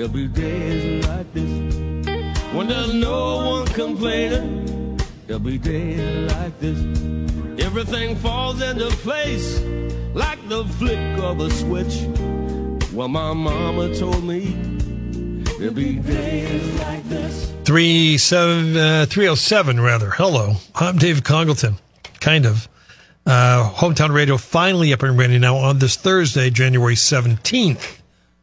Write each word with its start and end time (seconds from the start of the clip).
there'll 0.00 0.14
be 0.14 0.28
days 0.28 1.06
like 1.06 1.30
this. 1.34 1.76
When 2.54 2.68
there's 2.68 2.94
no 2.94 3.44
one 3.44 3.66
complaining, 3.66 4.98
there'll 5.26 5.40
be 5.40 5.58
days 5.58 6.32
like 6.32 6.58
this. 6.58 6.78
Everything 7.62 8.16
falls 8.16 8.62
into 8.62 8.86
place 9.02 9.60
like 10.14 10.38
the 10.48 10.64
flick 10.78 10.98
of 11.18 11.40
a 11.40 11.50
switch. 11.50 12.06
Well, 12.94 13.08
my 13.08 13.34
mama 13.34 13.94
told 13.94 14.24
me 14.24 14.52
there'll 15.58 15.74
be 15.74 15.96
days 15.96 16.80
like 16.80 17.06
this. 17.10 17.52
Three 17.64 18.18
uh, 18.32 19.04
three 19.04 19.28
oh 19.28 19.34
seven 19.34 19.82
rather. 19.82 20.08
Hello, 20.08 20.54
I'm 20.76 20.96
Dave 20.96 21.22
Congleton. 21.24 21.76
Kind 22.20 22.46
of. 22.46 22.68
Uh, 23.26 23.70
Hometown 23.74 24.14
Radio 24.14 24.38
finally 24.38 24.94
up 24.94 25.02
and 25.02 25.18
running 25.18 25.42
now 25.42 25.56
on 25.56 25.78
this 25.78 25.94
Thursday, 25.94 26.48
January 26.48 26.96
seventeenth, 26.96 27.99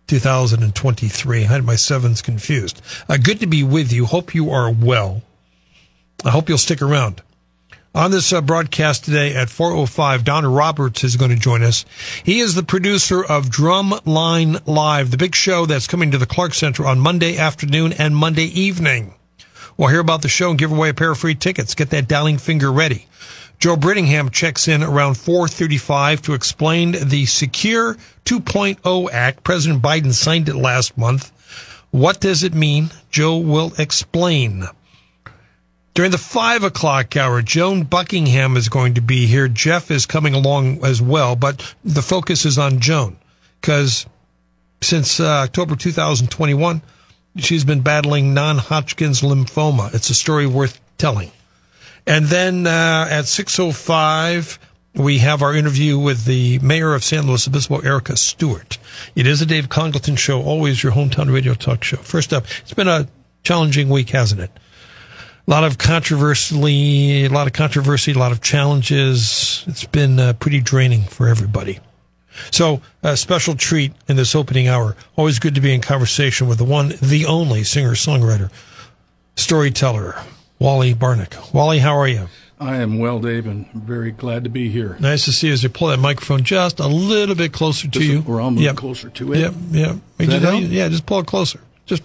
two 0.07 0.19
thousand 0.19 0.63
and 0.63 0.73
twenty-three. 0.73 1.43
I 1.43 1.47
had 1.47 1.63
my 1.63 1.75
sevens 1.75 2.21
confused. 2.21 2.81
Uh, 3.07 3.17
good 3.17 3.39
to 3.41 3.47
be 3.47 3.63
with 3.63 3.91
you. 3.91 4.05
Hope 4.05 4.33
you 4.33 4.49
are 4.49 4.71
well. 4.71 5.21
I 6.25 6.31
hope 6.31 6.49
you'll 6.49 6.57
stick 6.57 6.81
around. 6.81 7.21
On 7.93 8.11
this 8.11 8.31
uh, 8.31 8.41
broadcast 8.41 9.05
today 9.05 9.33
at 9.33 9.47
4.05, 9.47 10.23
Donna 10.23 10.49
Roberts 10.49 11.03
is 11.03 11.15
going 11.15 11.31
to 11.31 11.37
join 11.37 11.63
us. 11.63 11.83
He 12.23 12.39
is 12.39 12.53
the 12.53 12.61
producer 12.61 13.23
of 13.23 13.47
Drumline 13.47 14.61
Live, 14.67 15.09
the 15.09 15.17
big 15.17 15.33
show 15.33 15.65
that's 15.65 15.87
coming 15.87 16.11
to 16.11 16.19
the 16.19 16.27
Clark 16.27 16.53
Center 16.53 16.85
on 16.85 16.99
Monday 16.99 17.37
afternoon 17.37 17.93
and 17.93 18.15
Monday 18.15 18.45
evening. 18.45 19.15
We'll 19.77 19.89
hear 19.89 19.99
about 19.99 20.21
the 20.21 20.29
show 20.29 20.51
and 20.51 20.59
give 20.59 20.71
away 20.71 20.89
a 20.89 20.93
pair 20.93 21.11
of 21.11 21.17
free 21.17 21.33
tickets. 21.33 21.73
Get 21.73 21.89
that 21.89 22.07
dialing 22.07 22.37
finger 22.37 22.71
ready. 22.71 23.07
Joe 23.59 23.75
Brittingham 23.75 24.31
checks 24.31 24.67
in 24.67 24.83
around 24.83 25.15
4:35 25.15 26.21
to 26.23 26.33
explain 26.33 26.91
the 26.91 27.25
Secure 27.25 27.97
2.0 28.25 29.09
Act. 29.11 29.43
President 29.43 29.81
Biden 29.81 30.13
signed 30.13 30.47
it 30.47 30.55
last 30.55 30.97
month. 30.97 31.31
What 31.89 32.19
does 32.19 32.43
it 32.43 32.53
mean? 32.53 32.91
Joe 33.09 33.37
will 33.37 33.73
explain. 33.79 34.67
During 35.95 36.11
the 36.11 36.19
five 36.19 36.63
o'clock 36.63 37.17
hour, 37.17 37.41
Joan 37.41 37.81
Buckingham 37.83 38.55
is 38.55 38.69
going 38.69 38.93
to 38.93 39.01
be 39.01 39.25
here. 39.25 39.47
Jeff 39.47 39.89
is 39.89 40.05
coming 40.05 40.35
along 40.35 40.85
as 40.85 41.01
well, 41.01 41.35
but 41.35 41.73
the 41.83 42.03
focus 42.03 42.45
is 42.45 42.59
on 42.59 42.79
Joan 42.79 43.17
because 43.59 44.05
since 44.81 45.19
uh, 45.19 45.25
October 45.25 45.75
2021, 45.75 46.83
she's 47.37 47.65
been 47.65 47.81
battling 47.81 48.35
non-Hodgkin's 48.35 49.21
lymphoma. 49.21 49.91
It's 49.95 50.11
a 50.11 50.13
story 50.13 50.45
worth 50.45 50.79
telling. 50.99 51.31
And 52.07 52.25
then 52.27 52.65
uh, 52.65 53.07
at 53.09 53.25
6.05, 53.25 54.57
we 54.95 55.17
have 55.17 55.41
our 55.41 55.53
interview 55.53 55.99
with 55.99 56.23
the 56.23 56.57
mayor 56.59 56.93
of 56.93 57.03
San 57.03 57.27
Luis 57.27 57.47
Obispo, 57.47 57.79
Erica 57.79 58.15
Stewart. 58.15 58.77
It 59.13 59.27
is 59.27 59.41
a 59.41 59.45
Dave 59.45 59.67
Congleton 59.67 60.15
show, 60.15 60.41
always 60.41 60.81
your 60.81 60.93
hometown 60.93 61.31
radio 61.31 61.53
talk 61.53 61.83
show. 61.83 61.97
First 61.97 62.31
up, 62.31 62.45
it's 62.61 62.73
been 62.73 62.87
a 62.87 63.09
challenging 63.43 63.89
week, 63.89 64.11
hasn't 64.11 64.39
it? 64.39 64.51
A 65.47 65.51
lot 65.51 65.65
of 65.65 65.77
controversy, 65.77 67.25
a 67.25 67.27
lot 67.27 67.45
of 67.45 67.53
controversy, 67.53 68.13
a 68.13 68.17
lot 68.17 68.31
of 68.31 68.41
challenges. 68.41 69.65
It's 69.67 69.85
been 69.85 70.17
uh, 70.17 70.33
pretty 70.33 70.61
draining 70.61 71.03
for 71.03 71.27
everybody. 71.27 71.79
So, 72.51 72.81
a 73.03 73.17
special 73.17 73.55
treat 73.55 73.93
in 74.07 74.15
this 74.15 74.33
opening 74.33 74.67
hour. 74.67 74.95
Always 75.15 75.39
good 75.39 75.55
to 75.55 75.61
be 75.61 75.73
in 75.73 75.81
conversation 75.81 76.47
with 76.47 76.57
the 76.57 76.65
one, 76.65 76.93
the 77.01 77.25
only 77.25 77.63
singer 77.63 77.93
songwriter, 77.93 78.51
storyteller, 79.35 80.15
Wally 80.59 80.93
Barnick. 80.93 81.53
Wally, 81.53 81.79
how 81.79 81.95
are 81.97 82.07
you? 82.07 82.27
I 82.59 82.77
am 82.77 82.97
well, 82.97 83.19
Dave, 83.19 83.45
and 83.45 83.71
very 83.73 84.11
glad 84.11 84.43
to 84.43 84.49
be 84.49 84.69
here. 84.69 84.97
Nice 84.99 85.25
to 85.25 85.31
see 85.31 85.47
you 85.47 85.53
as 85.53 85.61
you 85.61 85.69
pull 85.69 85.89
that 85.89 85.99
microphone 85.99 86.43
just 86.43 86.79
a 86.79 86.87
little 86.87 87.35
bit 87.35 87.53
closer 87.53 87.83
to 87.83 87.89
Just- 87.99 88.05
you. 88.05 88.21
We're 88.21 88.41
almost 88.41 88.63
Yep. 88.63 88.75
closer 88.77 89.09
to 89.09 89.33
it. 89.33 89.39
Yep, 89.39 89.53
yep. 89.71 89.95
Does 90.17 90.27
that 90.27 90.41
Just- 90.41 90.43
help? 90.45 90.63
yeah, 90.69 90.89
just 90.89 91.05
pull 91.05 91.19
it 91.19 91.27
closer. 91.27 91.59
Just 91.85 92.01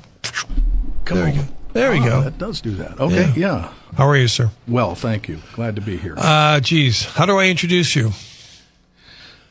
Come 1.06 1.16
there 1.16 1.24
we 1.24 1.30
on. 1.32 1.36
go. 1.38 1.44
There 1.72 1.90
we 1.92 1.98
Ah, 2.00 2.04
go. 2.04 2.22
That 2.24 2.36
does 2.38 2.60
do 2.60 2.72
that. 2.76 3.00
Okay, 3.00 3.32
yeah. 3.34 3.68
How 3.96 4.06
are 4.06 4.16
you, 4.16 4.28
sir? 4.28 4.50
Well, 4.68 4.94
thank 4.94 5.26
you. 5.26 5.38
Glad 5.54 5.74
to 5.76 5.80
be 5.82 5.96
here. 5.96 6.14
Uh, 6.18 6.60
geez, 6.60 7.06
how 7.06 7.24
do 7.24 7.38
I 7.38 7.46
introduce 7.46 7.96
you? 7.96 8.12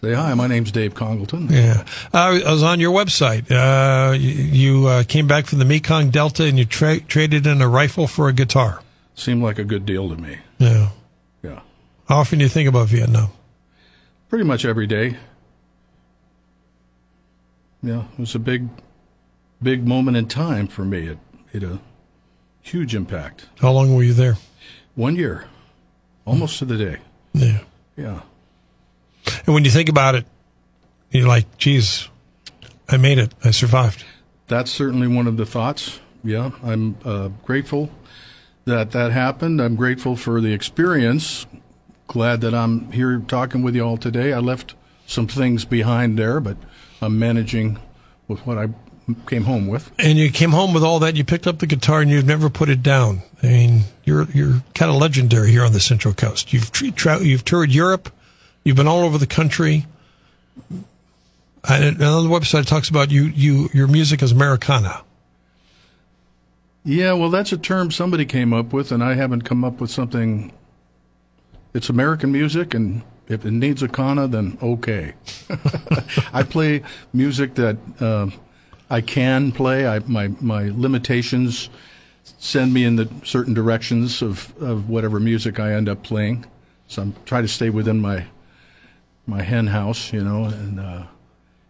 Say 0.03 0.13
hi. 0.13 0.33
My 0.35 0.45
name's 0.47 0.72
Dave 0.72 0.94
Congleton. 0.94 1.47
Yeah, 1.51 1.83
uh, 2.13 2.39
I 2.45 2.51
was 2.51 2.62
on 2.63 2.79
your 2.79 2.91
website. 2.91 3.51
Uh, 3.51 4.13
you 4.13 4.29
you 4.29 4.88
uh, 4.88 5.03
came 5.03 5.25
back 5.28 5.47
from 5.47 5.57
the 5.59 5.66
Mekong 5.66 6.09
Delta 6.12 6.44
and 6.45 6.57
you 6.59 6.66
tra- 6.66 7.00
traded 7.01 7.45
in 7.47 7.59
a 7.62 7.68
rifle 7.68 8.06
for 8.07 8.28
a 8.28 8.33
guitar. 8.33 8.81
Seemed 9.21 9.43
like 9.43 9.59
a 9.59 9.63
good 9.63 9.85
deal 9.85 10.09
to 10.09 10.15
me. 10.15 10.39
Yeah. 10.57 10.89
Yeah. 11.43 11.59
How 12.07 12.17
often 12.17 12.39
do 12.39 12.43
you 12.43 12.49
think 12.49 12.67
about 12.67 12.87
Vietnam? 12.87 13.29
Pretty 14.29 14.43
much 14.43 14.65
every 14.65 14.87
day. 14.87 15.15
Yeah, 17.83 18.05
it 18.13 18.19
was 18.19 18.33
a 18.33 18.39
big, 18.39 18.67
big 19.61 19.87
moment 19.87 20.17
in 20.17 20.27
time 20.27 20.65
for 20.65 20.83
me. 20.83 21.05
It 21.05 21.19
it 21.53 21.61
a 21.61 21.77
huge 22.63 22.95
impact. 22.95 23.45
How 23.59 23.71
long 23.71 23.93
were 23.93 24.01
you 24.01 24.13
there? 24.13 24.37
One 24.95 25.15
year, 25.15 25.45
almost 26.25 26.57
to 26.57 26.65
the 26.65 26.77
day. 26.77 26.97
Yeah. 27.33 27.59
Yeah. 27.95 28.21
And 29.45 29.53
when 29.53 29.65
you 29.65 29.71
think 29.71 29.88
about 29.88 30.15
it, 30.15 30.25
you're 31.11 31.27
like, 31.27 31.59
geez, 31.59 32.09
I 32.89 32.97
made 32.97 33.19
it. 33.19 33.35
I 33.43 33.51
survived. 33.51 34.03
That's 34.47 34.71
certainly 34.71 35.07
one 35.07 35.27
of 35.27 35.38
the 35.38 35.45
thoughts. 35.45 35.99
Yeah, 36.23 36.49
I'm 36.63 36.97
uh, 37.05 37.27
grateful 37.45 37.91
that 38.66 38.91
that 38.91 39.11
happened. 39.11 39.61
I'm 39.61 39.75
grateful 39.75 40.16
for 40.16 40.41
the 40.41 40.53
experience. 40.53 41.45
Glad 42.07 42.41
that 42.41 42.53
I'm 42.53 42.91
here 42.91 43.19
talking 43.19 43.61
with 43.61 43.75
you 43.75 43.83
all 43.83 43.97
today. 43.97 44.33
I 44.33 44.39
left 44.39 44.75
some 45.07 45.27
things 45.27 45.66
behind 45.66 46.17
there, 46.17 46.39
but 46.39 46.57
I'm 47.01 47.17
managing 47.17 47.79
with 48.27 48.45
what 48.45 48.57
I 48.57 48.69
came 49.27 49.44
home 49.44 49.67
with. 49.67 49.91
And 49.97 50.17
you 50.17 50.31
came 50.31 50.51
home 50.51 50.73
with 50.73 50.83
all 50.83 51.00
that. 51.00 51.16
You 51.16 51.23
picked 51.23 51.47
up 51.47 51.59
the 51.59 51.67
guitar 51.67 52.01
and 52.01 52.11
you've 52.11 52.25
never 52.25 52.50
put 52.50 52.69
it 52.69 52.83
down. 52.83 53.21
I 53.41 53.47
mean, 53.47 53.81
you're 54.03 54.29
you're 54.31 54.63
kind 54.75 54.91
of 54.91 54.97
legendary 54.97 55.51
here 55.51 55.66
on 55.66 55.73
the 55.73 55.79
Central 55.79 56.13
Coast. 56.13 56.53
You've 56.53 56.71
tra- 56.71 57.23
you've 57.23 57.45
toured 57.45 57.71
Europe. 57.71 58.13
You've 58.63 58.77
been 58.77 58.88
all 58.88 59.01
over 59.01 59.17
the 59.17 59.27
country. 59.27 59.85
And 61.67 61.97
another 61.97 62.27
website 62.27 62.66
talks 62.66 62.89
about 62.89 63.11
you 63.11 63.23
you 63.23 63.69
your 63.73 63.88
music 63.88 64.21
is 64.21 64.31
Americana. 64.31 65.03
Yeah, 66.84 67.14
well, 67.14 67.30
that's 67.30 67.52
a 67.52 67.58
term 67.58 67.92
somebody 67.92 68.25
came 68.25 68.53
up 68.53 68.74
with, 68.74 68.92
and 68.92 69.03
I 69.03 69.14
haven't 69.14 69.44
come 69.44 69.64
up 69.64 69.80
with 69.80 69.92
something. 69.92 70.52
It's 71.74 71.90
American 71.90 72.31
music, 72.31 72.74
and 72.74 73.03
if 73.28 73.46
it 73.46 73.52
needs 73.52 73.84
a 73.84 73.88
kana, 73.88 74.28
then 74.28 74.58
okay. 74.62 75.14
I 76.34 76.44
play 76.44 76.81
music 77.14 77.53
that 77.56 77.78
uh, 78.00 78.31
I 78.90 79.02
can 79.02 79.52
play. 79.52 79.88
I, 79.88 80.00
my 80.00 80.30
my 80.42 80.72
limitations 80.74 81.69
send 82.24 82.74
me 82.74 82.84
in 82.84 82.96
the 82.96 83.09
certain 83.24 83.53
directions 83.53 84.22
of, 84.22 84.53
of 84.62 84.90
whatever 84.90 85.19
music 85.19 85.59
I 85.59 85.74
end 85.74 85.88
up 85.88 86.03
playing. 86.03 86.46
So 86.88 87.03
I'm 87.03 87.16
trying 87.25 87.44
to 87.44 87.48
stay 87.48 87.69
within 87.69 88.02
my 88.02 88.25
my 89.28 89.44
hen 89.44 89.68
house, 89.68 90.12
you 90.12 90.24
know, 90.24 90.46
and 90.46 90.80
uh, 90.80 91.03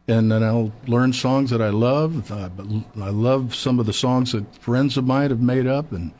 and 0.08 0.32
then 0.32 0.44
I'll 0.44 0.72
learn 0.88 1.14
songs 1.14 1.50
that 1.52 1.62
I 1.62 1.70
love. 1.70 2.32
I 2.32 3.10
love 3.10 3.56
some 3.56 3.80
of 3.80 3.86
the 3.86 3.94
songs 3.94 4.32
that 4.32 4.56
friends 4.56 4.98
of 4.98 5.06
mine 5.06 5.30
have 5.30 5.42
made 5.42 5.68
up, 5.68 5.92
and 5.92 6.12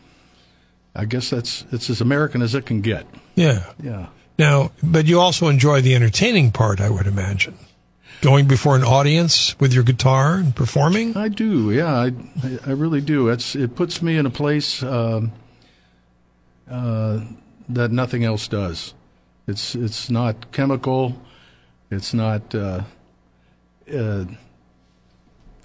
I 0.96 1.06
guess 1.06 1.30
that's 1.30 1.66
it's 1.72 1.90
as 1.90 2.02
American 2.02 2.42
as 2.42 2.56
it 2.56 2.66
can 2.66 2.82
get. 2.82 3.06
Yeah. 3.36 3.72
Yeah. 3.82 4.08
Now, 4.38 4.72
but 4.82 5.06
you 5.06 5.20
also 5.20 5.50
enjoy 5.50 5.82
the 5.82 5.94
entertaining 5.94 6.52
part, 6.52 6.82
I 6.82 6.90
would 6.90 7.06
imagine. 7.08 7.58
Going 8.22 8.48
before 8.48 8.76
an 8.76 8.84
audience 8.84 9.60
with 9.60 9.74
your 9.74 9.84
guitar 9.84 10.36
and 10.36 10.56
performing. 10.56 11.18
I 11.18 11.28
do, 11.28 11.72
yeah, 11.72 11.94
I, 11.94 12.12
I, 12.44 12.60
I 12.68 12.72
really 12.72 13.02
do. 13.02 13.30
It's 13.30 13.56
it 13.56 13.76
puts 13.76 14.02
me 14.02 14.18
in 14.18 14.26
a 14.26 14.30
place 14.30 14.84
um, 14.84 15.32
uh, 16.70 17.22
that 17.68 17.92
nothing 17.92 18.24
else 18.24 18.48
does. 18.48 18.94
It's 19.48 19.76
it's 19.76 20.10
not 20.10 20.52
chemical, 20.52 21.20
it's 21.90 22.14
not 22.14 22.54
uh, 22.54 22.84
uh, 23.94 24.26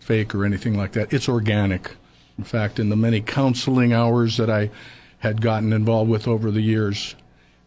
fake 0.00 0.34
or 0.34 0.44
anything 0.44 0.76
like 0.76 0.92
that. 0.92 1.12
It's 1.12 1.28
organic. 1.28 1.92
In 2.38 2.44
fact, 2.44 2.78
in 2.78 2.90
the 2.90 2.96
many 2.96 3.20
counseling 3.20 3.92
hours 3.92 4.36
that 4.36 4.50
I 4.50 4.70
had 5.18 5.40
gotten 5.40 5.72
involved 5.72 6.10
with 6.10 6.28
over 6.28 6.50
the 6.50 6.60
years, 6.60 7.14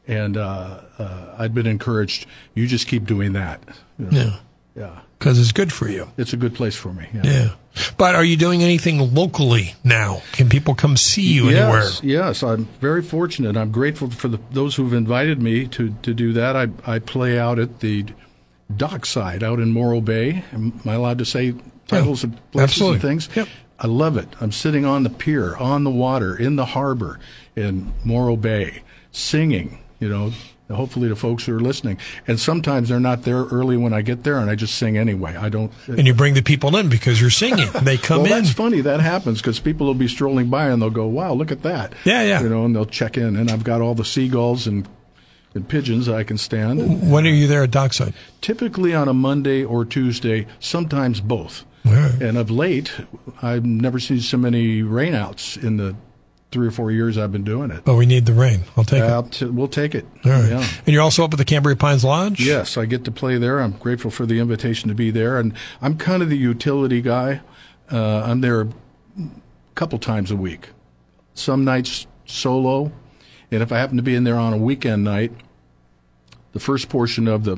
and 0.08 0.38
uh, 0.38 0.82
uh, 0.98 1.36
I'd 1.38 1.54
been 1.54 1.68
encouraged, 1.68 2.26
you 2.54 2.68
just 2.68 2.88
keep 2.88 3.06
doing 3.06 3.34
that. 3.34 3.62
You 3.98 4.06
know? 4.06 4.12
Yeah. 4.12 4.36
Yeah. 4.76 5.00
because 5.18 5.38
it's 5.40 5.52
good 5.52 5.74
for 5.74 5.90
you. 5.90 6.10
It's 6.18 6.32
a 6.32 6.38
good 6.38 6.56
place 6.56 6.76
for 6.76 6.94
me. 6.94 7.08
Yeah. 7.14 7.22
Yeah. 7.24 7.50
But 7.98 8.16
are 8.16 8.24
you 8.24 8.38
doing 8.38 8.64
anything 8.64 9.14
locally 9.14 9.76
now? 9.84 10.22
Can 10.32 10.48
people 10.48 10.74
come 10.76 10.96
see 10.96 11.34
you 11.34 11.50
anywhere? 11.50 11.82
Yes, 11.82 12.02
yes, 12.04 12.44
I'm 12.44 12.66
very 12.80 13.02
fortunate. 13.02 13.58
I'm 13.58 13.72
grateful 13.72 14.10
for 14.10 14.28
the, 14.30 14.40
those 14.52 14.76
who've 14.76 14.94
invited 14.94 15.42
me 15.42 15.68
to, 15.68 15.94
to 16.02 16.14
do 16.14 16.32
that. 16.34 16.56
I, 16.56 16.70
I 16.86 17.00
play 17.00 17.38
out 17.38 17.60
at 17.60 17.82
the 17.82 18.06
dockside 18.76 19.44
out 19.44 19.60
in 19.60 19.72
Morro 19.72 20.02
Bay. 20.02 20.44
Am 20.52 20.80
I 20.86 20.94
allowed 20.94 21.18
to 21.20 21.26
say 21.26 21.56
titles 21.88 22.24
of 22.24 22.32
places 22.52 22.72
absolutely. 22.72 22.96
and 22.96 23.02
things? 23.02 23.30
Yep. 23.36 23.48
I 23.80 23.88
love 23.88 24.18
it. 24.18 24.28
I'm 24.42 24.52
sitting 24.52 24.86
on 24.86 25.04
the 25.04 25.10
pier, 25.10 25.56
on 25.56 25.84
the 25.84 25.90
water, 25.90 26.36
in 26.36 26.58
the 26.58 26.66
harbor 26.66 27.20
in 27.56 27.94
Morro 28.04 28.36
Bay, 28.36 28.84
singing, 29.12 29.80
you 30.00 30.10
know, 30.10 30.32
hopefully 30.76 31.08
the 31.08 31.16
folks 31.16 31.46
who 31.46 31.56
are 31.56 31.60
listening. 31.60 31.98
And 32.28 32.40
sometimes 32.40 32.90
they're 32.90 33.00
not 33.00 33.24
there 33.24 33.46
early 33.46 33.78
when 33.78 33.94
I 33.94 34.02
get 34.02 34.24
there, 34.24 34.38
and 34.38 34.50
I 34.50 34.56
just 34.56 34.76
sing 34.76 34.98
anyway. 34.98 35.36
I 35.36 35.50
don't. 35.50 35.72
Uh, 35.88 35.94
and 35.94 36.06
you 36.06 36.14
bring 36.14 36.34
the 36.34 36.42
people 36.42 36.76
in 36.76 36.90
because 36.90 37.20
you're 37.20 37.30
singing. 37.30 37.70
They 37.82 37.98
come 37.98 38.24
well, 38.24 38.34
in. 38.34 38.44
that's 38.44 38.54
funny. 38.54 38.82
That 38.82 39.00
happens 39.00 39.42
because 39.42 39.60
people 39.60 39.88
will 39.88 39.94
be 39.94 40.08
strolling 40.08 40.50
by 40.50 40.68
and 40.68 40.82
they'll 40.82 40.90
go, 40.90 41.08
"Wow, 41.08 41.34
look 41.34 41.52
at 41.52 41.64
that!" 41.64 41.94
Yeah, 42.06 42.24
yeah. 42.24 42.42
You 42.42 42.50
know, 42.50 42.66
and 42.66 42.76
they'll 42.76 42.86
check 42.86 43.18
in, 43.18 43.36
and 43.36 43.50
I've 43.50 43.64
got 43.64 43.82
all 43.82 43.96
the 43.96 44.06
seagulls 44.06 44.68
and 44.68 44.88
and 45.54 45.68
pigeons 45.68 46.08
I 46.08 46.24
can 46.24 46.38
stand. 46.38 47.12
When 47.12 47.26
are 47.26 47.30
you 47.32 47.48
there 47.48 47.64
at 47.64 47.72
Dockside? 47.72 48.14
typically 48.42 48.94
on 48.94 49.08
a 49.08 49.14
Monday 49.14 49.64
or 49.64 49.84
Tuesday, 49.86 50.46
sometimes 50.60 51.22
both. 51.22 51.66
right. 51.86 52.22
And 52.22 52.38
of 52.38 52.50
late, 52.52 52.94
I've 53.42 53.66
never 53.66 54.00
seen 54.00 54.20
so 54.20 54.38
many 54.38 54.82
rainouts 54.82 55.62
in 55.62 55.78
the 55.78 55.96
three 56.52 56.68
or 56.68 56.72
four 56.72 56.92
years 56.92 57.18
I've 57.18 57.32
been 57.32 57.44
doing 57.44 57.70
it. 57.70 57.84
But 57.86 57.96
we 57.96 58.06
need 58.08 58.26
the 58.26 58.34
rain. 58.34 58.62
I'll 58.76 58.84
take 58.84 59.04
I'll 59.04 59.24
t- 59.24 59.46
we'll 59.46 59.68
take 59.68 59.94
it. 59.94 60.06
it. 60.24 60.26
All 60.26 60.32
right. 60.32 60.50
Yeah. 60.50 60.68
And 60.86 60.94
you're 60.94 61.04
also 61.04 61.24
up 61.24 61.32
at 61.34 61.38
the 61.38 61.46
Cambria 61.46 61.76
Pines 61.76 62.04
Lodge? 62.04 62.40
Yes, 62.44 62.76
I 62.78 62.86
get 62.86 63.04
to 63.06 63.12
play 63.12 63.38
there. 63.38 63.60
I'm 63.60 63.74
grateful 63.74 64.10
for 64.10 64.26
the 64.26 64.40
invitation 64.40 64.90
to 64.90 64.96
be 64.96 65.12
there, 65.12 65.38
and 65.38 65.54
I'm 65.82 65.96
kind 65.98 66.24
of 66.24 66.30
the 66.30 66.38
utility 66.38 67.02
guy. 67.02 67.42
Uh, 67.92 68.24
I'm 68.26 68.42
there 68.42 68.62
a 68.62 68.68
couple 69.76 70.00
times 70.00 70.32
a 70.32 70.36
week. 70.36 70.70
Some 71.36 71.64
nights 71.64 72.08
solo, 72.26 72.92
and 73.52 73.64
if 73.64 73.72
I 73.72 73.78
happen 73.78 73.98
to 73.98 74.04
be 74.04 74.16
in 74.16 74.24
there 74.24 74.38
on 74.38 74.54
a 74.54 74.58
weekend 74.58 75.04
night, 75.04 75.32
the 76.54 76.60
first 76.60 76.90
portion 76.90 77.28
of 77.28 77.44
the 77.44 77.58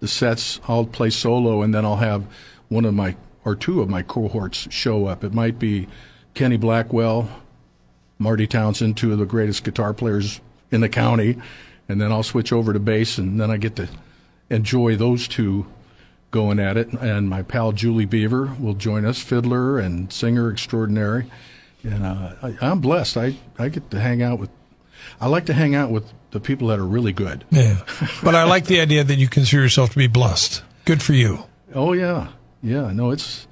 the 0.00 0.08
sets 0.08 0.60
I'll 0.68 0.84
play 0.84 1.10
solo, 1.10 1.62
and 1.62 1.74
then 1.74 1.84
I'll 1.84 1.96
have 1.96 2.26
one 2.68 2.84
of 2.84 2.94
my 2.94 3.16
or 3.44 3.54
two 3.54 3.80
of 3.80 3.88
my 3.88 4.02
cohorts 4.02 4.70
show 4.70 5.06
up. 5.06 5.24
It 5.24 5.32
might 5.32 5.58
be 5.58 5.88
Kenny 6.34 6.56
Blackwell, 6.56 7.30
Marty 8.18 8.46
Townsend, 8.46 8.96
two 8.96 9.12
of 9.12 9.18
the 9.18 9.24
greatest 9.24 9.64
guitar 9.64 9.94
players 9.94 10.40
in 10.70 10.80
the 10.80 10.88
county, 10.88 11.38
and 11.88 12.00
then 12.00 12.12
I'll 12.12 12.22
switch 12.22 12.52
over 12.52 12.72
to 12.72 12.78
bass, 12.78 13.18
and 13.18 13.40
then 13.40 13.50
I 13.50 13.56
get 13.56 13.76
to 13.76 13.88
enjoy 14.50 14.96
those 14.96 15.28
two 15.28 15.66
going 16.30 16.58
at 16.58 16.76
it. 16.76 16.92
And 16.92 17.30
my 17.30 17.42
pal 17.42 17.72
Julie 17.72 18.04
Beaver 18.04 18.56
will 18.60 18.74
join 18.74 19.04
us, 19.04 19.22
fiddler 19.22 19.78
and 19.78 20.12
singer 20.12 20.50
extraordinary. 20.50 21.30
And 21.82 22.04
uh, 22.04 22.34
I, 22.42 22.56
I'm 22.60 22.80
blessed. 22.80 23.16
I, 23.16 23.36
I 23.58 23.68
get 23.68 23.90
to 23.90 24.00
hang 24.00 24.22
out 24.22 24.38
with. 24.38 24.50
I 25.20 25.28
like 25.28 25.46
to 25.46 25.52
hang 25.52 25.74
out 25.74 25.90
with 25.90 26.12
the 26.30 26.40
people 26.40 26.68
that 26.68 26.78
are 26.78 26.86
really 26.86 27.12
good. 27.12 27.44
Yeah. 27.50 27.78
But 28.22 28.34
I 28.34 28.44
like 28.44 28.66
the 28.66 28.80
idea 28.80 29.04
that 29.04 29.16
you 29.16 29.28
consider 29.28 29.62
yourself 29.62 29.90
to 29.90 29.98
be 29.98 30.06
blessed. 30.06 30.62
Good 30.84 31.02
for 31.02 31.12
you. 31.14 31.44
Oh 31.74 31.92
yeah, 31.92 32.28
yeah. 32.62 32.92
No, 32.92 33.10
it's. 33.10 33.46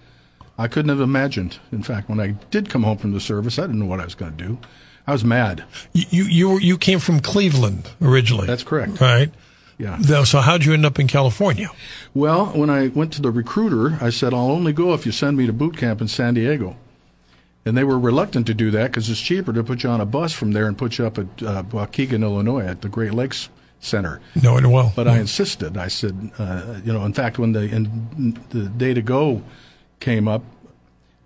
I 0.57 0.69
couldn't 0.69 0.91
have 0.91 1.01
imagined. 1.01 1.59
In 1.73 1.83
fact, 1.83 2.09
when 2.09 2.21
I 2.21 2.29
did 2.51 2.71
come 2.71 2.85
home 2.85 2.99
from 2.99 3.13
the 3.13 3.21
service, 3.21 3.59
I 3.59 3.63
didn't 3.63 3.81
know 3.81 3.87
what 3.87 4.01
I 4.01 4.05
was 4.05 4.15
going 4.15 4.37
to 4.37 4.45
do. 4.45 4.59
I 5.07 5.13
was 5.13 5.25
mad. 5.25 5.65
You 5.93 6.05
you 6.11 6.25
you, 6.25 6.49
were, 6.51 6.61
you 6.61 6.79
came 6.79 6.99
from 7.01 7.21
Cleveland 7.21 7.91
originally. 8.01 8.47
That's 8.47 8.63
correct. 8.63 9.01
right. 9.01 9.31
Yeah. 9.79 10.01
So 10.25 10.41
how'd 10.41 10.65
you 10.65 10.73
end 10.73 10.87
up 10.87 10.99
in 11.01 11.09
California? 11.09 11.71
Well, 12.15 12.47
when 12.47 12.71
I 12.71 12.89
went 12.89 13.13
to 13.15 13.23
the 13.23 13.33
recruiter, 13.33 13.99
I 14.01 14.11
said, 14.11 14.33
I'll 14.33 14.51
only 14.51 14.73
go 14.73 14.95
if 14.95 15.05
you 15.05 15.11
send 15.11 15.37
me 15.37 15.47
to 15.47 15.53
boot 15.53 15.77
camp 15.77 16.01
in 16.01 16.07
San 16.07 16.35
Diego. 16.35 16.77
And 17.67 17.77
they 17.77 17.85
were 17.85 17.99
reluctant 17.99 18.47
to 18.49 18.55
do 18.55 18.71
that 18.73 18.91
because 18.91 19.09
it's 19.09 19.21
cheaper 19.21 19.53
to 19.53 19.65
put 19.65 19.83
you 19.83 19.89
on 19.89 20.01
a 20.01 20.07
bus 20.07 20.33
from 20.33 20.53
there 20.53 20.67
and 20.67 20.77
put 20.77 20.99
you 20.99 21.07
up 21.07 21.19
at 21.19 21.43
uh, 21.43 21.63
Waukegan, 21.65 22.23
Illinois, 22.23 22.67
at 22.67 22.83
the 22.83 22.91
Great 22.91 23.15
Lakes 23.15 23.49
Center. 23.81 24.21
Know 24.43 24.59
it 24.59 24.67
well. 24.67 24.93
But 24.95 25.09
I 25.09 25.19
insisted. 25.19 25.77
I 25.77 25.89
said, 25.89 26.31
uh, 26.39 26.81
you 26.85 26.93
know, 26.93 27.05
in 27.05 27.15
fact, 27.15 27.39
when 27.39 27.53
the 27.53 27.63
in, 27.63 28.39
the 28.51 28.69
day 28.69 28.93
to 28.93 29.03
go 29.03 29.43
came 30.01 30.29
up, 30.29 30.43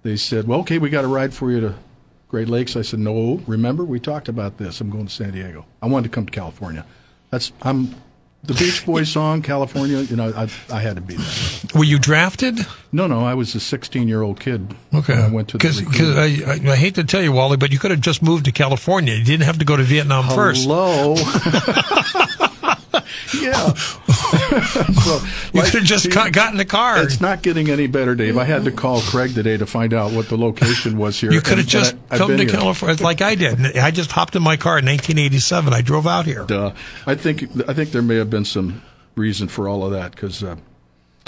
they 0.03 0.17
said, 0.17 0.47
well, 0.47 0.61
okay, 0.61 0.79
we 0.79 0.91
got 0.91 1.05
a 1.05 1.09
ride 1.09 1.35
for 1.35 1.51
you 1.51 1.61
to 1.61 1.75
Great 2.29 2.49
Lakes. 2.49 2.77
I 2.77 2.83
said, 2.83 3.01
no, 3.01 3.43
remember, 3.47 3.85
we 3.85 3.99
talked 3.99 4.29
about 4.29 4.59
this. 4.59 4.81
I'm 4.81 4.91
going 4.91 5.07
to 5.07 5.13
San 5.13 5.33
Diego. 5.33 5.67
I 5.83 5.87
wanted 5.87 6.11
to 6.11 6.15
come 6.15 6.27
to 6.27 6.33
California. 6.33 6.85
That's, 7.31 7.53
I'm, 7.63 7.95
the 8.45 8.55
Beach 8.55 8.85
Boys 8.87 9.09
song, 9.13 9.43
California, 9.43 9.99
you 10.01 10.17
know, 10.17 10.33
I, 10.35 10.49
I 10.73 10.81
had 10.81 10.97
to 10.97 11.03
be 11.03 11.17
there. 11.17 11.27
Were 11.75 11.85
you 11.85 11.99
drafted? 11.99 12.59
No, 12.93 13.07
no, 13.07 13.25
I 13.25 13.35
was 13.35 13.55
a 13.55 13.61
16 13.61 14.09
year 14.09 14.23
old 14.23 14.41
kid. 14.41 14.75
Okay. 14.95 15.15
I 15.15 15.29
went 15.29 15.49
to 15.49 15.59
the 15.59 15.85
Because. 15.85 16.17
I, 16.17 16.53
I, 16.53 16.73
I 16.73 16.77
hate 16.77 16.95
to 16.97 17.05
tell 17.05 17.23
you, 17.23 17.33
Wally, 17.33 17.57
but 17.57 17.73
you 17.73 17.79
could 17.79 17.91
have 17.91 18.01
just 18.01 18.23
moved 18.23 18.45
to 18.47 18.53
California. 18.53 19.15
You 19.15 19.25
didn't 19.25 19.45
have 19.45 19.59
to 19.59 19.65
go 19.65 19.77
to 19.77 19.83
Vietnam 19.83 20.29
first. 20.29 20.63
Hello. 20.65 21.15
yeah. 23.41 23.73
so, 23.75 25.19
You 25.53 25.61
like- 25.61 25.71
could 25.71 25.81
have 25.81 25.85
just 25.85 26.05
see, 26.05 26.11
got, 26.11 26.33
got 26.33 26.57
the 26.57 26.65
car. 26.65 27.03
It's 27.03 27.21
not 27.21 27.43
getting 27.43 27.71
any 27.71 27.87
better, 27.87 28.15
Dave. 28.15 28.37
I 28.39 28.45
had 28.45 28.65
to 28.65 28.71
call 28.73 29.01
Craig 29.01 29.35
today 29.35 29.57
to 29.57 29.67
find 29.67 29.93
out 29.95 30.13
what 30.13 30.29
the 30.29 30.37
location 30.37 30.97
was 30.99 31.19
here. 31.21 31.33
You 31.33 31.41
could 31.41 31.59
have 31.59 31.67
just 31.67 31.97
I, 32.11 32.19
come 32.19 32.31
to 32.31 32.37
here. 32.39 32.49
California 32.49 33.03
like 33.03 33.21
I 33.23 33.35
did. 33.35 33.77
I 33.77 33.91
just 33.91 34.13
hopped 34.13 34.35
in 34.37 34.43
my 34.43 34.57
car 34.57 34.79
in 34.79 34.87
1987. 34.87 35.73
I 35.73 35.83
drove 35.83 36.07
out 36.07 36.27
here. 36.27 36.47
Uh, 36.49 36.75
I 37.07 37.15
think 37.15 37.43
I 37.69 37.75
think 37.75 37.91
there 37.91 38.03
may 38.03 38.17
have 38.17 38.31
been 38.31 38.45
some 38.45 38.83
reason 39.17 39.49
for 39.49 39.69
all 39.69 39.85
of 39.85 39.93
that 39.93 40.13
because, 40.13 40.43
uh, 40.43 40.57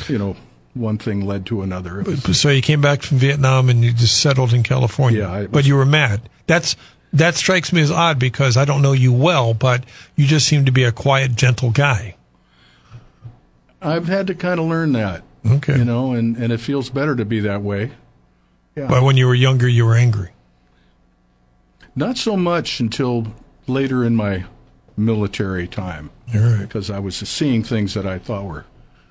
you 0.09 0.19
know, 0.19 0.37
one 0.75 0.99
thing 0.99 1.27
led 1.27 1.47
to 1.47 1.63
another. 1.63 2.03
Was- 2.03 2.39
So 2.41 2.49
you 2.51 2.63
came 2.63 2.81
back 2.81 3.03
from 3.03 3.19
Vietnam 3.19 3.69
and 3.69 3.85
you 3.85 3.93
just 3.93 4.21
settled 4.21 4.53
in 4.55 4.63
California. 4.63 5.21
Yeah, 5.21 5.33
I 5.33 5.47
but 5.47 5.65
you 5.67 5.75
were 5.75 5.85
mad. 5.87 6.29
That's 6.47 6.77
that 7.13 7.35
strikes 7.35 7.73
me 7.73 7.81
as 7.81 7.91
odd 7.91 8.19
because 8.19 8.57
I 8.57 8.65
don't 8.65 8.83
know 8.83 8.93
you 8.93 9.13
well, 9.13 9.55
but 9.55 9.85
you 10.17 10.27
just 10.27 10.47
seem 10.47 10.65
to 10.67 10.73
be 10.73 10.85
a 10.85 10.93
quiet, 10.93 11.35
gentle 11.37 11.71
guy. 11.71 12.15
I've 13.83 14.09
had 14.09 14.27
to 14.27 14.35
kind 14.35 14.61
of 14.61 14.67
learn 14.67 14.93
that, 14.93 15.23
Okay. 15.47 15.79
you 15.79 15.85
know, 15.85 16.13
and, 16.13 16.37
and 16.37 16.53
it 16.53 16.59
feels 16.61 16.91
better 16.91 17.17
to 17.17 17.25
be 17.25 17.41
that 17.41 17.63
way. 17.63 17.93
Yeah. 18.77 18.89
But 18.89 19.03
when 19.03 19.17
you 19.17 19.27
were 19.27 19.35
younger, 19.35 19.67
you 19.69 19.85
were 19.87 19.95
angry. 19.97 20.31
Not 21.97 22.17
so 22.19 22.37
much 22.37 22.79
until 22.81 23.35
later 23.67 24.05
in 24.05 24.15
my 24.17 24.45
military 24.97 25.67
time. 25.67 26.11
All 26.35 26.41
right. 26.41 26.61
because 26.61 26.91
I 26.91 27.01
was 27.01 27.17
seeing 27.17 27.65
things 27.65 27.95
that 27.95 28.07
I 28.07 28.19
thought 28.19 28.45
were 28.45 28.65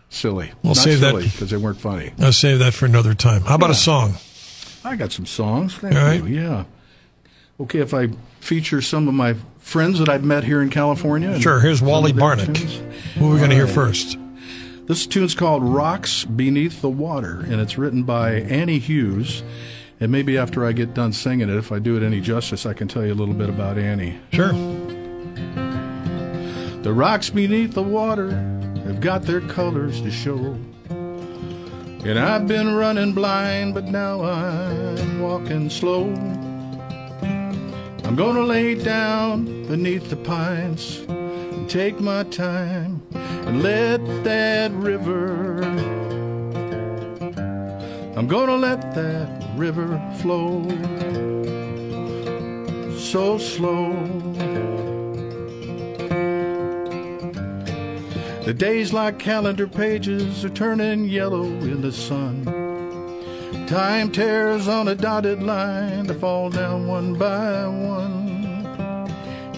silly. 0.09 0.53
We'll 0.63 0.69
Not 0.75 0.77
save 0.83 1.01
that- 1.01 1.15
because 1.15 1.49
they 1.49 1.57
weren't 1.57 1.81
funny. 1.81 2.11
I'll 2.19 2.31
save 2.31 2.59
that 2.59 2.73
for 2.73 2.85
another 2.85 3.13
time. 3.13 3.41
How 3.41 3.55
about 3.55 3.71
a 3.71 3.75
song? 3.75 4.13
I 4.85 4.95
got 4.95 5.11
some 5.11 5.25
songs. 5.25 5.75
Thank 5.75 5.95
All 5.95 6.03
right. 6.03 6.23
you. 6.23 6.41
Yeah. 6.41 6.63
Okay, 7.61 7.79
if 7.79 7.93
I 7.93 8.07
feature 8.39 8.81
some 8.81 9.09
of 9.09 9.13
my 9.13 9.35
friends 9.57 9.99
that 9.99 10.07
I've 10.07 10.23
met 10.23 10.45
here 10.45 10.61
in 10.61 10.69
California. 10.69 11.39
Sure. 11.41 11.59
Here's 11.59 11.81
Wally 11.81 12.13
Barnick. 12.13 12.57
Who 13.17 13.29
are 13.29 13.33
we 13.33 13.37
going 13.37 13.49
to 13.49 13.55
hear 13.55 13.67
first? 13.67 14.17
This 14.87 15.05
tune's 15.05 15.35
called 15.35 15.63
Rocks 15.63 16.23
Beneath 16.23 16.81
the 16.81 16.89
Water, 16.89 17.41
and 17.41 17.61
it's 17.61 17.77
written 17.77 18.03
by 18.03 18.31
Annie 18.31 18.79
Hughes. 18.79 19.43
And 19.99 20.11
maybe 20.11 20.37
after 20.37 20.65
I 20.65 20.71
get 20.71 20.93
done 20.93 21.11
singing 21.11 21.49
it, 21.49 21.57
if 21.57 21.71
I 21.71 21.79
do 21.79 21.97
it 21.97 22.03
any 22.03 22.21
justice, 22.21 22.65
I 22.65 22.73
can 22.73 22.87
tell 22.87 23.05
you 23.05 23.11
a 23.11 23.15
little 23.15 23.35
bit 23.35 23.49
about 23.49 23.77
Annie. 23.77 24.17
Sure. 24.31 24.53
The 26.81 26.93
rocks 26.93 27.29
beneath 27.29 27.73
the 27.73 27.83
water 27.83 28.31
have 28.85 29.01
got 29.01 29.23
their 29.23 29.41
colors 29.41 30.01
to 30.01 30.09
show. 30.09 30.57
And 30.89 32.17
I've 32.17 32.47
been 32.47 32.73
running 32.73 33.11
blind, 33.11 33.73
but 33.73 33.83
now 33.83 34.23
I'm 34.23 35.19
walking 35.19 35.69
slow. 35.69 36.05
I'm 38.09 38.15
gonna 38.15 38.41
lay 38.41 38.73
down 38.73 39.45
beneath 39.67 40.09
the 40.09 40.15
pines 40.15 41.01
and 41.07 41.69
take 41.69 41.99
my 41.99 42.23
time 42.23 43.03
and 43.13 43.61
let 43.61 44.03
that 44.23 44.71
river. 44.71 45.61
I'm 48.17 48.25
gonna 48.25 48.55
let 48.55 48.95
that 48.95 49.47
river 49.55 50.01
flow 50.19 50.63
so 52.97 53.37
slow. 53.37 53.93
The 58.43 58.55
days 58.57 58.91
like 58.91 59.19
calendar 59.19 59.67
pages 59.67 60.43
are 60.43 60.49
turning 60.49 61.05
yellow 61.05 61.43
in 61.43 61.83
the 61.83 61.91
sun. 61.91 62.58
Time 63.69 64.11
tears 64.11 64.67
on 64.67 64.87
a 64.87 64.95
dotted 64.95 65.43
line 65.43 66.07
to 66.07 66.15
fall 66.15 66.49
down 66.49 66.87
one 66.87 67.13
by 67.13 67.67
one. 67.67 69.07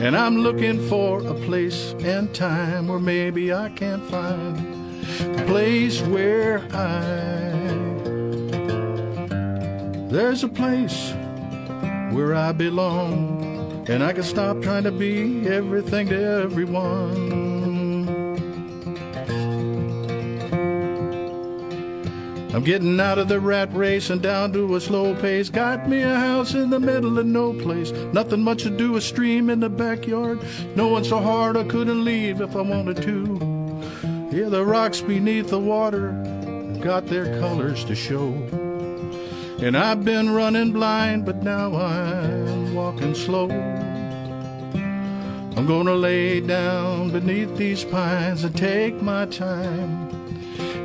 And 0.01 0.17
I'm 0.17 0.39
looking 0.39 0.85
for 0.89 1.25
a 1.25 1.33
place 1.33 1.95
and 1.99 2.35
time 2.35 2.89
where 2.89 2.99
maybe 2.99 3.53
I 3.53 3.69
can 3.69 4.01
find 4.09 4.57
a 5.39 5.45
place 5.45 6.01
where 6.01 6.59
I. 6.73 7.53
There's 10.09 10.43
a 10.43 10.49
place 10.49 11.13
where 12.13 12.35
I 12.35 12.51
belong, 12.51 13.85
and 13.87 14.03
I 14.03 14.11
can 14.11 14.23
stop 14.23 14.61
trying 14.61 14.83
to 14.83 14.91
be 14.91 15.47
everything 15.47 16.09
to 16.09 16.21
everyone. 16.21 17.40
I'm 22.53 22.65
getting 22.65 22.99
out 22.99 23.17
of 23.17 23.29
the 23.29 23.39
rat 23.39 23.73
race 23.73 24.09
and 24.09 24.21
down 24.21 24.51
to 24.53 24.75
a 24.75 24.81
slow 24.81 25.15
pace. 25.15 25.49
Got 25.49 25.87
me 25.87 26.01
a 26.01 26.15
house 26.15 26.53
in 26.53 26.69
the 26.69 26.81
middle 26.81 27.17
of 27.17 27.25
no 27.25 27.53
place. 27.53 27.91
Nothing 28.11 28.43
much 28.43 28.63
to 28.63 28.69
do, 28.69 28.97
a 28.97 29.01
stream 29.01 29.49
in 29.49 29.61
the 29.61 29.69
backyard. 29.69 30.41
No 30.75 30.89
one 30.89 31.05
so 31.05 31.19
hard 31.21 31.55
I 31.55 31.63
couldn't 31.63 32.03
leave 32.03 32.41
if 32.41 32.55
I 32.55 32.61
wanted 32.61 33.01
to. 33.03 34.29
Yeah, 34.31 34.49
the 34.49 34.65
rocks 34.65 34.99
beneath 34.99 35.49
the 35.49 35.59
water 35.59 36.11
got 36.81 37.07
their 37.07 37.39
colors 37.39 37.85
to 37.85 37.95
show. 37.95 38.33
And 39.61 39.77
I've 39.77 40.03
been 40.03 40.31
running 40.31 40.73
blind, 40.73 41.25
but 41.25 41.43
now 41.43 41.73
I'm 41.75 42.75
walking 42.75 43.15
slow. 43.15 43.47
I'm 45.55 45.65
gonna 45.65 45.95
lay 45.95 46.41
down 46.41 47.11
beneath 47.11 47.55
these 47.57 47.83
pines 47.83 48.43
and 48.43 48.55
take 48.55 49.01
my 49.01 49.25
time 49.25 50.09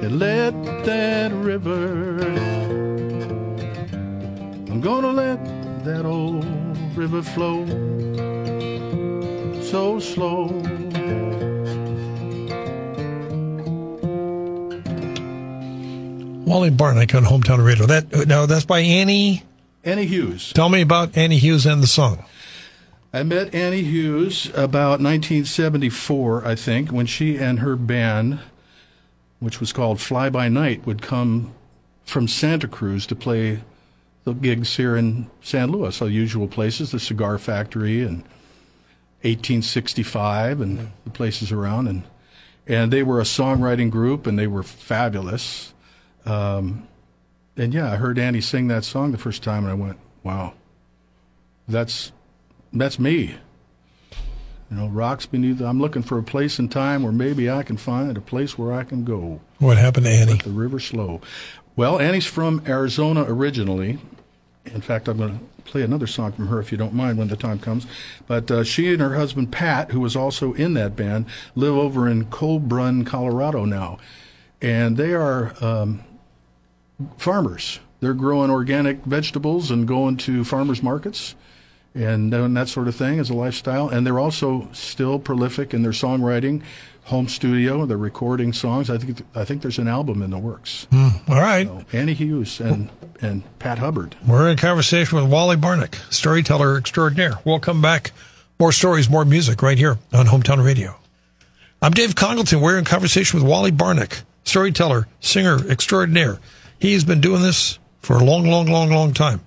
and 0.03 0.19
let 0.19 0.53
that 0.85 1.33
river. 1.33 2.21
I'm 4.71 4.81
gonna 4.81 5.13
let 5.13 5.45
that 5.85 6.05
old 6.05 6.45
river 6.97 7.23
flow 7.23 7.65
so 9.67 9.99
slow. 9.99 10.47
Wally 16.47 16.71
Barnick 16.71 17.15
on 17.15 17.25
Hometown 17.25 17.65
Radio. 17.65 17.87
That 17.87 18.29
now 18.29 18.47
that's 18.47 18.65
by 18.65 18.81
Annie. 18.81 19.43
Annie 19.85 20.07
Hughes. 20.07 20.53
Tell 20.53 20.69
me 20.69 20.81
about 20.83 21.17
Annie 21.17 21.39
Hughes 21.39 21.67
and 21.67 21.83
the 21.83 21.87
song. 21.87 22.25
I 23.17 23.23
met 23.23 23.55
Annie 23.55 23.81
Hughes 23.81 24.49
about 24.49 25.01
1974, 25.01 26.47
I 26.47 26.55
think, 26.55 26.91
when 26.91 27.07
she 27.07 27.39
and 27.39 27.61
her 27.61 27.75
band, 27.75 28.41
which 29.41 29.59
was 29.59 29.73
called 29.73 30.03
Fly 30.03 30.29
By 30.29 30.51
Night, 30.51 30.85
would 30.85 31.01
come 31.01 31.55
from 32.05 32.29
Santa 32.29 32.69
Cruz 32.69 33.07
to 33.07 33.17
play 33.17 33.63
the 34.25 34.35
gigs 34.35 34.77
here 34.77 34.99
in 34.99 35.31
San 35.41 35.71
Luis, 35.71 35.99
the 35.99 36.11
usual 36.11 36.47
places, 36.47 36.91
the 36.91 37.01
Cigar 37.01 37.39
Factory 37.39 38.03
and 38.03 38.19
1865 39.23 40.61
and 40.61 40.93
the 41.05 41.11
places 41.11 41.51
around. 41.51 41.89
And, 41.89 42.03
and 42.67 42.93
they 42.93 43.03
were 43.03 43.19
a 43.19 43.25
songwriting 43.25 43.89
group 43.89 44.27
and 44.27 44.39
they 44.39 44.47
were 44.47 44.63
fabulous. 44.63 45.73
Um, 46.27 46.87
and 47.57 47.73
yeah, 47.73 47.93
I 47.93 47.97
heard 47.97 48.19
Annie 48.19 48.43
sing 48.43 48.69
that 48.69 48.85
song 48.85 49.13
the 49.13 49.17
first 49.17 49.43
time 49.43 49.65
and 49.65 49.71
I 49.71 49.75
went, 49.75 49.97
wow, 50.23 50.53
that's 51.67 52.13
that's 52.81 52.99
me. 52.99 53.37
You 54.71 54.77
know, 54.77 54.89
rocks 54.89 55.27
beneath. 55.27 55.61
I'm 55.61 55.81
looking 55.81 56.03
for 56.03 56.19
a 56.19 56.23
place 56.23 56.59
and 56.59 56.71
time 56.71 57.03
where 57.05 57.13
maybe 57.13 57.49
I 57.49 57.63
can 57.63 57.77
find 57.77 58.17
a 58.17 58.21
place 58.21 58.59
where 58.59 58.73
I 58.73 58.83
can 58.83 59.05
go. 59.05 59.41
What 59.59 59.79
happened 59.79 60.07
to 60.07 60.13
Annie? 60.13 60.33
Let 60.33 60.43
the 60.43 60.51
river 60.51 60.81
slow. 60.81 61.21
Well, 61.77 62.01
Annie's 62.01 62.27
from 62.27 62.63
Arizona 62.67 63.25
originally. 63.29 63.99
In 64.65 64.81
fact, 64.81 65.07
I'm 65.07 65.19
going 65.19 65.39
to 65.39 65.45
play 65.71 65.83
another 65.83 66.09
song 66.09 66.33
from 66.33 66.49
her 66.49 66.59
if 66.59 66.73
you 66.73 66.79
don't 66.79 66.95
mind 66.95 67.19
when 67.19 67.29
the 67.29 67.37
time 67.37 67.61
comes. 67.61 67.87
But 68.27 68.51
uh, 68.51 68.65
she 68.65 68.93
and 68.93 69.01
her 69.01 69.15
husband 69.15 69.53
Pat, 69.53 69.93
who 69.93 70.01
was 70.01 70.17
also 70.17 70.53
in 70.55 70.75
that 70.75 70.97
band, 70.97 71.27
live 71.55 71.75
over 71.75 72.09
in 72.09 72.27
Collbran, 72.27 73.07
Colorado 73.07 73.65
now, 73.65 73.99
and 74.61 74.97
they 74.97 75.15
are 75.15 75.55
um, 75.63 76.03
farmers. 77.19 77.79
They're 78.01 78.15
growing 78.15 78.51
organic 78.51 79.05
vegetables 79.05 79.71
and 79.71 79.87
going 79.87 80.17
to 80.19 80.43
farmers 80.43 80.83
markets 80.83 81.37
and 81.97 82.31
doing 82.31 82.55
that 82.55 82.69
sort 82.69 82.89
of 82.89 82.95
thing 82.95 83.19
as 83.19 83.31
a 83.31 83.35
lifestyle. 83.35 83.89
And 83.89 84.07
they're 84.07 84.19
also 84.19 84.69
still 84.73 85.19
prolific 85.19 85.73
in 85.73 85.83
their 85.83 85.93
songwriting, 85.93 86.63
home 87.05 87.29
studio. 87.29 87.87
They're 87.87 87.97
recording 87.97 88.53
songs. 88.53 88.91
I 88.91 88.99
think 88.99 89.23
I 89.35 89.45
think 89.45 89.63
there's 89.63 89.79
an 89.79 89.89
album 89.89 90.23
in 90.23 90.31
the 90.31 90.39
works. 90.39 90.87
Mm, 90.91 91.29
all 91.29 91.41
right. 91.41 91.67
So, 91.67 91.85
Annie 91.93 92.15
Hughes 92.15 92.61
and 92.61 92.91
and 93.21 93.43
Pat 93.59 93.79
Hubbard. 93.79 94.15
We're 94.27 94.51
in 94.51 94.57
conversation 94.59 95.19
with 95.19 95.31
Wally 95.31 95.57
Barnick, 95.57 95.95
storyteller 96.13 96.77
extraordinaire. 96.77 97.39
We'll 97.45 97.61
come 97.61 97.81
back. 97.81 98.13
More 98.59 98.73
stories, 98.73 99.11
more 99.11 99.25
music 99.25 99.63
right 99.63 99.77
here 99.77 99.99
on 100.13 100.27
Hometown 100.27 100.65
Radio. 100.65 100.97
I'm 101.83 101.93
Dave 101.93 102.15
Congleton. 102.15 102.61
We're 102.61 102.79
in 102.79 102.87
conversation 102.87 103.39
with 103.39 103.49
Wally 103.49 103.71
Barnick, 103.71 104.23
storyteller, 104.45 105.07
singer 105.21 105.59
extraordinaire. 105.69 106.39
He's 106.79 107.05
been 107.05 107.21
doing 107.21 107.43
this 107.43 107.79
for 108.01 108.17
a 108.17 108.25
long, 108.25 108.47
long, 108.49 108.67
long, 108.67 108.91
long 108.91 109.13
time. 109.13 109.41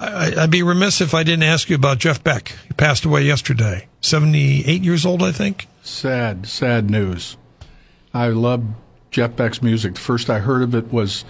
I, 0.00 0.32
would 0.36 0.50
be 0.50 0.62
remiss 0.62 1.00
if 1.00 1.14
I 1.14 1.22
didn't 1.22 1.44
ask 1.44 1.68
you 1.68 1.76
about 1.76 1.98
Jeff 1.98 2.22
Beck. 2.22 2.54
He 2.66 2.74
passed 2.74 3.04
away 3.04 3.22
yesterday. 3.22 3.88
78 4.00 4.82
years 4.82 5.04
old, 5.04 5.22
I 5.22 5.32
think. 5.32 5.66
Sad, 5.82 6.46
sad 6.46 6.90
news. 6.90 7.36
I 8.14 8.28
love 8.28 8.64
Jeff 9.10 9.36
Beck's 9.36 9.62
music. 9.62 9.94
The 9.94 10.00
first 10.00 10.30
I 10.30 10.40
heard 10.40 10.62
of 10.62 10.74
it 10.74 10.92
was 10.92 11.24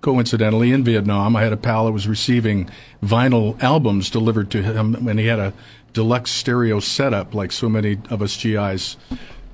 coincidentally 0.00 0.72
in 0.72 0.84
Vietnam. 0.84 1.36
I 1.36 1.42
had 1.42 1.52
a 1.52 1.56
pal 1.56 1.86
that 1.86 1.92
was 1.92 2.08
receiving 2.08 2.68
vinyl 3.02 3.60
albums 3.62 4.10
delivered 4.10 4.50
to 4.50 4.62
him, 4.62 5.08
and 5.08 5.18
he 5.18 5.26
had 5.26 5.38
a 5.38 5.52
deluxe 5.92 6.30
stereo 6.30 6.80
setup 6.80 7.34
like 7.34 7.52
so 7.52 7.68
many 7.68 7.98
of 8.10 8.22
us 8.22 8.36
GIs 8.36 8.96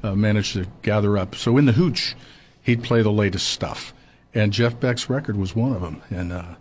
uh, 0.02 0.14
managed 0.14 0.54
to 0.54 0.66
gather 0.82 1.18
up. 1.18 1.34
So 1.34 1.56
in 1.56 1.66
the 1.66 1.72
hooch, 1.72 2.16
he'd 2.62 2.82
play 2.82 3.02
the 3.02 3.12
latest 3.12 3.48
stuff. 3.48 3.92
And 4.34 4.52
Jeff 4.52 4.78
Beck's 4.78 5.10
record 5.10 5.36
was 5.36 5.54
one 5.56 5.72
of 5.72 5.80
them. 5.80 6.02
And, 6.10 6.32
uh, 6.32 6.54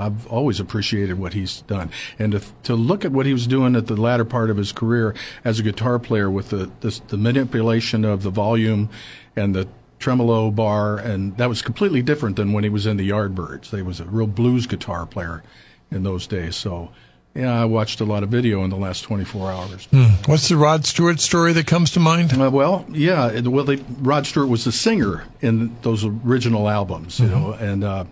I've 0.00 0.26
always 0.26 0.60
appreciated 0.60 1.18
what 1.18 1.34
he's 1.34 1.62
done, 1.62 1.90
and 2.18 2.32
to, 2.32 2.42
to 2.64 2.74
look 2.74 3.04
at 3.04 3.12
what 3.12 3.26
he 3.26 3.32
was 3.32 3.46
doing 3.46 3.76
at 3.76 3.86
the 3.86 3.96
latter 3.96 4.24
part 4.24 4.50
of 4.50 4.56
his 4.56 4.72
career 4.72 5.14
as 5.44 5.60
a 5.60 5.62
guitar 5.62 5.98
player 5.98 6.30
with 6.30 6.50
the 6.50 6.70
the, 6.80 7.00
the 7.08 7.16
manipulation 7.16 8.04
of 8.04 8.22
the 8.22 8.30
volume 8.30 8.90
and 9.36 9.54
the 9.54 9.68
tremolo 10.00 10.50
bar, 10.50 10.98
and 10.98 11.36
that 11.36 11.48
was 11.48 11.62
completely 11.62 12.02
different 12.02 12.34
than 12.34 12.52
when 12.52 12.64
he 12.64 12.70
was 12.70 12.86
in 12.86 12.96
the 12.96 13.08
Yardbirds. 13.08 13.74
He 13.76 13.82
was 13.82 14.00
a 14.00 14.04
real 14.04 14.26
blues 14.26 14.66
guitar 14.66 15.06
player 15.06 15.44
in 15.90 16.02
those 16.02 16.26
days. 16.26 16.56
So, 16.56 16.90
yeah, 17.34 17.60
I 17.60 17.66
watched 17.66 18.00
a 18.00 18.04
lot 18.04 18.22
of 18.22 18.30
video 18.30 18.64
in 18.64 18.70
the 18.70 18.76
last 18.76 19.02
24 19.02 19.52
hours. 19.52 19.84
Hmm. 19.86 20.04
What's 20.26 20.48
the 20.48 20.56
Rod 20.56 20.86
Stewart 20.86 21.20
story 21.20 21.52
that 21.52 21.66
comes 21.66 21.90
to 21.92 22.00
mind? 22.00 22.32
Uh, 22.32 22.50
well, 22.50 22.86
yeah, 22.90 23.30
it, 23.30 23.46
well, 23.46 23.64
they, 23.64 23.76
Rod 23.76 24.26
Stewart 24.26 24.48
was 24.48 24.64
the 24.64 24.72
singer 24.72 25.24
in 25.40 25.76
those 25.82 26.04
original 26.04 26.68
albums, 26.68 27.20
you 27.20 27.26
mm-hmm. 27.26 27.34
know, 27.34 27.52
and. 27.52 27.84
Uh, 27.84 28.04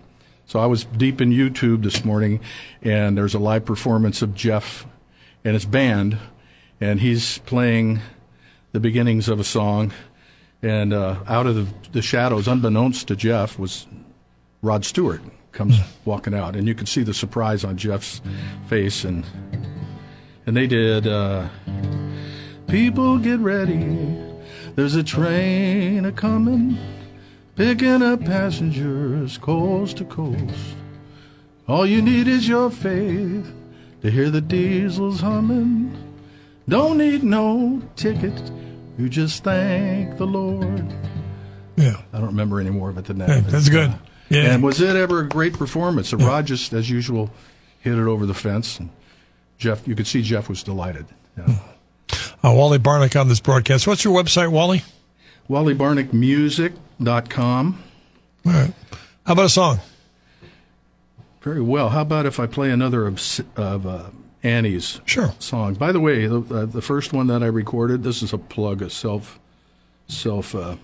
so 0.49 0.59
I 0.59 0.65
was 0.65 0.83
deep 0.83 1.21
in 1.21 1.29
YouTube 1.29 1.83
this 1.83 2.03
morning, 2.03 2.39
and 2.81 3.15
there's 3.15 3.35
a 3.35 3.39
live 3.39 3.65
performance 3.65 4.23
of 4.23 4.33
Jeff 4.33 4.87
and 5.45 5.53
his 5.53 5.63
band, 5.63 6.17
and 6.81 6.99
he's 6.99 7.37
playing 7.37 7.99
the 8.71 8.79
beginnings 8.79 9.29
of 9.29 9.39
a 9.39 9.43
song. 9.43 9.93
And 10.63 10.91
uh, 10.91 11.17
out 11.27 11.45
of 11.45 11.53
the, 11.55 11.91
the, 11.91 12.01
shadows, 12.01 12.47
unbeknownst 12.47 13.09
to 13.09 13.15
Jeff, 13.15 13.59
was 13.59 13.85
Rod 14.63 14.85
Stewart 14.85 15.21
comes 15.51 15.77
mm. 15.77 15.85
walking 16.03 16.33
out, 16.33 16.55
and 16.55 16.67
you 16.67 16.73
can 16.73 16.87
see 16.87 17.03
the 17.03 17.13
surprise 17.13 17.63
on 17.63 17.77
Jeff's 17.77 18.19
face. 18.65 19.03
And 19.03 19.25
and 20.47 20.57
they 20.57 20.65
did. 20.65 21.05
Uh, 21.05 21.47
People 22.67 23.19
get 23.19 23.39
ready. 23.39 24.17
There's 24.75 24.95
a 24.95 25.03
train 25.03 26.05
a 26.05 26.11
coming 26.11 26.75
picking 27.59 28.01
up 28.01 28.23
passengers 28.23 29.37
coast 29.37 29.97
to 29.97 30.05
coast. 30.05 30.77
All 31.67 31.85
you 31.85 32.01
need 32.01 32.25
is 32.25 32.47
your 32.47 32.71
faith 32.71 33.51
to 34.01 34.09
hear 34.09 34.29
the 34.29 34.39
diesels 34.39 35.19
humming. 35.19 35.93
Don't 36.69 36.97
need 36.97 37.21
no 37.21 37.81
ticket, 37.97 38.49
you 38.97 39.09
just 39.09 39.43
thank 39.43 40.15
the 40.15 40.25
Lord. 40.25 40.85
Yeah. 41.75 42.01
I 42.13 42.19
don't 42.19 42.27
remember 42.27 42.61
any 42.61 42.69
more 42.69 42.91
of 42.91 42.97
it 42.97 43.03
than 43.03 43.17
that. 43.17 43.27
Yeah, 43.27 43.41
that's 43.41 43.67
good. 43.67 43.93
Yeah. 44.29 44.53
And 44.53 44.63
was 44.63 44.79
it 44.79 44.95
ever 44.95 45.19
a 45.19 45.27
great 45.27 45.51
performance? 45.51 46.13
Yeah. 46.13 46.25
Rod 46.25 46.45
just, 46.45 46.71
as 46.71 46.89
usual, 46.89 47.29
hit 47.81 47.97
it 47.97 48.07
over 48.07 48.25
the 48.25 48.33
fence. 48.33 48.79
And 48.79 48.89
Jeff, 49.57 49.85
you 49.85 49.95
could 49.95 50.07
see 50.07 50.21
Jeff 50.21 50.47
was 50.47 50.63
delighted. 50.63 51.07
Yeah. 51.37 51.59
Uh, 52.41 52.53
Wally 52.53 52.79
Barnick 52.79 53.19
on 53.19 53.27
this 53.27 53.41
broadcast. 53.41 53.85
What's 53.85 54.05
your 54.05 54.15
website, 54.15 54.49
Wally? 54.49 54.81
Wally 55.49 55.73
Barnick 55.73 56.13
Music. 56.13 56.73
All 58.45 58.51
right. 58.53 58.73
How 59.25 59.33
about 59.33 59.45
a 59.45 59.49
song? 59.49 59.79
Very 61.41 61.59
well. 61.59 61.89
How 61.89 62.01
about 62.01 62.27
if 62.27 62.39
I 62.39 62.45
play 62.45 62.69
another 62.69 63.07
of, 63.07 63.19
of 63.55 63.87
uh, 63.87 64.09
Annie's 64.43 65.01
sure. 65.05 65.33
songs? 65.39 65.79
By 65.79 65.91
the 65.91 65.99
way, 65.99 66.27
the, 66.27 66.41
uh, 66.41 66.65
the 66.65 66.83
first 66.83 67.13
one 67.13 67.25
that 67.27 67.41
I 67.41 67.47
recorded, 67.47 68.03
this 68.03 68.21
is 68.21 68.31
a 68.31 68.37
plug, 68.37 68.83
a 68.83 68.91
self 68.91 69.39
self 70.07 70.53
uh, 70.53 70.75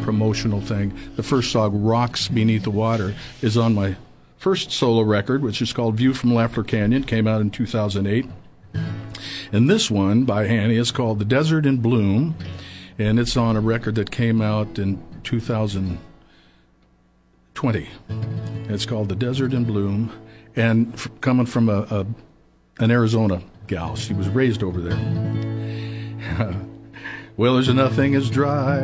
promotional 0.00 0.62
thing. 0.62 0.98
The 1.16 1.22
first 1.22 1.52
song, 1.52 1.82
"Rocks 1.82 2.28
Beneath 2.28 2.62
the 2.62 2.70
Water," 2.70 3.14
is 3.42 3.58
on 3.58 3.74
my 3.74 3.96
first 4.38 4.70
solo 4.70 5.02
record, 5.02 5.42
which 5.42 5.60
is 5.60 5.74
called 5.74 5.96
"View 5.96 6.14
from 6.14 6.30
Lafler 6.30 6.66
Canyon." 6.66 7.04
Came 7.04 7.26
out 7.26 7.42
in 7.42 7.50
2008. 7.50 8.24
And 9.52 9.68
this 9.68 9.90
one 9.90 10.24
by 10.24 10.46
Annie 10.46 10.76
is 10.76 10.90
called 10.90 11.18
"The 11.18 11.26
Desert 11.26 11.66
in 11.66 11.78
Bloom." 11.78 12.36
And 12.98 13.18
it's 13.18 13.36
on 13.36 13.56
a 13.56 13.60
record 13.60 13.96
that 13.96 14.10
came 14.10 14.40
out 14.40 14.78
in 14.78 15.02
2020. 15.22 17.88
It's 18.68 18.86
called 18.86 19.08
The 19.08 19.14
Desert 19.14 19.52
in 19.52 19.64
Bloom, 19.64 20.12
and 20.54 20.94
f- 20.94 21.08
coming 21.20 21.46
from 21.46 21.68
a, 21.68 21.86
a, 21.90 22.06
an 22.78 22.90
Arizona 22.90 23.42
gal, 23.66 23.96
she 23.96 24.14
was 24.14 24.28
raised 24.28 24.62
over 24.62 24.80
there. 24.80 24.96
well, 27.36 27.54
there's 27.54 27.72
nothing 27.72 28.14
as 28.14 28.30
dry 28.30 28.78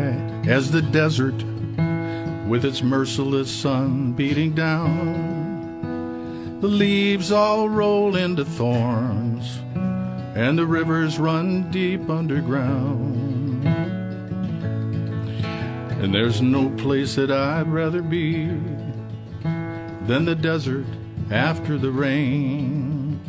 as 0.47 0.71
the 0.71 0.83
desert 0.83 1.35
with 2.47 2.64
its 2.64 2.83
merciless 2.83 3.50
sun 3.50 4.12
beating 4.12 4.52
down. 4.52 5.40
The 6.61 6.69
leaves 6.69 7.33
all 7.33 7.69
roll 7.69 8.14
into 8.14 8.45
thorns, 8.45 9.59
and 10.37 10.59
the 10.59 10.66
rivers 10.66 11.19
run 11.19 11.71
deep 11.71 12.11
underground. 12.11 13.42
And 16.03 16.13
there's 16.13 16.43
no 16.43 16.69
place 16.71 17.15
that 17.15 17.31
I'd 17.31 17.69
rather 17.69 18.03
be 18.03 18.47
than 20.07 20.25
the 20.25 20.35
desert 20.35 20.85
after 21.31 21.79
the 21.79 21.93
rain. 21.93 23.21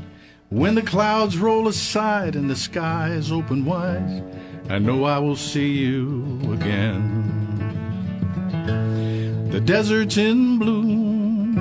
When 0.50 0.74
the 0.74 0.82
clouds 0.82 1.38
roll 1.38 1.68
aside 1.68 2.36
and 2.36 2.50
the 2.50 2.56
skies 2.56 3.32
open 3.32 3.63
wide, 3.63 4.24
I 4.70 4.80
know 4.80 5.03
I 5.03 5.20
will 5.20 5.36
see 5.36 5.72
you 5.72 6.39
again. 6.51 7.30
The 9.51 9.62
desert's 9.62 10.18
in 10.18 10.58
bloom, 10.58 11.60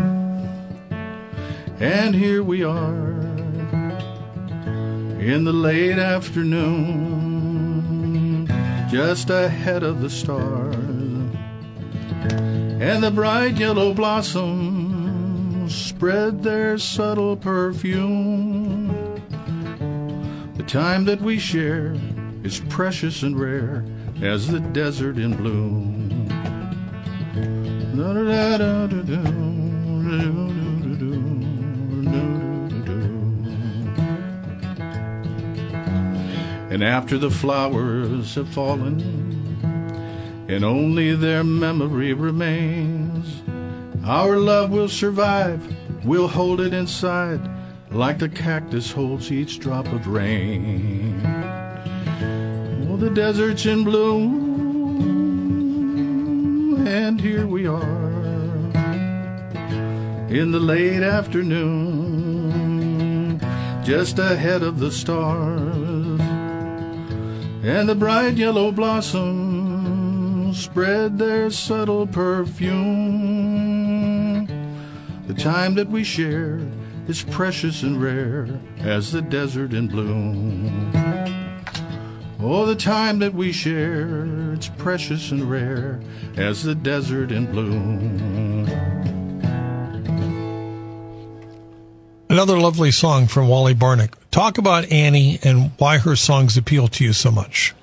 and 1.79 2.15
here 2.15 2.43
we 2.43 2.65
are 2.65 3.11
in 5.21 5.45
the 5.45 5.53
late 5.53 5.99
afternoon, 5.99 7.22
just 8.93 9.31
ahead 9.31 9.83
of 9.83 10.03
the 10.03 10.11
stars, 10.11 10.77
and 12.29 13.03
the 13.03 13.11
bright 13.11 13.57
yellow 13.57 13.95
blossoms 13.95 15.75
spread 15.75 16.43
their 16.43 16.77
subtle 16.77 17.35
perfume. 17.35 18.89
The 20.59 20.63
time 20.65 21.07
that 21.07 21.23
we 21.23 21.39
share 21.39 21.97
is 22.43 22.61
precious 22.69 23.23
and 23.23 23.41
rare 23.41 23.83
as 24.21 24.49
the 24.49 24.61
desert 24.61 25.17
in 25.17 25.39
bloom. 25.39 26.29
And 36.73 36.83
after 36.83 37.19
the 37.19 37.31
flowers 37.31 38.35
have 38.37 38.49
fallen, 38.49 38.99
and 40.49 40.65
only 40.65 41.15
their 41.15 41.45
memory 41.45 42.15
remains, 42.15 43.43
our 44.07 44.39
love 44.39 44.71
will 44.71 44.89
survive. 44.89 45.61
We'll 46.03 46.29
hold 46.29 46.63
it 46.63 46.73
inside 46.73 47.43
like 47.91 48.19
the 48.19 48.31
cactus 48.31 48.91
holds 48.91 49.31
each 49.31 49.61
drop 49.61 49.87
of 49.89 50.07
rain. 50.07 51.21
Oh, 52.89 52.97
the 52.97 53.11
desert's 53.11 53.67
in 53.67 53.85
bloom, 53.85 54.33
and 56.87 57.21
here 57.21 57.47
we 57.47 57.67
are 57.67 58.13
in 60.31 60.53
the 60.53 60.59
late 60.59 61.03
afternoon, 61.03 62.09
just 63.85 64.19
ahead 64.19 64.63
of 64.63 64.79
the 64.79 64.91
stars, 64.91 65.72
and 67.63 67.89
the 67.89 67.95
bright 67.95 68.35
yellow 68.35 68.73
blossoms 68.73 70.63
spread 70.63 71.19
their 71.19 71.49
subtle 71.51 72.09
perfume. 72.09 72.73
The 75.29 75.35
time 75.35 75.77
that 75.77 75.89
we 75.89 76.03
share 76.03 76.61
is 77.07 77.23
precious 77.23 77.83
and 77.83 78.03
rare 78.03 78.49
as 78.81 79.13
the 79.13 79.23
desert 79.23 79.73
in 79.73 79.87
bloom. 79.87 80.93
Oh, 82.41 82.67
the 82.67 82.75
time 82.75 83.21
that 83.21 83.35
we 83.35 83.53
share, 83.53 84.53
it's 84.53 84.69
precious 84.69 85.31
and 85.31 85.49
rare 85.49 86.01
as 86.37 86.65
the 86.65 86.75
desert 86.75 87.31
in 87.31 87.47
bloom. 87.47 88.67
Another 92.29 92.59
lovely 92.59 92.91
song 92.91 93.29
from 93.29 93.47
Wally 93.47 93.75
Barnick. 93.75 94.15
Talk 94.33 94.57
about 94.57 94.91
Annie 94.91 95.39
and 95.43 95.73
why 95.77 95.99
her 95.99 96.17
songs 96.17 96.57
appeal 96.57 96.89
to 96.89 97.05
you 97.05 97.13
so 97.13 97.31
much. 97.31 97.75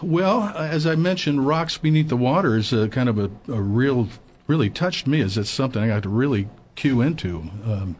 Well, 0.00 0.44
as 0.44 0.86
I 0.86 0.94
mentioned, 0.94 1.44
Rocks 1.44 1.76
Beneath 1.76 2.08
the 2.08 2.16
Water 2.16 2.56
is 2.56 2.72
a 2.72 2.88
kind 2.88 3.08
of 3.08 3.18
a, 3.18 3.28
a 3.52 3.60
real, 3.60 4.08
really 4.46 4.70
touched 4.70 5.08
me 5.08 5.20
as 5.20 5.36
it's 5.36 5.50
something 5.50 5.82
I 5.82 5.88
got 5.88 6.04
to 6.04 6.08
really 6.08 6.48
cue 6.76 7.00
into. 7.00 7.50
Um, 7.64 7.96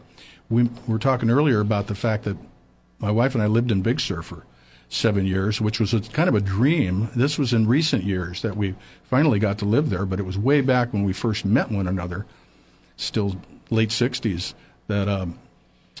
we 0.49 0.69
were 0.87 0.97
talking 0.97 1.29
earlier 1.29 1.59
about 1.59 1.87
the 1.87 1.95
fact 1.95 2.23
that 2.23 2.37
my 2.99 3.11
wife 3.11 3.33
and 3.33 3.43
I 3.43 3.47
lived 3.47 3.69
in 3.69 3.81
Big 3.81 3.99
Sur 3.99 4.21
for 4.21 4.45
seven 4.87 5.25
years, 5.25 5.59
which 5.59 5.81
was 5.81 5.93
a, 5.93 5.99
kind 5.99 6.29
of 6.29 6.35
a 6.35 6.41
dream. 6.41 7.09
This 7.13 7.37
was 7.37 7.51
in 7.51 7.67
recent 7.67 8.05
years 8.05 8.43
that 8.43 8.55
we 8.55 8.75
finally 9.03 9.39
got 9.39 9.57
to 9.57 9.65
live 9.65 9.89
there, 9.89 10.05
but 10.05 10.21
it 10.21 10.25
was 10.25 10.37
way 10.37 10.61
back 10.61 10.93
when 10.93 11.03
we 11.03 11.11
first 11.11 11.43
met 11.43 11.69
one 11.69 11.85
another, 11.85 12.25
still 12.95 13.41
late 13.69 13.89
60s, 13.89 14.53
that 14.87 15.09
um, 15.09 15.37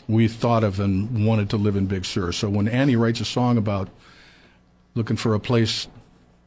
we 0.07 0.27
thought 0.27 0.63
of 0.63 0.79
and 0.79 1.25
wanted 1.25 1.49
to 1.49 1.57
live 1.57 1.75
in 1.75 1.85
Big 1.85 2.05
Sur. 2.05 2.31
So 2.31 2.49
when 2.49 2.67
Annie 2.67 2.95
writes 2.95 3.19
a 3.19 3.25
song 3.25 3.57
about 3.57 3.89
looking 4.95 5.17
for 5.17 5.33
a 5.33 5.39
place, 5.39 5.87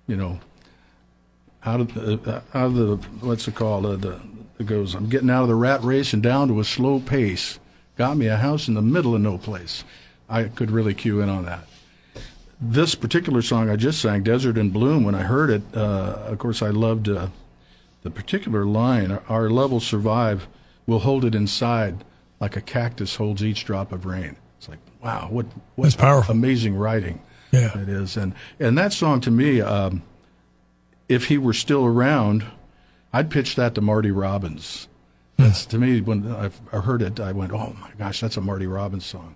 you 0.06 0.16
know, 0.16 0.40
out 1.64 1.80
of 1.80 1.94
the, 1.94 2.20
uh, 2.26 2.40
out 2.54 2.66
of 2.66 2.74
the 2.74 2.96
what's 3.20 3.46
it 3.46 3.54
called? 3.54 3.84
Uh, 3.84 3.96
the 3.96 4.20
it 4.58 4.66
goes, 4.66 4.94
I'm 4.94 5.08
getting 5.08 5.30
out 5.30 5.42
of 5.42 5.48
the 5.48 5.54
rat 5.54 5.82
race 5.82 6.12
and 6.12 6.22
down 6.22 6.48
to 6.48 6.60
a 6.60 6.64
slow 6.64 7.00
pace. 7.00 7.58
Got 7.96 8.18
me 8.18 8.26
a 8.26 8.36
house 8.36 8.68
in 8.68 8.74
the 8.74 8.82
middle 8.82 9.14
of 9.14 9.20
no 9.20 9.38
place. 9.38 9.84
I 10.28 10.44
could 10.44 10.70
really 10.70 10.92
cue 10.94 11.20
in 11.20 11.28
on 11.30 11.46
that. 11.46 11.64
This 12.60 12.94
particular 12.94 13.40
song 13.40 13.70
I 13.70 13.76
just 13.76 14.02
sang, 14.02 14.22
Desert 14.22 14.58
in 14.58 14.68
Bloom, 14.68 15.02
when 15.02 15.14
I 15.14 15.22
heard 15.22 15.48
it, 15.48 15.62
uh, 15.74 16.24
of 16.26 16.38
course, 16.38 16.60
I 16.60 16.68
loved 16.68 17.08
uh, 17.08 17.28
the 18.02 18.10
particular 18.10 18.66
line 18.66 19.18
Our 19.28 19.48
love 19.48 19.72
will 19.72 19.80
survive, 19.80 20.46
we'll 20.86 21.00
hold 21.00 21.24
it 21.24 21.34
inside 21.34 22.04
like 22.40 22.56
a 22.56 22.60
cactus 22.60 23.16
holds 23.16 23.44
each 23.44 23.64
drop 23.64 23.92
of 23.92 24.04
rain. 24.06 24.36
It's 24.58 24.68
like, 24.68 24.78
wow, 25.02 25.28
what, 25.30 25.46
what 25.76 25.84
That's 25.84 25.96
powerful. 25.96 26.32
amazing 26.34 26.74
writing 26.76 27.20
Yeah. 27.52 27.78
it 27.78 27.88
is. 27.88 28.16
And, 28.16 28.34
and 28.58 28.76
that 28.78 28.92
song 28.92 29.20
to 29.22 29.30
me, 29.30 29.60
um, 29.60 30.02
if 31.08 31.26
he 31.26 31.38
were 31.38 31.52
still 31.52 31.84
around, 31.84 32.44
I'd 33.12 33.30
pitch 33.30 33.56
that 33.56 33.74
to 33.74 33.80
Marty 33.80 34.10
Robbins. 34.10 34.86
That's 35.36 35.64
to 35.66 35.78
me 35.78 36.00
when 36.02 36.30
I 36.30 36.50
I 36.72 36.80
heard 36.80 37.00
it, 37.00 37.18
I 37.18 37.32
went, 37.32 37.50
"Oh 37.52 37.74
my 37.80 37.90
gosh, 37.98 38.20
that's 38.20 38.36
a 38.36 38.42
Marty 38.42 38.66
Robbins 38.66 39.06
song." 39.06 39.34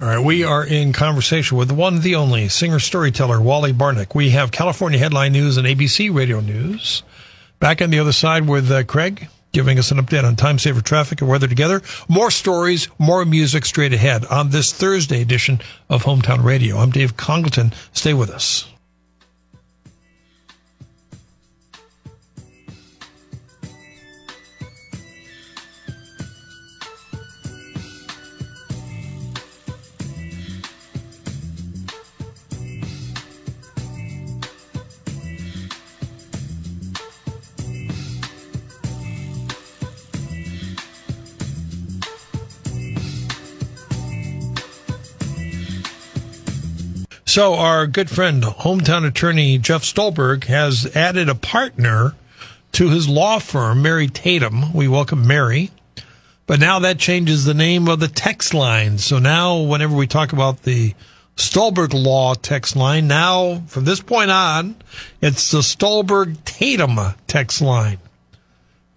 All 0.00 0.08
right, 0.08 0.18
we 0.18 0.44
are 0.44 0.64
in 0.64 0.92
conversation 0.94 1.58
with 1.58 1.68
the 1.68 1.74
one, 1.74 2.00
the 2.00 2.14
only 2.14 2.48
singer 2.48 2.78
storyteller, 2.78 3.38
Wally 3.40 3.72
Barnick. 3.74 4.14
We 4.14 4.30
have 4.30 4.50
California 4.50 4.98
headline 4.98 5.32
news 5.32 5.58
and 5.58 5.66
ABC 5.66 6.12
radio 6.14 6.40
news. 6.40 7.02
Back 7.60 7.82
on 7.82 7.90
the 7.90 7.98
other 7.98 8.12
side 8.12 8.48
with 8.48 8.70
uh, 8.70 8.82
Craig, 8.84 9.28
giving 9.52 9.78
us 9.78 9.90
an 9.90 9.98
update 9.98 10.24
on 10.24 10.36
time 10.36 10.58
saver 10.58 10.80
traffic 10.80 11.20
and 11.20 11.30
weather 11.30 11.48
together. 11.48 11.82
More 12.08 12.30
stories, 12.30 12.88
more 12.98 13.24
music 13.24 13.64
straight 13.64 13.92
ahead 13.92 14.24
on 14.26 14.50
this 14.50 14.72
Thursday 14.72 15.22
edition 15.22 15.60
of 15.88 16.04
Hometown 16.04 16.44
Radio. 16.44 16.78
I'm 16.78 16.90
Dave 16.90 17.16
Congleton. 17.16 17.72
Stay 17.92 18.14
with 18.14 18.30
us. 18.30 18.68
So, 47.38 47.54
our 47.54 47.86
good 47.86 48.10
friend, 48.10 48.42
hometown 48.42 49.06
attorney 49.06 49.58
Jeff 49.58 49.84
Stolberg, 49.84 50.46
has 50.46 50.90
added 50.96 51.28
a 51.28 51.36
partner 51.36 52.16
to 52.72 52.88
his 52.88 53.08
law 53.08 53.38
firm, 53.38 53.80
Mary 53.80 54.08
Tatum. 54.08 54.72
We 54.72 54.88
welcome 54.88 55.24
Mary. 55.24 55.70
But 56.48 56.58
now 56.58 56.80
that 56.80 56.98
changes 56.98 57.44
the 57.44 57.54
name 57.54 57.86
of 57.86 58.00
the 58.00 58.08
text 58.08 58.54
line. 58.54 58.98
So 58.98 59.20
now, 59.20 59.56
whenever 59.60 59.94
we 59.94 60.08
talk 60.08 60.32
about 60.32 60.64
the 60.64 60.96
Stolberg 61.36 61.94
Law 61.94 62.34
text 62.34 62.74
line, 62.74 63.06
now 63.06 63.62
from 63.68 63.84
this 63.84 64.00
point 64.00 64.32
on, 64.32 64.74
it's 65.22 65.52
the 65.52 65.62
Stolberg 65.62 66.44
Tatum 66.44 66.98
text 67.28 67.60
line. 67.60 67.98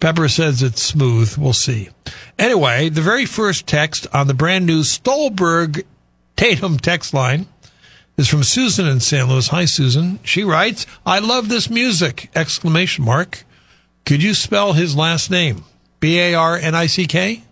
Pepper 0.00 0.26
says 0.28 0.64
it's 0.64 0.82
smooth. 0.82 1.36
We'll 1.38 1.52
see. 1.52 1.90
Anyway, 2.40 2.88
the 2.88 3.02
very 3.02 3.24
first 3.24 3.68
text 3.68 4.08
on 4.12 4.26
the 4.26 4.34
brand 4.34 4.66
new 4.66 4.82
Stolberg 4.82 5.84
Tatum 6.34 6.78
text 6.78 7.14
line 7.14 7.46
is 8.22 8.28
from 8.28 8.44
Susan 8.44 8.86
in 8.86 9.00
San 9.00 9.26
Luis. 9.26 9.48
Hi, 9.48 9.64
Susan. 9.64 10.20
She 10.22 10.44
writes, 10.44 10.86
I 11.04 11.18
love 11.18 11.48
this 11.48 11.68
music! 11.68 12.30
Exclamation 12.36 13.04
mark. 13.04 13.42
Could 14.06 14.22
you 14.22 14.32
spell 14.32 14.74
his 14.74 14.94
last 14.94 15.28
name? 15.28 15.64
B 15.98 16.20
A 16.20 16.34
R 16.34 16.56
N 16.56 16.72
I 16.72 16.86
C 16.86 17.08
K? 17.08 17.42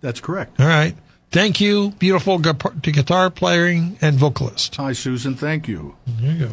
That's 0.00 0.20
correct. 0.20 0.60
All 0.60 0.66
right. 0.68 0.94
Thank 1.32 1.60
you, 1.60 1.90
beautiful 1.98 2.38
guitar 2.38 3.30
playing 3.30 3.98
and 4.00 4.16
vocalist. 4.16 4.76
Hi, 4.76 4.92
Susan. 4.92 5.34
Thank 5.34 5.66
you. 5.66 5.96
There 6.06 6.32
you 6.32 6.46
go. 6.46 6.52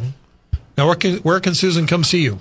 Now, 0.75 0.88
where 0.88 0.95
can, 0.95 1.17
where 1.17 1.39
can 1.39 1.53
Susan 1.53 1.86
come 1.86 2.03
see 2.03 2.23
you? 2.23 2.39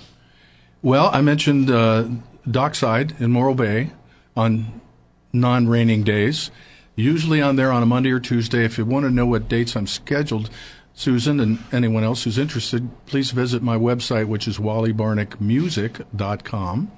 Well, 0.80 1.10
I 1.12 1.20
mentioned 1.20 1.70
uh, 1.70 2.08
Dockside 2.50 3.20
in 3.20 3.32
Morro 3.32 3.52
Bay 3.52 3.90
on 4.34 4.80
non-raining 5.34 6.04
days. 6.04 6.50
Usually 6.96 7.42
on 7.42 7.56
there 7.56 7.70
on 7.70 7.82
a 7.82 7.86
Monday 7.86 8.12
or 8.12 8.18
Tuesday. 8.18 8.64
If 8.64 8.78
you 8.78 8.86
want 8.86 9.04
to 9.04 9.10
know 9.10 9.26
what 9.26 9.48
dates 9.48 9.76
I'm 9.76 9.86
scheduled, 9.86 10.48
Susan 10.98 11.38
and 11.38 11.60
anyone 11.70 12.02
else 12.02 12.24
who's 12.24 12.38
interested, 12.38 12.90
please 13.06 13.30
visit 13.30 13.62
my 13.62 13.76
website, 13.76 14.26
which 14.26 14.48
is 14.48 14.58
wallybarnickmusic.com. 14.58 16.90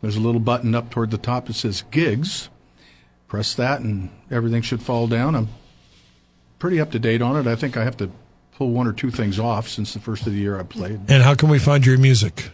There's 0.00 0.14
a 0.14 0.20
little 0.20 0.40
button 0.40 0.76
up 0.76 0.90
toward 0.90 1.10
the 1.10 1.18
top 1.18 1.46
that 1.46 1.54
says 1.54 1.82
gigs. 1.90 2.50
Press 3.26 3.54
that 3.54 3.80
and 3.80 4.10
everything 4.30 4.62
should 4.62 4.80
fall 4.80 5.08
down. 5.08 5.34
I'm 5.34 5.48
pretty 6.60 6.80
up 6.80 6.92
to 6.92 7.00
date 7.00 7.20
on 7.20 7.34
it. 7.34 7.48
I 7.48 7.56
think 7.56 7.76
I 7.76 7.82
have 7.82 7.96
to 7.96 8.12
pull 8.52 8.70
one 8.70 8.86
or 8.86 8.92
two 8.92 9.10
things 9.10 9.40
off 9.40 9.66
since 9.66 9.92
the 9.92 9.98
first 9.98 10.24
of 10.28 10.32
the 10.32 10.38
year 10.38 10.56
I 10.56 10.62
played. 10.62 11.00
And 11.08 11.24
how 11.24 11.34
can 11.34 11.48
we 11.48 11.58
find 11.58 11.84
your 11.84 11.98
music? 11.98 12.50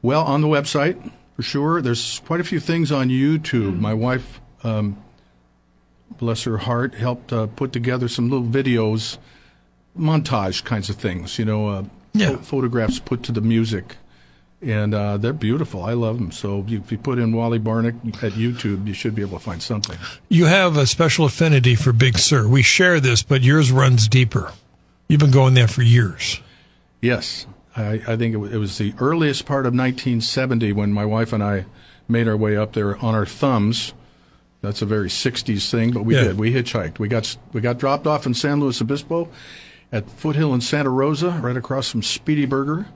Well, 0.00 0.22
on 0.22 0.40
the 0.40 0.48
website, 0.48 1.12
for 1.36 1.42
sure. 1.42 1.82
There's 1.82 2.20
quite 2.20 2.40
a 2.40 2.44
few 2.44 2.60
things 2.60 2.90
on 2.90 3.10
YouTube. 3.10 3.78
My 3.78 3.92
wife, 3.92 4.40
um, 4.64 4.96
bless 6.16 6.44
her 6.44 6.56
heart, 6.56 6.94
helped 6.94 7.30
uh, 7.30 7.46
put 7.48 7.74
together 7.74 8.08
some 8.08 8.30
little 8.30 8.46
videos, 8.46 9.18
montage 9.98 10.64
kinds 10.64 10.88
of 10.90 10.96
things, 10.96 11.38
you 11.38 11.44
know, 11.44 11.68
uh, 11.68 11.82
Yeah. 12.12 12.36
photographs 12.36 12.98
put 12.98 13.22
to 13.24 13.32
the 13.32 13.40
music. 13.40 13.96
And 14.62 14.94
uh, 14.94 15.16
they're 15.16 15.32
beautiful. 15.32 15.82
I 15.84 15.94
love 15.94 16.18
them. 16.18 16.30
So 16.32 16.62
if 16.68 16.92
you, 16.92 16.98
put 16.98 17.18
in 17.18 17.32
Wally 17.32 17.58
Barnick 17.58 18.22
at 18.22 18.32
YouTube, 18.32 18.86
you 18.86 18.92
should 18.92 19.14
be 19.14 19.22
able 19.22 19.38
to 19.38 19.44
find 19.44 19.62
something. 19.62 19.96
You 20.28 20.44
have 20.46 20.76
a 20.76 20.86
special 20.86 21.24
affinity 21.24 21.74
for 21.74 21.92
Big 21.94 22.18
Sur. 22.18 22.46
We 22.46 22.60
share 22.62 23.00
this, 23.00 23.22
but 23.22 23.40
yours 23.40 23.72
runs 23.72 24.06
deeper. 24.06 24.52
You've 25.08 25.20
been 25.20 25.30
going 25.30 25.54
there 25.54 25.66
for 25.66 25.80
years. 25.80 26.40
Yes, 27.00 27.46
I, 27.74 28.02
I 28.06 28.16
think 28.18 28.34
it, 28.34 28.36
wa- 28.36 28.48
it 28.48 28.58
was 28.58 28.76
the 28.76 28.92
earliest 28.98 29.46
part 29.46 29.64
of 29.64 29.72
1970 29.72 30.72
when 30.74 30.92
my 30.92 31.06
wife 31.06 31.32
and 31.32 31.42
I 31.42 31.64
made 32.06 32.28
our 32.28 32.36
way 32.36 32.54
up 32.54 32.74
there 32.74 32.98
on 33.02 33.14
our 33.14 33.24
thumbs. 33.24 33.94
That's 34.60 34.82
a 34.82 34.86
very 34.86 35.08
60s 35.08 35.70
thing, 35.70 35.90
but 35.92 36.02
we 36.04 36.14
Yeah. 36.16 36.24
did. 36.24 36.38
We 36.38 36.52
hitchhiked. 36.52 36.98
We 36.98 37.08
got 37.08 37.34
we 37.54 37.62
got 37.62 37.78
dropped 37.78 38.06
off 38.06 38.26
in 38.26 38.34
San 38.34 38.60
Luis 38.60 38.82
Obispo 38.82 39.30
at 39.92 40.08
Foothill 40.10 40.54
in 40.54 40.60
Santa 40.60 40.90
Rosa, 40.90 41.30
right 41.42 41.56
across 41.56 41.90
from 41.90 42.02
Speedy 42.02 42.46
Burger, 42.46 42.86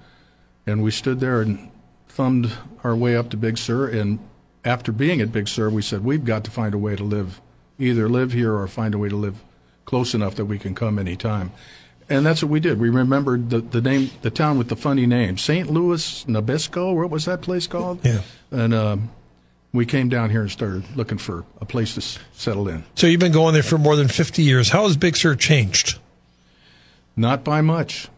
and 0.67 0.83
we 0.83 0.91
stood 0.91 1.21
there 1.21 1.41
and 1.43 1.71
thumbed 2.09 2.53
our 2.83 2.95
way 2.95 3.17
up 3.17 3.31
to 3.31 3.37
Big 3.37 3.59
Sur. 3.59 3.89
And 3.89 4.19
after 4.65 4.93
being 4.93 5.21
at 5.21 5.33
Big 5.33 5.49
Sur, 5.49 5.71
we 5.71 5.83
said 5.83 6.05
we've 6.05 6.25
got 6.25 6.45
to 6.45 6.51
find 6.51 6.73
a 6.75 6.79
way 6.79 6.95
to 6.97 7.05
live, 7.05 7.41
either 7.79 8.09
live 8.09 8.33
here 8.33 8.55
or 8.55 8.67
find 8.69 8.95
a 8.95 8.99
way 8.99 9.09
to 9.09 9.17
live 9.17 9.43
close 9.85 10.15
enough 10.15 10.35
that 10.37 10.45
we 10.47 10.59
can 10.59 10.75
come 10.75 10.99
anytime. 10.99 11.53
And 12.09 12.25
that's 12.25 12.43
what 12.43 12.51
we 12.51 12.61
did. 12.61 12.79
We 12.79 12.91
remembered 12.91 13.51
the, 13.51 13.61
the 13.61 13.81
name, 13.81 14.11
the 14.23 14.31
town 14.31 14.59
with 14.59 14.69
the 14.69 14.77
funny 14.77 15.07
name, 15.07 15.39
St. 15.39 15.71
Louis 15.71 16.25
Nabisco. 16.27 16.95
What 16.95 17.11
was 17.11 17.25
that 17.25 17.41
place 17.43 17.67
called? 17.67 18.05
Yeah. 18.05 18.21
And 18.51 18.75
um, 18.75 19.11
we 19.73 19.87
came 19.87 20.09
down 20.11 20.31
here 20.31 20.43
and 20.43 20.51
started 20.51 20.85
looking 20.97 21.19
for 21.19 21.45
a 21.61 21.65
place 21.65 21.95
to 21.95 22.01
s- 22.01 22.19
settle 22.35 22.69
in. 22.69 22.85
So 22.95 23.07
you've 23.07 23.21
been 23.21 23.33
going 23.33 23.55
there 23.55 23.63
for 23.63 23.79
more 23.79 23.97
than 23.97 24.09
50 24.09 24.43
years. 24.43 24.69
How 24.69 24.85
has 24.87 24.97
Big 24.99 25.17
Sur 25.17 25.35
changed? 25.35 25.99
Not 27.17 27.45
by 27.45 27.61
much. 27.61 28.09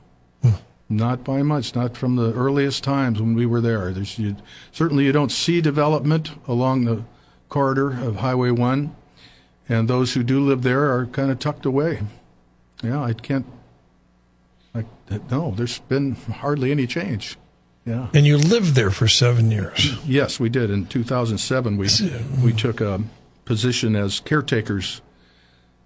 Hmm. 0.42 0.50
Not 0.88 1.24
by 1.24 1.42
much. 1.42 1.74
Not 1.74 1.96
from 1.96 2.16
the 2.16 2.32
earliest 2.32 2.82
times 2.82 3.20
when 3.20 3.34
we 3.34 3.46
were 3.46 3.60
there. 3.60 3.92
There's 3.92 4.18
you, 4.18 4.36
certainly 4.72 5.04
you 5.04 5.12
don't 5.12 5.32
see 5.32 5.60
development 5.60 6.30
along 6.48 6.84
the 6.84 7.04
corridor 7.48 7.92
of 7.92 8.16
Highway 8.16 8.50
One, 8.50 8.94
and 9.68 9.88
those 9.88 10.14
who 10.14 10.22
do 10.22 10.40
live 10.40 10.62
there 10.62 10.92
are 10.92 11.06
kind 11.06 11.30
of 11.30 11.38
tucked 11.38 11.66
away. 11.66 12.02
Yeah, 12.82 13.02
I 13.02 13.12
can't. 13.12 13.46
I, 14.74 14.84
no, 15.30 15.52
there's 15.56 15.78
been 15.80 16.14
hardly 16.14 16.70
any 16.70 16.86
change. 16.86 17.38
Yeah. 17.84 18.08
And 18.12 18.26
you 18.26 18.36
lived 18.36 18.74
there 18.74 18.90
for 18.90 19.06
seven 19.06 19.50
years. 19.50 19.96
Yes, 20.04 20.40
we 20.40 20.48
did. 20.48 20.70
In 20.70 20.86
2007, 20.86 21.76
we 21.76 21.88
we 22.42 22.52
took 22.52 22.80
a 22.80 23.02
position 23.44 23.94
as 23.94 24.20
caretakers 24.20 25.00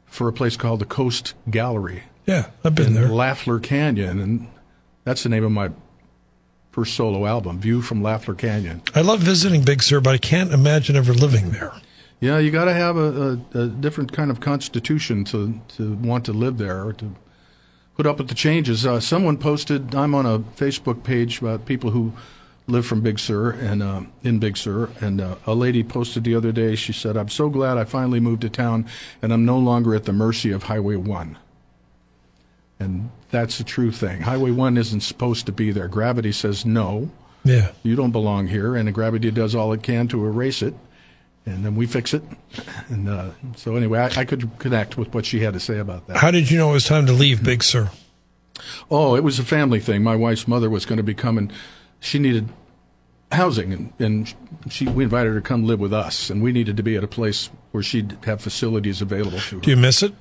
for 0.06 0.26
a 0.26 0.32
place 0.32 0.56
called 0.56 0.80
the 0.80 0.86
Coast 0.86 1.34
Gallery 1.50 2.04
Yeah, 2.30 2.46
I've 2.62 2.76
been 2.76 2.86
in 2.86 2.94
there. 2.94 3.08
Lafler 3.08 3.60
Canyon, 3.60 4.20
and 4.20 4.46
that's 5.02 5.24
the 5.24 5.28
name 5.28 5.42
of 5.42 5.50
my 5.50 5.72
first 6.70 6.94
solo 6.94 7.26
album, 7.26 7.58
View 7.58 7.82
from 7.82 8.02
Lafler 8.02 8.38
Canyon. 8.38 8.82
I 8.94 9.00
love 9.00 9.18
visiting 9.18 9.64
Big 9.64 9.82
Sur, 9.82 10.00
but 10.00 10.14
I 10.14 10.18
can't 10.18 10.52
imagine 10.52 10.94
ever 10.94 11.12
living 11.12 11.50
there. 11.50 11.72
Yeah, 12.20 12.38
you 12.38 12.52
got 12.52 12.66
to 12.66 12.72
have 12.72 12.96
a, 12.96 13.40
a, 13.52 13.58
a 13.62 13.66
different 13.66 14.12
kind 14.12 14.30
of 14.30 14.38
constitution 14.38 15.24
to 15.24 15.60
to 15.76 15.94
want 15.94 16.24
to 16.26 16.32
live 16.32 16.58
there 16.58 16.86
or 16.86 16.92
to 16.92 17.16
put 17.96 18.06
up 18.06 18.18
with 18.18 18.28
the 18.28 18.36
changes. 18.36 18.86
Uh, 18.86 19.00
someone 19.00 19.36
posted, 19.36 19.92
I'm 19.92 20.14
on 20.14 20.24
a 20.24 20.38
Facebook 20.38 21.02
page 21.02 21.40
about 21.40 21.66
people 21.66 21.90
who 21.90 22.12
live 22.68 22.86
from 22.86 23.00
Big 23.00 23.18
Sur 23.18 23.50
and 23.50 23.82
uh, 23.82 24.02
in 24.22 24.38
Big 24.38 24.56
Sur, 24.56 24.90
and 25.00 25.20
uh, 25.20 25.34
a 25.48 25.54
lady 25.54 25.82
posted 25.82 26.22
the 26.22 26.36
other 26.36 26.52
day. 26.52 26.76
She 26.76 26.92
said, 26.92 27.16
"I'm 27.16 27.28
so 27.28 27.48
glad 27.48 27.76
I 27.76 27.82
finally 27.82 28.20
moved 28.20 28.42
to 28.42 28.48
town, 28.48 28.86
and 29.20 29.32
I'm 29.32 29.44
no 29.44 29.58
longer 29.58 29.96
at 29.96 30.04
the 30.04 30.12
mercy 30.12 30.52
of 30.52 30.64
Highway 30.64 30.94
One." 30.94 31.36
And 32.80 33.10
that's 33.30 33.60
a 33.60 33.64
true 33.64 33.92
thing. 33.92 34.22
Highway 34.22 34.50
One 34.50 34.76
isn't 34.78 35.02
supposed 35.02 35.46
to 35.46 35.52
be 35.52 35.70
there. 35.70 35.86
Gravity 35.86 36.32
says 36.32 36.64
no, 36.64 37.10
Yeah. 37.44 37.72
you 37.82 37.94
don't 37.94 38.10
belong 38.10 38.46
here, 38.48 38.74
and 38.74 38.92
gravity 38.94 39.30
does 39.30 39.54
all 39.54 39.72
it 39.74 39.82
can 39.82 40.08
to 40.08 40.24
erase 40.24 40.62
it, 40.62 40.74
and 41.44 41.62
then 41.64 41.76
we 41.76 41.86
fix 41.86 42.14
it. 42.14 42.22
And 42.88 43.08
uh, 43.08 43.30
so, 43.54 43.76
anyway, 43.76 44.00
I, 44.00 44.22
I 44.22 44.24
could 44.24 44.58
connect 44.58 44.96
with 44.98 45.14
what 45.14 45.24
she 45.24 45.40
had 45.40 45.52
to 45.54 45.60
say 45.60 45.78
about 45.78 46.08
that. 46.08 46.16
How 46.16 46.32
did 46.32 46.50
you 46.50 46.58
know 46.58 46.70
it 46.70 46.72
was 46.72 46.84
time 46.86 47.06
to 47.06 47.12
leave 47.12 47.44
Big 47.44 47.62
Sur? 47.62 47.90
Oh, 48.90 49.14
it 49.14 49.22
was 49.22 49.38
a 49.38 49.44
family 49.44 49.78
thing. 49.78 50.02
My 50.02 50.16
wife's 50.16 50.48
mother 50.48 50.68
was 50.68 50.84
going 50.86 50.96
to 50.96 51.02
be 51.04 51.14
coming. 51.14 51.52
She 52.00 52.18
needed 52.18 52.48
housing, 53.30 53.72
and, 53.72 53.92
and 54.00 54.34
she 54.70 54.86
we 54.88 55.04
invited 55.04 55.34
her 55.34 55.40
to 55.40 55.46
come 55.46 55.64
live 55.64 55.78
with 55.78 55.92
us, 55.92 56.30
and 56.30 56.42
we 56.42 56.50
needed 56.50 56.76
to 56.78 56.82
be 56.82 56.96
at 56.96 57.04
a 57.04 57.08
place 57.08 57.48
where 57.70 57.82
she'd 57.82 58.16
have 58.24 58.40
facilities 58.40 59.00
available 59.00 59.38
to 59.38 59.56
her. 59.56 59.60
Do 59.62 59.70
you 59.70 59.76
miss 59.76 60.02
it? 60.02 60.12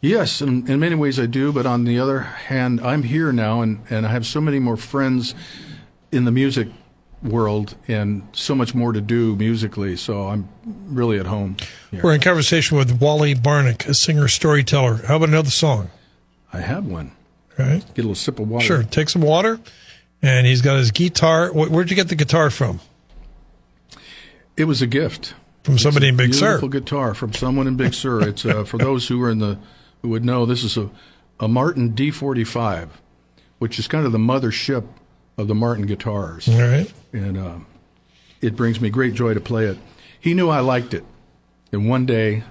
Yes, 0.00 0.40
in, 0.40 0.68
in 0.70 0.78
many 0.78 0.94
ways 0.94 1.18
I 1.18 1.26
do, 1.26 1.52
but 1.52 1.66
on 1.66 1.84
the 1.84 1.98
other 1.98 2.20
hand, 2.20 2.80
I'm 2.80 3.02
here 3.02 3.32
now, 3.32 3.62
and, 3.62 3.80
and 3.90 4.06
I 4.06 4.10
have 4.10 4.26
so 4.26 4.40
many 4.40 4.58
more 4.58 4.76
friends 4.76 5.34
in 6.12 6.24
the 6.24 6.30
music 6.30 6.68
world 7.22 7.74
and 7.88 8.28
so 8.32 8.54
much 8.54 8.74
more 8.74 8.92
to 8.92 9.00
do 9.00 9.34
musically, 9.34 9.96
so 9.96 10.28
I'm 10.28 10.48
really 10.64 11.18
at 11.18 11.26
home. 11.26 11.56
here. 11.90 12.00
We're 12.02 12.14
in 12.14 12.20
conversation 12.20 12.76
with 12.76 13.00
Wally 13.00 13.34
Barnick, 13.34 13.88
a 13.88 13.94
singer 13.94 14.28
storyteller. 14.28 15.02
How 15.06 15.16
about 15.16 15.30
another 15.30 15.50
song? 15.50 15.90
I 16.52 16.60
have 16.60 16.86
one. 16.86 17.12
All 17.58 17.66
right. 17.66 17.84
Get 17.94 18.02
a 18.02 18.02
little 18.02 18.14
sip 18.14 18.38
of 18.38 18.48
water. 18.48 18.64
Sure. 18.64 18.82
Take 18.84 19.08
some 19.08 19.22
water. 19.22 19.58
And 20.22 20.46
he's 20.46 20.62
got 20.62 20.78
his 20.78 20.90
guitar. 20.90 21.50
Where'd 21.52 21.90
you 21.90 21.96
get 21.96 22.08
the 22.08 22.16
guitar 22.16 22.50
from? 22.50 22.80
It 24.56 24.64
was 24.64 24.82
a 24.82 24.86
gift. 24.86 25.34
From 25.62 25.78
somebody 25.78 26.08
in 26.08 26.16
Big 26.16 26.34
Sur. 26.34 26.58
Beautiful 26.58 26.68
guitar 26.68 27.14
from 27.14 27.32
someone 27.32 27.66
in 27.66 27.76
Big 27.76 27.94
Sur. 27.94 28.26
It's 28.28 28.44
uh, 28.44 28.64
for 28.64 28.78
those 28.78 29.06
who 29.06 29.20
are 29.22 29.30
in 29.30 29.38
the 29.38 29.58
who 30.02 30.08
would 30.10 30.24
know. 30.24 30.46
This 30.46 30.62
is 30.64 30.76
a 30.76 30.90
a 31.40 31.46
Martin 31.48 31.92
D45, 31.92 32.88
which 33.58 33.78
is 33.78 33.86
kind 33.86 34.04
of 34.04 34.10
the 34.12 34.18
mothership 34.18 34.84
of 35.36 35.46
the 35.46 35.54
Martin 35.54 35.86
guitars, 35.86 36.48
All 36.48 36.58
right. 36.58 36.92
and 37.12 37.38
uh, 37.38 37.54
it 38.40 38.56
brings 38.56 38.80
me 38.80 38.90
great 38.90 39.14
joy 39.14 39.34
to 39.34 39.40
play 39.40 39.66
it. 39.66 39.78
He 40.18 40.34
knew 40.34 40.48
I 40.48 40.58
liked 40.60 40.94
it, 40.94 41.04
and 41.70 41.88
one 41.88 42.06
day 42.06 42.42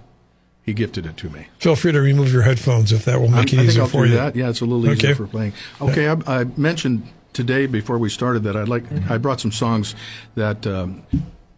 he 0.64 0.74
gifted 0.74 1.06
it 1.06 1.18
to 1.18 1.30
me. 1.30 1.48
Feel 1.60 1.76
free 1.76 1.92
to 1.92 2.00
remove 2.00 2.32
your 2.32 2.44
headphones 2.44 2.94
if 2.94 3.04
that 3.06 3.20
will 3.20 3.28
I'm- 3.28 3.36
make 3.44 3.52
it 3.54 3.60
easier 3.60 3.86
for 3.88 4.06
you. 4.06 4.14
that. 4.16 4.38
Yeah, 4.38 4.50
it's 4.50 4.62
a 4.62 4.66
little 4.66 4.86
easier 4.90 5.10
Okay. 5.10 5.14
for 5.18 5.28
playing. 5.28 5.52
Okay, 5.82 6.08
I, 6.08 6.42
I 6.42 6.44
mentioned 6.56 7.08
today 7.34 7.66
before 7.68 7.98
we 7.98 8.10
started 8.10 8.44
that 8.44 8.56
I'd 8.56 8.70
like 8.70 8.84
I 9.10 9.18
brought 9.18 9.42
some 9.42 9.52
songs 9.52 9.96
that 10.36 10.66
um, 10.66 11.04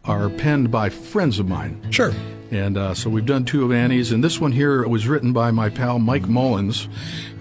are 0.09 0.27
penned 0.27 0.71
by 0.71 0.89
friends 0.89 1.37
of 1.37 1.47
mine. 1.47 1.79
Sure. 1.91 2.11
And 2.49 2.77
uh, 2.77 2.95
so 2.95 3.11
we've 3.11 3.27
done 3.27 3.45
two 3.45 3.63
of 3.63 3.71
Annie's, 3.71 4.11
and 4.11 4.23
this 4.23 4.41
one 4.41 4.51
here 4.51 4.85
was 4.87 5.07
written 5.07 5.33
by 5.33 5.51
my 5.51 5.69
pal 5.69 5.99
Mike 5.99 6.27
Mullins, 6.27 6.87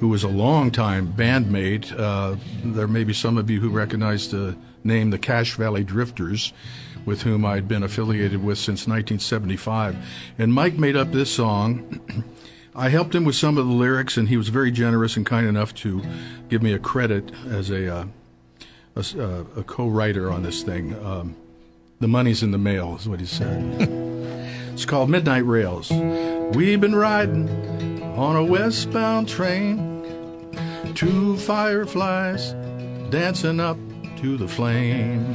who 0.01 0.09
was 0.09 0.23
a 0.23 0.29
longtime 0.29 1.15
bandmate. 1.15 1.99
Uh, 1.99 2.37
there 2.63 2.87
may 2.87 3.05
be 3.05 3.15
some 3.15 3.39
of 3.39 3.49
you 3.49 3.61
who 3.61 3.71
recognize 3.71 4.31
the 4.31 4.55
name 4.85 5.09
the 5.09 5.19
Cache 5.19 5.55
Valley 5.55 5.83
Drifters, 5.83 6.53
with 7.07 7.23
whom 7.23 7.47
I'd 7.47 7.69
been 7.69 7.83
affiliated 7.83 8.45
with 8.45 8.59
since 8.59 8.87
1975. 8.87 9.97
And 10.39 10.53
Mike 10.53 10.75
made 10.75 10.95
up 10.95 11.11
this 11.11 11.35
song. 11.35 12.25
I 12.77 12.91
helped 12.91 13.15
him 13.15 13.25
with 13.25 13.35
some 13.35 13.57
of 13.57 13.67
the 13.67 13.73
lyrics, 13.73 14.19
and 14.19 14.29
he 14.29 14.37
was 14.37 14.51
very 14.51 14.71
generous 14.71 15.17
and 15.17 15.25
kind 15.25 15.47
enough 15.47 15.75
to 15.77 16.03
give 16.51 16.63
me 16.63 16.75
a 16.75 16.79
credit 16.79 17.33
as 17.49 17.71
a, 17.71 17.93
uh, 17.93 18.05
a, 18.95 19.01
uh, 19.01 19.45
a 19.57 19.63
co-writer 19.65 20.31
on 20.31 20.43
this 20.43 20.63
thing. 20.63 20.95
Um, 21.03 21.35
the 22.01 22.09
money's 22.09 22.43
in 22.43 22.51
the 22.51 22.59
mail, 22.59 22.97
is 22.97 23.09
what 23.09 23.21
he 23.21 23.27
said. 23.27 23.95
It's 24.79 24.85
called 24.85 25.11
Midnight 25.11 25.45
Rails. 25.45 25.91
We've 26.55 26.81
been 26.81 26.95
riding 26.95 27.49
on 28.17 28.37
a 28.37 28.45
westbound 28.45 29.29
train. 29.29 29.75
Two 30.95 31.37
fireflies 31.37 32.53
dancing 33.11 33.59
up 33.59 33.77
to 34.19 34.37
the 34.37 34.47
flame. 34.47 35.27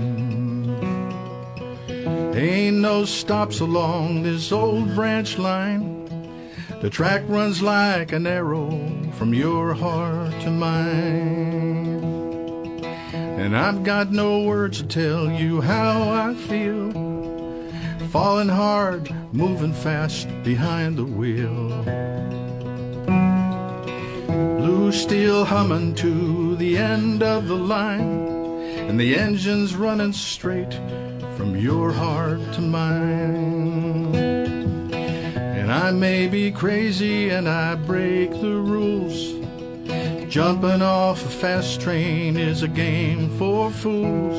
Ain't 2.34 2.78
no 2.78 3.04
stops 3.04 3.60
along 3.60 4.23
this 4.23 4.54
old 4.54 4.95
branch 4.95 5.38
line. 5.38 6.06
The 6.80 6.89
track 6.89 7.23
runs 7.28 7.62
like 7.62 8.13
an 8.13 8.26
arrow 8.26 8.69
from 9.12 9.34
your 9.34 9.73
heart 9.73 10.32
to 10.43 10.49
mine. 10.49 11.92
And 13.43 13.58
I've 13.58 13.84
got 13.84 14.10
no 14.10 14.43
words 14.43 14.82
to 14.82 14.88
tell 14.88 15.29
you 15.29 15.60
how 15.60 16.10
I 16.10 16.34
feel. 16.34 16.93
Falling 18.10 18.47
hard, 18.47 19.13
moving 19.34 19.73
fast 19.73 20.29
behind 20.45 20.95
the 20.95 21.03
wheel. 21.03 21.84
Blue 24.60 24.93
steel 24.93 25.43
humming 25.43 25.93
to 25.95 26.56
the 26.56 26.77
end 26.77 27.21
of 27.21 27.49
the 27.49 27.58
line, 27.58 28.21
and 28.88 28.97
the 28.97 29.13
engine's 29.17 29.75
running 29.75 30.13
straight 30.13 30.73
from 31.36 31.58
your 31.58 31.91
heart 31.91 32.39
to 32.53 32.62
mine. 32.62 34.15
And 34.95 35.69
I 35.69 35.91
may 35.91 36.27
be 36.27 36.49
crazy 36.49 37.29
and 37.29 37.49
I 37.49 37.75
break 37.75 38.32
the 38.32 38.56
rules. 38.56 39.22
Jumping 40.34 40.82
off 40.82 41.24
a 41.24 41.30
fast 41.30 41.80
train 41.80 42.38
is 42.38 42.63
a 42.63 42.67
game 42.67 43.30
for 43.38 43.69
fools. 43.69 44.36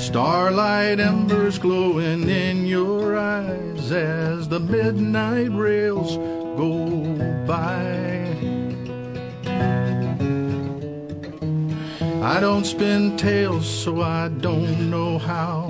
Starlight 0.00 1.00
embers 1.00 1.58
glowing 1.58 2.28
in 2.28 2.66
your 2.66 3.18
eyes 3.18 3.90
as 3.90 4.48
the 4.48 4.60
midnight 4.60 5.50
rails 5.50 6.16
go 6.56 7.02
by. 7.48 8.30
I 12.22 12.38
don't 12.38 12.64
spin 12.64 13.16
tales, 13.16 13.68
so 13.68 14.02
I 14.02 14.28
don't 14.28 14.88
know 14.88 15.18
how 15.18 15.66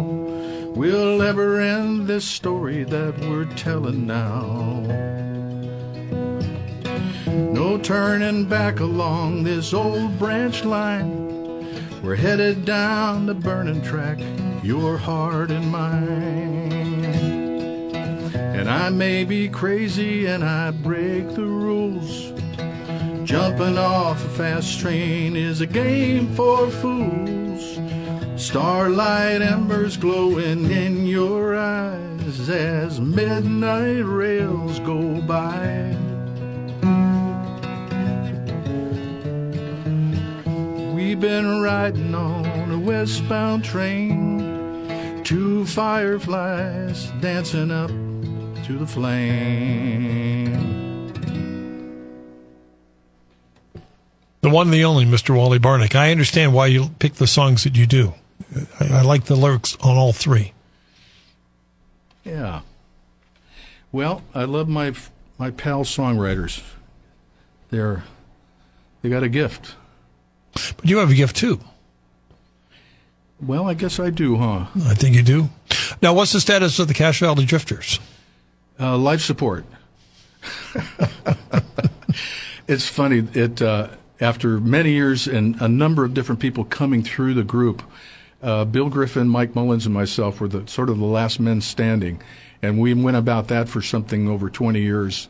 we'll 0.75 1.23
ever 1.23 1.59
end 1.59 2.07
this 2.07 2.27
story 2.27 2.85
that 2.85 3.19
we're 3.21 3.47
telling 3.55 4.07
now. 4.07 5.36
No 7.37 7.77
turning 7.77 8.47
back 8.47 8.81
along 8.81 9.43
this 9.43 9.75
old 9.75 10.19
branch 10.19 10.65
line. 10.65 11.27
We're 12.03 12.17
headed 12.17 12.65
down 12.65 13.27
the 13.27 13.35
burning 13.35 13.83
track, 13.83 14.19
your 14.63 14.97
heart 14.97 15.51
and 15.51 15.71
mine. 15.71 16.75
And 18.35 18.71
I 18.71 18.89
may 18.89 19.25
be 19.25 19.49
crazy 19.51 20.27
and 20.27 20.43
I 20.43 20.71
break 20.71 21.35
the 21.35 21.45
rules. 21.45 22.33
Jumping 23.29 23.77
off 23.77 24.25
a 24.25 24.29
fast 24.31 24.81
train 24.81 25.37
is 25.37 25.61
a 25.61 25.67
game 25.67 26.35
for 26.35 26.71
fools. 26.71 27.79
Starlight 28.41 29.43
embers 29.43 29.97
glowing 29.97 30.71
in 30.71 31.07
your 31.07 31.55
eyes 31.57 32.49
as 32.49 33.01
midnight 33.01 34.05
rails 34.05 34.79
go 34.81 35.21
by. 35.23 36.06
Been 41.27 41.61
riding 41.61 42.15
on 42.15 42.71
a 42.71 42.79
westbound 42.79 43.65
train, 43.65 45.25
two 45.25 45.67
fireflies 45.67 47.11
dancing 47.21 47.73
up 47.73 47.91
to 48.65 48.79
the 48.79 48.87
flame. 48.87 50.53
The 54.43 54.51
one, 54.51 54.71
the 54.71 54.85
only, 54.85 55.05
Mr. 55.05 55.37
Wally 55.37 55.59
Barnick. 55.59 55.97
I 55.97 56.13
understand 56.13 56.55
why 56.55 56.67
you 56.67 56.91
pick 57.01 57.15
the 57.15 57.27
songs 57.27 57.65
that 57.65 57.77
you 57.77 57.89
do. 57.89 58.15
I, 58.79 58.99
I 58.99 59.03
like 59.03 59.25
the 59.25 59.35
lyrics 59.35 59.77
on 59.81 59.97
all 59.97 60.13
three. 60.13 60.53
Yeah. 62.23 62.61
Well, 63.91 64.23
I 64.33 64.45
love 64.45 64.69
my 64.69 64.95
my 65.39 65.51
pal 65.51 65.83
songwriters. 65.83 66.63
They're 67.71 68.05
they 69.03 69.09
got 69.09 69.25
a 69.25 69.29
gift. 69.29 69.75
But 70.77 70.87
you 70.87 70.99
have 70.99 71.11
a 71.11 71.15
gift 71.15 71.37
too. 71.37 71.61
Well, 73.41 73.69
I 73.69 73.75
guess 73.75 74.01
I 74.01 74.11
do, 74.11 74.37
huh? 74.37 74.67
I 74.87 74.95
think 74.95 75.15
you 75.15 75.23
do. 75.23 75.51
Now, 76.01 76.15
what's 76.15 76.33
the 76.33 76.41
status 76.41 76.79
of 76.79 76.89
the 76.89 76.95
Cache 76.95 77.21
Valley 77.21 77.45
Drifters? 77.45 78.01
Uh, 78.81 78.97
life 78.97 79.21
support. 79.21 79.67
it's 82.69 82.89
funny. 82.89 83.27
It 83.35 83.61
uh, 83.61 83.89
after 84.21 84.59
many 84.59 84.93
years 84.93 85.27
and 85.27 85.61
a 85.61 85.69
number 85.69 86.05
of 86.05 86.15
different 86.15 86.41
people 86.41 86.65
coming 86.65 87.03
through 87.03 87.35
the 87.35 87.45
group, 87.45 87.83
uh, 88.43 88.65
Bill 88.65 88.89
Griffin, 88.89 89.29
Mike 89.29 89.55
Mullins, 89.55 89.87
and 89.87 89.95
myself 89.95 90.41
were 90.41 90.49
the 90.49 90.67
sort 90.67 90.89
of 90.89 90.99
the 90.99 91.05
last 91.05 91.41
men 91.41 91.61
standing, 91.61 92.23
and 92.63 92.79
we 92.79 92.95
went 92.95 93.17
about 93.17 93.49
that 93.49 93.69
for 93.69 93.83
something 93.83 94.29
over 94.29 94.49
20 94.49 94.81
years, 94.81 95.29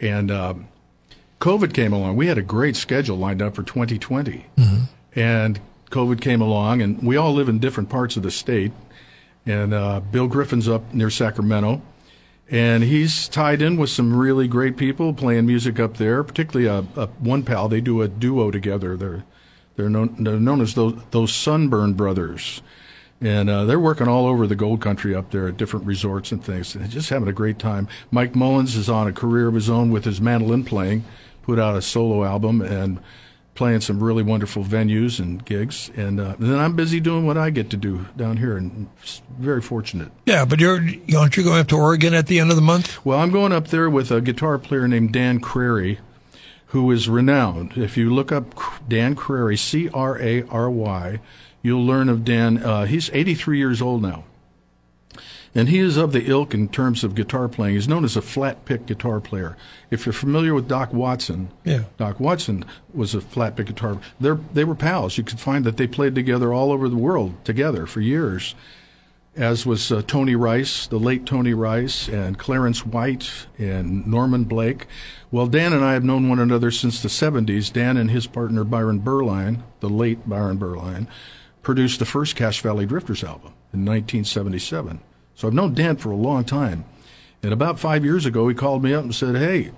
and 0.00 0.30
uh, 0.30 0.54
COVID 1.44 1.74
came 1.74 1.92
along. 1.92 2.16
We 2.16 2.28
had 2.28 2.38
a 2.38 2.42
great 2.42 2.74
schedule 2.74 3.18
lined 3.18 3.42
up 3.42 3.54
for 3.54 3.62
2020, 3.62 4.46
and 5.14 5.60
COVID 5.90 6.22
came 6.22 6.40
along, 6.40 6.80
and 6.80 7.02
we 7.02 7.18
all 7.18 7.34
live 7.34 7.50
in 7.50 7.58
different 7.58 7.90
parts 7.90 8.16
of 8.16 8.22
the 8.22 8.30
state. 8.30 8.72
And 9.44 9.74
uh, 9.74 10.00
Bill 10.00 10.26
Griffin's 10.26 10.70
up 10.70 10.94
near 10.94 11.10
Sacramento, 11.10 11.82
and 12.50 12.82
he's 12.82 13.28
tied 13.28 13.60
in 13.60 13.76
with 13.76 13.90
some 13.90 14.16
really 14.16 14.48
great 14.48 14.78
people 14.78 15.12
playing 15.12 15.44
music 15.44 15.78
up 15.78 15.98
there. 15.98 16.24
Particularly 16.24 16.66
a, 16.66 16.78
a 16.98 17.08
one 17.18 17.42
pal. 17.42 17.68
They 17.68 17.82
do 17.82 18.00
a 18.00 18.08
duo 18.08 18.50
together. 18.50 18.96
They're 18.96 19.24
they're 19.76 19.90
known 19.90 20.16
they're 20.24 20.40
known 20.40 20.62
as 20.62 20.72
those 20.72 20.94
those 21.10 21.34
Sunburn 21.34 21.92
Brothers, 21.92 22.62
and 23.20 23.50
uh, 23.50 23.66
they're 23.66 23.78
working 23.78 24.08
all 24.08 24.26
over 24.26 24.46
the 24.46 24.56
Gold 24.56 24.80
Country 24.80 25.14
up 25.14 25.30
there 25.30 25.48
at 25.48 25.58
different 25.58 25.84
resorts 25.84 26.32
and 26.32 26.42
things. 26.42 26.74
And 26.74 26.88
just 26.88 27.10
having 27.10 27.28
a 27.28 27.34
great 27.34 27.58
time. 27.58 27.86
Mike 28.10 28.34
Mullins 28.34 28.76
is 28.76 28.88
on 28.88 29.06
a 29.06 29.12
career 29.12 29.46
of 29.46 29.54
his 29.54 29.68
own 29.68 29.90
with 29.90 30.06
his 30.06 30.22
mandolin 30.22 30.64
playing. 30.64 31.04
Put 31.44 31.58
out 31.58 31.76
a 31.76 31.82
solo 31.82 32.24
album 32.24 32.62
and 32.62 33.00
playing 33.54 33.80
some 33.82 34.02
really 34.02 34.22
wonderful 34.22 34.64
venues 34.64 35.18
and 35.18 35.44
gigs. 35.44 35.90
And, 35.94 36.18
uh, 36.18 36.36
and 36.38 36.50
then 36.50 36.58
I'm 36.58 36.74
busy 36.74 37.00
doing 37.00 37.26
what 37.26 37.36
I 37.36 37.50
get 37.50 37.68
to 37.70 37.76
do 37.76 38.06
down 38.16 38.38
here, 38.38 38.56
and 38.56 38.88
very 39.38 39.60
fortunate. 39.60 40.10
Yeah, 40.24 40.46
but 40.46 40.58
you're 40.58 40.80
aren't 41.16 41.36
you 41.36 41.44
going 41.44 41.60
up 41.60 41.68
to 41.68 41.76
Oregon 41.76 42.14
at 42.14 42.28
the 42.28 42.38
end 42.40 42.48
of 42.48 42.56
the 42.56 42.62
month? 42.62 43.04
Well, 43.04 43.18
I'm 43.18 43.30
going 43.30 43.52
up 43.52 43.68
there 43.68 43.90
with 43.90 44.10
a 44.10 44.22
guitar 44.22 44.58
player 44.58 44.88
named 44.88 45.12
Dan 45.12 45.38
Crary, 45.38 45.98
who 46.68 46.90
is 46.90 47.10
renowned. 47.10 47.76
If 47.76 47.98
you 47.98 48.12
look 48.12 48.32
up 48.32 48.54
Dan 48.88 49.14
Crary, 49.14 49.58
C 49.58 49.90
R 49.90 50.18
A 50.18 50.42
R 50.44 50.70
Y, 50.70 51.20
you'll 51.60 51.84
learn 51.84 52.08
of 52.08 52.24
Dan. 52.24 52.56
Uh, 52.56 52.86
he's 52.86 53.10
83 53.12 53.58
years 53.58 53.82
old 53.82 54.00
now. 54.00 54.24
And 55.56 55.68
he 55.68 55.78
is 55.78 55.96
of 55.96 56.12
the 56.12 56.28
ilk 56.28 56.52
in 56.52 56.68
terms 56.68 57.04
of 57.04 57.14
guitar 57.14 57.48
playing. 57.48 57.76
He's 57.76 57.86
known 57.86 58.04
as 58.04 58.16
a 58.16 58.22
flat 58.22 58.64
pick 58.64 58.86
guitar 58.86 59.20
player. 59.20 59.56
If 59.90 60.04
you're 60.04 60.12
familiar 60.12 60.52
with 60.52 60.66
Doc 60.66 60.92
Watson, 60.92 61.50
Yeah. 61.64 61.84
Doc 61.96 62.18
Watson 62.18 62.64
was 62.92 63.14
a 63.14 63.20
flat 63.20 63.56
pick 63.56 63.66
guitar. 63.66 63.98
They're, 64.18 64.40
they 64.52 64.64
were 64.64 64.74
pals. 64.74 65.16
You 65.16 65.22
could 65.22 65.38
find 65.38 65.64
that 65.64 65.76
they 65.76 65.86
played 65.86 66.14
together 66.16 66.52
all 66.52 66.72
over 66.72 66.88
the 66.88 66.96
world 66.96 67.44
together 67.44 67.86
for 67.86 68.00
years 68.00 68.54
as 69.36 69.66
was 69.66 69.90
uh, 69.90 70.00
Tony 70.06 70.36
Rice, 70.36 70.86
the 70.86 70.98
late 70.98 71.26
Tony 71.26 71.54
Rice, 71.54 72.08
and 72.08 72.38
Clarence 72.38 72.86
White 72.86 73.46
and 73.58 74.06
Norman 74.06 74.44
Blake. 74.44 74.86
Well, 75.32 75.48
Dan 75.48 75.72
and 75.72 75.84
I 75.84 75.94
have 75.94 76.04
known 76.04 76.28
one 76.28 76.38
another 76.38 76.70
since 76.70 77.02
the 77.02 77.08
70s. 77.08 77.72
Dan 77.72 77.96
and 77.96 78.10
his 78.12 78.26
partner 78.28 78.62
Byron 78.62 79.00
Berline, 79.00 79.64
the 79.80 79.88
late 79.88 80.28
Byron 80.28 80.58
Berline, 80.58 81.08
produced 81.62 81.98
the 81.98 82.04
first 82.04 82.36
Cache 82.36 82.60
Valley 82.60 82.86
Drifters 82.86 83.24
album 83.24 83.54
in 83.72 83.84
1977. 83.84 85.00
So 85.34 85.48
I've 85.48 85.54
known 85.54 85.74
Dan 85.74 85.96
for 85.96 86.10
a 86.10 86.16
long 86.16 86.44
time. 86.44 86.84
And 87.42 87.52
about 87.52 87.78
five 87.78 88.04
years 88.04 88.24
ago, 88.24 88.48
he 88.48 88.54
called 88.54 88.82
me 88.82 88.94
up 88.94 89.04
and 89.04 89.14
said, 89.14 89.36
Hey, 89.36 89.72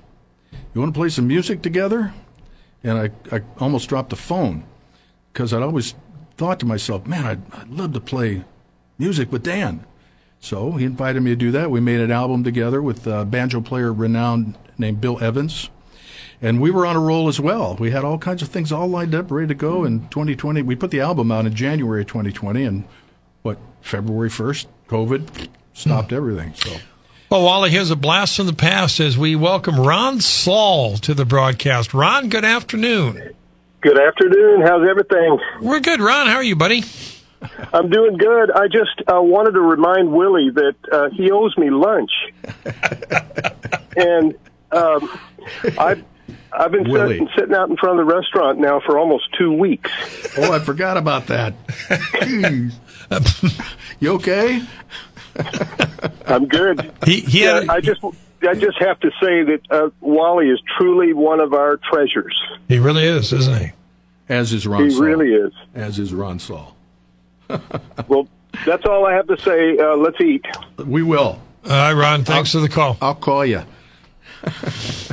you 0.75 0.81
want 0.81 0.95
to 0.95 0.99
play 0.99 1.09
some 1.09 1.27
music 1.27 1.62
together? 1.62 2.14
And 2.85 2.99
I, 2.99 3.11
I 3.35 3.42
almost 3.59 3.88
dropped 3.88 4.11
the 4.11 4.16
phone 4.16 4.64
because 5.33 5.53
I'd 5.53 5.62
always 5.62 5.95
thought 6.37 6.61
to 6.61 6.66
myself, 6.66 7.07
man, 7.07 7.25
I'd, 7.25 7.53
I'd 7.53 7.71
love 7.71 7.92
to 7.95 8.01
play 8.01 8.45
music 8.99 9.33
with 9.33 9.42
Dan. 9.42 9.85
So 10.38 10.73
he 10.73 10.85
invited 10.85 11.23
me 11.23 11.31
to 11.31 11.37
do 11.37 11.51
that. 11.53 11.71
We 11.71 11.81
made 11.81 12.01
an 12.01 12.12
album 12.12 12.45
together 12.45 12.83
with 12.83 13.07
a 13.07 13.25
banjo 13.25 13.61
player 13.61 13.92
renowned 13.92 14.57
named 14.79 15.01
Bill 15.01 15.23
Evans. 15.23 15.71
And 16.40 16.61
we 16.61 16.71
were 16.71 16.87
on 16.87 16.97
a 16.97 17.01
roll 17.01 17.29
as 17.29 17.40
well. 17.40 17.77
We 17.77 17.90
had 17.90 18.05
all 18.05 18.19
kinds 18.19 18.42
of 18.42 18.49
things 18.49 18.71
all 18.71 18.87
lined 18.87 19.14
up, 19.14 19.31
ready 19.31 19.49
to 19.49 19.55
go 19.55 19.85
in 19.85 20.09
2020. 20.11 20.62
We 20.62 20.77
put 20.77 20.90
the 20.90 21.01
album 21.01 21.33
out 21.33 21.47
in 21.47 21.55
January 21.55 22.05
2020, 22.05 22.62
and 22.62 22.85
what, 23.42 23.59
February 23.81 24.29
1st, 24.29 24.66
COVID 24.88 25.49
stopped 25.75 26.12
everything. 26.12 26.55
So 26.55 26.77
Well, 27.31 27.42
Wally, 27.44 27.70
here's 27.70 27.90
a 27.90 27.96
blast 27.96 28.37
from 28.37 28.46
the 28.46 28.53
past 28.53 29.01
as 29.01 29.18
we 29.18 29.35
welcome 29.37 29.79
Ron 29.81 30.20
Saul 30.20 30.96
to 30.99 31.14
the 31.14 31.25
broadcast. 31.25 31.92
Ron, 31.92 32.29
good 32.29 32.44
afternoon. 32.44 33.31
Good 33.81 33.99
afternoon. 34.01 34.62
How's 34.62 34.88
everything? 34.88 35.38
We're 35.61 35.81
good. 35.81 36.01
Ron, 36.01 36.27
how 36.29 36.37
are 36.37 36.42
you, 36.44 36.57
buddy? 36.57 36.85
I'm 37.72 37.90
doing 37.90 38.16
good. 38.16 38.51
I 38.51 38.66
just 38.66 39.03
uh, 39.12 39.20
wanted 39.20 39.53
to 39.53 39.61
remind 39.61 40.11
Willie 40.12 40.51
that 40.51 40.75
uh, 40.90 41.11
he 41.11 41.31
owes 41.31 41.57
me 41.59 41.70
lunch, 41.70 42.11
and 43.96 44.35
um, 44.72 45.18
I've 45.79 46.03
I've 46.53 46.72
been 46.72 46.90
Willie. 46.90 47.14
sitting, 47.18 47.29
sitting 47.37 47.55
out 47.55 47.68
in 47.68 47.77
front 47.77 48.01
of 48.01 48.07
the 48.07 48.12
restaurant 48.14 48.59
now 48.59 48.81
for 48.81 48.99
almost 48.99 49.25
two 49.38 49.53
weeks. 49.53 49.90
Oh, 50.38 50.53
I 50.53 50.59
forgot 50.61 50.96
about 50.96 51.27
that. 51.27 51.55
you 54.01 54.12
okay? 54.14 54.62
I'm 56.27 56.47
good. 56.49 56.92
He, 57.05 57.21
he 57.21 57.45
Yeah, 57.45 57.61
had, 57.61 57.69
I 57.69 57.81
just 57.81 58.03
I 58.42 58.55
just 58.55 58.79
have 58.79 58.99
to 59.01 59.11
say 59.21 59.42
that 59.45 59.61
uh, 59.71 59.90
Wally 60.01 60.49
is 60.51 60.61
truly 60.79 61.12
one 61.12 61.40
of 61.40 61.53
our 61.55 61.77
treasures. 61.79 62.40
he 62.69 62.79
really 62.79 63.05
is, 63.05 63.33
isn't 63.33 63.59
he? 63.59 63.73
As 64.29 64.53
is 64.53 64.66
Ron 64.66 64.85
He 64.85 64.90
Saul. 64.90 65.03
really 65.03 65.33
is. 65.35 65.53
As 65.75 65.99
is 65.99 66.12
Ron 66.12 66.38
Saul. 66.38 66.75
Well, 68.09 68.29
that's 68.64 68.85
all 68.87 69.05
I 69.07 69.12
have 69.14 69.27
to 69.29 69.37
say. 69.38 69.77
Uh, 69.79 69.97
let's 69.97 70.21
eat. 70.21 70.45
We 70.79 71.03
will. 71.03 71.40
All 71.64 71.71
right, 71.71 71.92
Ron. 71.92 72.25
Thanks 72.25 72.53
for 72.53 72.59
the 72.61 72.69
call. 72.69 72.97
I'll 73.01 73.14
call 73.14 73.45
you. 73.45 73.62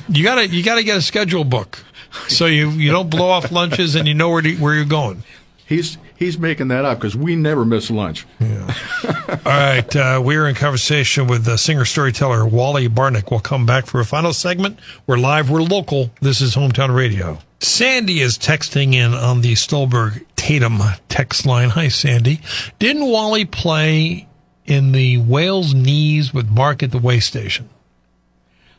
You 0.10 0.24
gotta 0.24 0.48
you 0.48 0.64
gotta 0.64 0.84
get 0.84 0.98
a 0.98 1.02
schedule 1.02 1.44
book 1.46 1.84
so 2.28 2.46
you 2.46 2.70
you 2.72 2.92
don't 2.92 3.10
blow 3.10 3.30
off 3.30 3.52
lunches 3.52 3.96
and 3.96 4.08
you 4.08 4.14
know 4.14 4.30
where 4.30 4.42
to, 4.42 4.54
where 4.58 4.76
you're 4.76 4.84
going. 4.86 5.24
He's 5.66 5.98
he's 6.24 6.40
making 6.40 6.70
that 6.70 6.86
up 6.86 7.00
because 7.00 7.16
we 7.16 7.36
never 7.36 7.66
miss 7.66 7.92
lunch. 7.92 8.26
All 8.42 9.38
right, 9.46 9.96
uh, 9.96 10.22
we're 10.24 10.48
in 10.48 10.56
conversation 10.56 11.28
with 11.28 11.48
uh, 11.48 11.58
singer 11.58 11.86
storyteller 11.86 12.46
Wally 12.46 12.88
Barnick. 12.88 13.30
We'll 13.30 13.40
come 13.40 13.66
back 13.66 13.86
for 13.86 14.00
a 14.00 14.06
final 14.06 14.34
segment. 14.34 14.80
We're 15.06 15.18
live, 15.18 15.50
we're 15.50 15.62
local. 15.62 16.12
This 16.22 16.42
is 16.42 16.56
Hometown 16.56 16.96
Radio. 16.96 17.40
Sandy 17.60 18.20
is 18.20 18.38
texting 18.38 18.94
in 18.94 19.14
on 19.14 19.42
the 19.42 19.56
Stolberg 19.56 20.26
Tatum 20.36 20.80
text 21.10 21.46
line. 21.46 21.70
Hi, 21.70 21.88
Sandy. 21.88 22.42
Didn't 22.80 23.06
Wally 23.06 23.46
play 23.46 24.28
in 24.66 24.92
the 24.92 25.18
Whale's 25.18 25.74
Knees 25.74 26.34
with 26.34 26.50
Mark 26.50 26.84
at 26.84 26.92
the 26.92 26.98
way 26.98 27.20
station? 27.20 27.70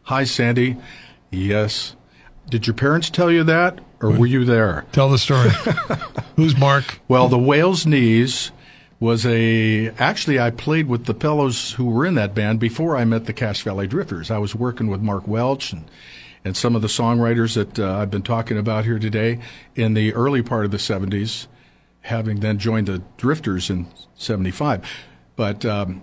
Hi, 0.04 0.24
Sandy. 0.24 0.76
Yes. 1.30 1.96
Did 2.48 2.66
your 2.66 2.74
parents 2.74 3.10
tell 3.10 3.30
you 3.30 3.42
that, 3.44 3.80
or 4.00 4.10
were 4.10 4.26
you 4.26 4.44
there? 4.44 4.84
Tell 4.92 5.08
the 5.08 5.18
story. 5.18 5.50
Who's 6.36 6.56
Mark? 6.56 7.00
Well, 7.08 7.28
the 7.28 7.38
Whales 7.38 7.86
Knees 7.86 8.52
was 9.00 9.24
a. 9.26 9.88
Actually, 9.98 10.38
I 10.38 10.50
played 10.50 10.88
with 10.88 11.06
the 11.06 11.14
fellows 11.14 11.72
who 11.72 11.86
were 11.86 12.04
in 12.04 12.14
that 12.14 12.34
band 12.34 12.60
before 12.60 12.96
I 12.96 13.04
met 13.04 13.24
the 13.24 13.32
Cache 13.32 13.62
Valley 13.62 13.86
Drifters. 13.86 14.30
I 14.30 14.38
was 14.38 14.54
working 14.54 14.88
with 14.88 15.00
Mark 15.00 15.26
Welch 15.26 15.72
and, 15.72 15.90
and 16.44 16.56
some 16.56 16.76
of 16.76 16.82
the 16.82 16.88
songwriters 16.88 17.54
that 17.54 17.78
uh, 17.78 17.98
I've 17.98 18.10
been 18.10 18.22
talking 18.22 18.58
about 18.58 18.84
here 18.84 18.98
today 18.98 19.40
in 19.74 19.94
the 19.94 20.12
early 20.14 20.42
part 20.42 20.64
of 20.64 20.70
the 20.70 20.76
70s, 20.76 21.46
having 22.02 22.40
then 22.40 22.58
joined 22.58 22.88
the 22.88 23.02
Drifters 23.16 23.70
in 23.70 23.86
75. 24.14 24.86
But 25.34 25.64
um, 25.64 26.02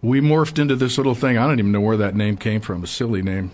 we 0.00 0.20
morphed 0.20 0.58
into 0.58 0.76
this 0.76 0.96
little 0.98 1.14
thing. 1.14 1.36
I 1.36 1.46
don't 1.46 1.58
even 1.58 1.72
know 1.72 1.80
where 1.80 1.96
that 1.96 2.14
name 2.14 2.36
came 2.36 2.60
from, 2.60 2.84
a 2.84 2.86
silly 2.86 3.22
name. 3.22 3.50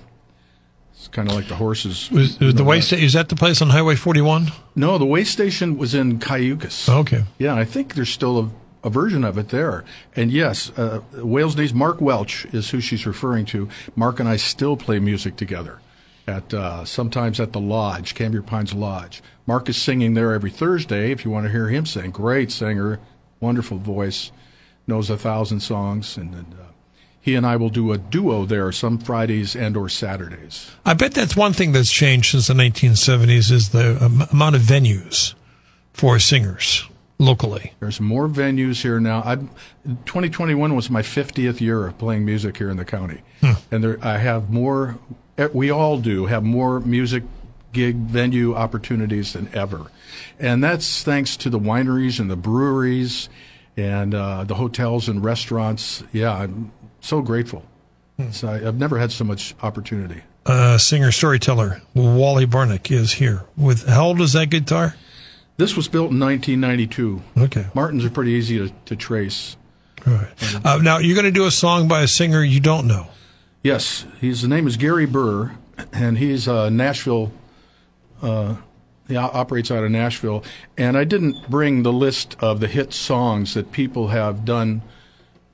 It's 1.01 1.09
kind 1.09 1.31
of 1.31 1.35
like 1.35 1.49
the 1.49 1.55
horses. 1.55 2.11
Was, 2.11 2.39
was 2.39 2.55
the 2.57 2.63
way 2.63 2.83
sta- 2.83 2.99
is 2.99 3.15
that 3.15 3.31
the 3.31 3.35
place 3.35 3.63
on 3.63 3.71
Highway 3.71 3.95
41? 3.97 4.53
No, 4.77 4.99
the 4.99 5.07
way 5.07 5.25
station 5.25 5.79
was 5.79 5.95
in 5.95 6.19
Cayucos. 6.19 6.91
Okay. 6.91 7.25
Yeah, 7.39 7.55
I 7.55 7.65
think 7.65 7.95
there's 7.95 8.11
still 8.11 8.39
a, 8.39 8.51
a 8.87 8.91
version 8.91 9.25
of 9.25 9.39
it 9.39 9.49
there. 9.49 9.83
And 10.15 10.31
yes, 10.31 10.69
uh, 10.79 11.01
Wales 11.15 11.57
Knees, 11.57 11.73
Mark 11.73 12.03
Welch 12.03 12.45
is 12.53 12.69
who 12.69 12.83
she's 12.83 13.07
referring 13.07 13.47
to. 13.47 13.67
Mark 13.97 14.21
and 14.21 14.29
I 14.29 14.37
still 14.37 14.77
play 14.77 14.99
music 14.99 15.37
together 15.37 15.81
at 16.27 16.53
uh, 16.53 16.85
sometimes 16.85 17.41
at 17.41 17.55
the 17.55 17.61
Lodge, 17.61 18.15
Cambria 18.15 18.43
Pines 18.43 18.75
Lodge. 18.75 19.23
Mark 19.47 19.71
is 19.71 19.79
singing 19.79 20.13
there 20.13 20.35
every 20.35 20.51
Thursday. 20.51 21.13
If 21.13 21.25
you 21.25 21.31
want 21.31 21.47
to 21.47 21.51
hear 21.51 21.69
him 21.71 21.87
sing, 21.87 22.11
great 22.11 22.53
singer, 22.53 23.01
wonderful 23.41 23.79
voice, 23.79 24.33
knows 24.87 25.09
a 25.09 25.17
thousand 25.17 25.61
songs, 25.61 26.19
and. 26.19 26.35
and 26.35 26.53
uh, 26.53 26.65
he 27.21 27.35
and 27.35 27.47
I 27.47 27.57
will 27.57 27.69
do 27.71 27.93
a 27.93 27.99
duo 27.99 28.47
there 28.47 28.73
some 28.73 28.99
Fridays 28.99 29.55
and 29.55 29.77
or 29.77 29.89
Saturdays. 29.89 30.71
I 30.87 30.95
bet 30.95 31.13
that's 31.15 31.37
one 31.37 31.53
thing 31.53 31.73
that's 31.73 31.91
changed 31.93 32.31
since 32.31 32.47
the 32.47 32.55
1970s 32.55 33.51
is 33.51 33.69
the 33.71 33.97
amount 34.33 34.57
of 34.57 34.63
venues 34.63 35.35
for 35.93 36.19
singers 36.19 36.87
locally. 37.19 37.75
There's 37.81 38.01
more 38.01 38.27
venues 38.29 38.81
here 38.83 38.99
now. 39.01 39.21
I, 39.25 39.37
2021 40.07 40.75
was 40.75 40.89
my 40.91 41.03
50th 41.03 41.61
year 41.61 41.87
of 41.87 41.99
playing 41.99 42.25
music 42.25 42.57
here 42.57 42.71
in 42.71 42.77
the 42.77 42.85
county, 42.85 43.21
and 43.71 43.85
there 43.85 43.99
I 44.03 44.19
have 44.19 44.51
more. 44.51 44.99
eh, 45.37 45.49
We 45.53 45.71
all 45.71 45.99
do 45.99 46.27
have 46.27 46.43
more 46.43 46.81
music 46.81 47.23
gig 47.73 47.97
venue 47.97 48.55
opportunities 48.55 49.35
than 49.35 49.49
ever, 49.55 49.91
and 50.39 50.65
that's 50.65 51.03
thanks 51.03 51.37
to 51.39 51.51
the 51.51 51.59
wineries 51.61 52.19
and 52.19 52.31
the 52.31 52.37
breweries, 52.37 53.29
and 53.77 54.15
uh, 54.15 54.45
the 54.45 54.55
hotels 54.55 55.09
and 55.09 55.23
restaurants. 55.23 56.03
Yeah, 56.13 56.33
I'm 56.33 56.73
so 57.01 57.23
grateful. 57.23 57.65
So 58.33 58.49
I, 58.49 58.67
I've 58.67 58.79
never 58.79 58.99
had 58.99 59.13
so 59.13 59.25
much 59.25 59.55
opportunity. 59.63 60.23
Uh, 60.47 60.79
singer 60.79 61.13
storyteller 61.13 61.81
Wally 61.95 62.47
Barnick 62.47 62.91
is 62.91 63.13
here 63.15 63.45
with 63.57 63.87
how 63.87 64.07
old 64.07 64.21
is 64.21 64.33
that 64.33 64.51
guitar? 64.51 64.95
This 65.57 65.77
was 65.77 65.89
built 65.89 66.11
in 66.11 66.19
1992. 66.19 67.23
Okay. 67.39 67.67
Martins 67.75 68.05
are 68.05 68.11
pretty 68.11 68.33
easy 68.33 68.59
to, 68.59 68.73
to 68.87 68.97
trace. 68.97 69.57
All 70.07 70.15
right. 70.15 70.65
Uh, 70.65 70.79
now 70.79 70.99
you're 70.99 71.15
going 71.15 71.27
to 71.27 71.31
do 71.31 71.45
a 71.45 71.51
song 71.51 71.87
by 71.89 72.01
a 72.01 72.09
singer 72.09 72.43
you 72.43 72.61
don't 72.61 72.87
know. 72.87 73.09
Yes, 73.63 74.07
his 74.21 74.43
name 74.45 74.67
is 74.67 74.79
Gary 74.79 75.05
Burr, 75.05 75.53
and 75.93 76.17
he's 76.17 76.49
uh, 76.49 76.71
Nashville. 76.71 77.31
Uh, 78.23 78.57
he 79.07 79.17
operates 79.17 79.71
out 79.71 79.85
of 79.85 79.91
Nashville, 79.91 80.43
and 80.79 80.97
I 80.97 81.05
didn't 81.05 81.51
bring 81.51 81.83
the 81.83 81.93
list 81.93 82.37
of 82.41 82.61
the 82.61 82.69
hit 82.69 82.95
songs 82.95 83.53
that 83.53 83.73
people 83.73 84.09
have 84.09 84.47
done 84.47 84.81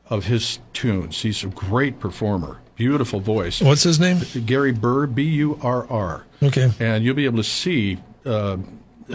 of 0.08 0.26
his 0.26 0.58
tunes. 0.72 1.22
He's 1.22 1.42
a 1.44 1.48
great 1.48 1.98
performer, 2.00 2.60
beautiful 2.76 3.20
voice. 3.20 3.60
What's 3.60 3.82
his 3.82 3.98
name? 3.98 4.20
Gary 4.44 4.72
Burr, 4.72 5.06
B 5.06 5.22
U 5.24 5.58
R 5.62 5.86
R. 5.90 6.26
Okay. 6.42 6.70
And 6.78 7.04
you'll 7.04 7.14
be 7.14 7.24
able 7.24 7.38
to 7.38 7.44
see 7.44 7.98
uh, 8.24 8.58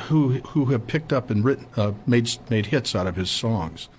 who 0.04 0.40
who 0.40 0.66
have 0.66 0.88
picked 0.88 1.14
up 1.14 1.30
and 1.30 1.44
written 1.44 1.68
uh, 1.78 1.94
made 2.06 2.30
made 2.50 2.68
hits 2.68 2.96
out 2.96 3.08
of 3.08 3.16
his 3.16 3.30
songs, 3.30 3.90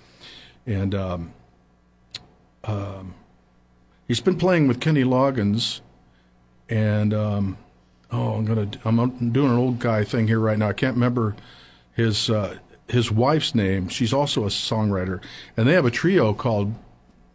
and 0.67 0.95
um, 0.95 1.33
um, 2.65 3.15
he's 4.09 4.21
been 4.21 4.39
playing 4.39 4.69
with 4.69 4.81
Kenny 4.81 5.05
Loggins, 5.05 5.81
and 6.69 7.13
um, 7.13 7.59
oh, 8.11 8.35
I'm 8.35 8.45
gonna 8.45 8.71
I'm 8.85 9.33
doing 9.33 9.51
an 9.51 9.59
old 9.59 9.79
guy 9.79 10.05
thing 10.05 10.29
here 10.29 10.41
right 10.41 10.59
now. 10.59 10.69
I 10.69 10.73
can't 10.73 10.95
remember 10.95 11.37
his 11.93 12.31
uh, 12.31 12.59
his 12.93 13.11
wife's 13.11 13.55
name. 13.55 13.89
She's 13.89 14.13
also 14.13 14.45
a 14.45 14.49
songwriter, 14.49 15.21
and 15.57 15.67
they 15.67 15.73
have 15.73 15.87
a 15.87 15.91
trio 15.91 16.33
called 16.33 16.75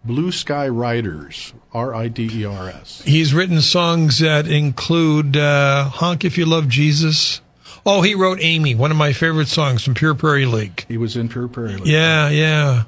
Blue 0.04 0.32
Sky 0.32 0.68
Riders, 0.68 1.54
R 1.74 1.94
I 1.94 2.08
D 2.08 2.30
E 2.32 2.46
R 2.46 2.70
S. 2.70 3.02
He's 3.04 3.34
written 3.34 3.62
songs 3.62 4.20
that 4.20 4.48
include 4.48 5.36
uh, 5.36 5.86
"Honk 5.90 6.24
If 6.24 6.38
You 6.38 6.46
Love 6.46 6.70
Jesus." 6.70 7.42
Oh, 7.86 8.02
he 8.02 8.16
wrote 8.16 8.40
"Amy," 8.42 8.76
one 8.76 8.92
of 8.92 8.98
my 8.98 9.14
favorite 9.14 9.48
songs 9.48 9.84
from 9.84 9.94
Pure 9.94 10.16
Prairie 10.16 10.46
League. 10.46 10.86
He 10.88 10.98
was 10.98 11.18
in 11.18 11.28
Pure 11.28 11.50
Prairie. 11.50 11.76
League. 11.76 11.88
Yeah, 11.88 12.30
yeah. 12.30 12.84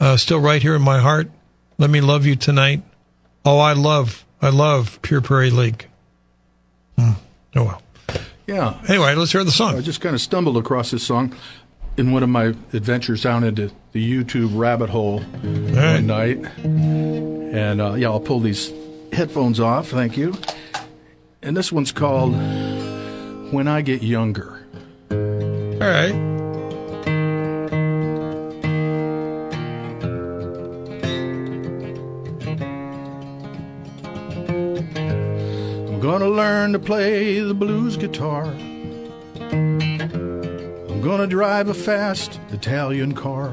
Uh, 0.00 0.16
still 0.16 0.40
right 0.40 0.60
here 0.60 0.74
in 0.74 0.82
my 0.82 0.98
heart. 0.98 1.30
Let 1.78 1.90
me 1.90 2.00
love 2.00 2.26
you 2.26 2.36
tonight. 2.36 2.82
Oh, 3.44 3.58
I 3.58 3.72
love, 3.72 4.24
I 4.40 4.48
love 4.48 4.98
Pure 5.02 5.20
Prairie 5.22 5.50
League. 5.50 5.88
Hmm. 6.98 7.12
Oh 7.56 7.64
well. 7.64 7.82
Yeah. 8.46 8.80
Anyway, 8.88 9.14
let's 9.14 9.32
hear 9.32 9.44
the 9.44 9.50
song. 9.50 9.76
I 9.76 9.80
just 9.80 10.00
kind 10.00 10.14
of 10.14 10.20
stumbled 10.20 10.56
across 10.56 10.90
this 10.90 11.02
song 11.02 11.34
in 11.96 12.12
one 12.12 12.22
of 12.22 12.28
my 12.28 12.46
adventures 12.72 13.22
down 13.22 13.44
into 13.44 13.70
the 13.92 14.12
YouTube 14.12 14.50
rabbit 14.58 14.90
hole 14.90 15.20
right. 15.20 15.94
one 15.94 16.06
night. 16.06 16.38
And 16.64 17.80
uh, 17.80 17.94
yeah, 17.94 18.08
I'll 18.08 18.20
pull 18.20 18.40
these 18.40 18.72
headphones 19.12 19.60
off. 19.60 19.88
Thank 19.88 20.16
you. 20.16 20.34
And 21.42 21.56
this 21.56 21.70
one's 21.70 21.92
called 21.92 22.34
When 23.52 23.68
I 23.68 23.82
Get 23.82 24.02
Younger. 24.02 24.66
All 25.10 25.78
right. 25.78 26.14
I'm 35.86 36.00
gonna 36.00 36.28
learn 36.28 36.72
to 36.72 36.78
play 36.78 37.40
the 37.40 37.54
blues 37.54 37.96
guitar. 37.96 38.52
Gonna 41.04 41.26
drive 41.26 41.68
a 41.68 41.74
fast 41.74 42.40
Italian 42.50 43.12
car. 43.12 43.48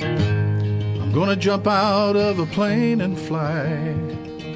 I'm 0.00 1.12
gonna 1.12 1.36
jump 1.36 1.66
out 1.66 2.16
of 2.16 2.38
a 2.38 2.46
plane 2.46 3.02
and 3.02 3.18
fly. 3.18 3.66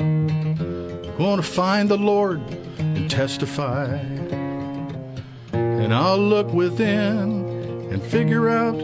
I'm 0.01 1.19
gonna 1.19 1.43
find 1.43 1.91
the 1.91 1.99
Lord 1.99 2.41
and 2.79 3.11
testify. 3.11 3.99
And 5.53 5.93
I'll 5.93 6.17
look 6.17 6.51
within 6.55 7.91
and 7.93 8.03
figure 8.03 8.49
out 8.49 8.81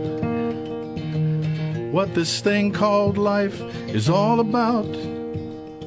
what 1.91 2.15
this 2.15 2.43
thing 2.43 2.73
called 2.73 3.17
life 3.17 3.63
is 3.89 4.11
all 4.11 4.41
about 4.41 4.95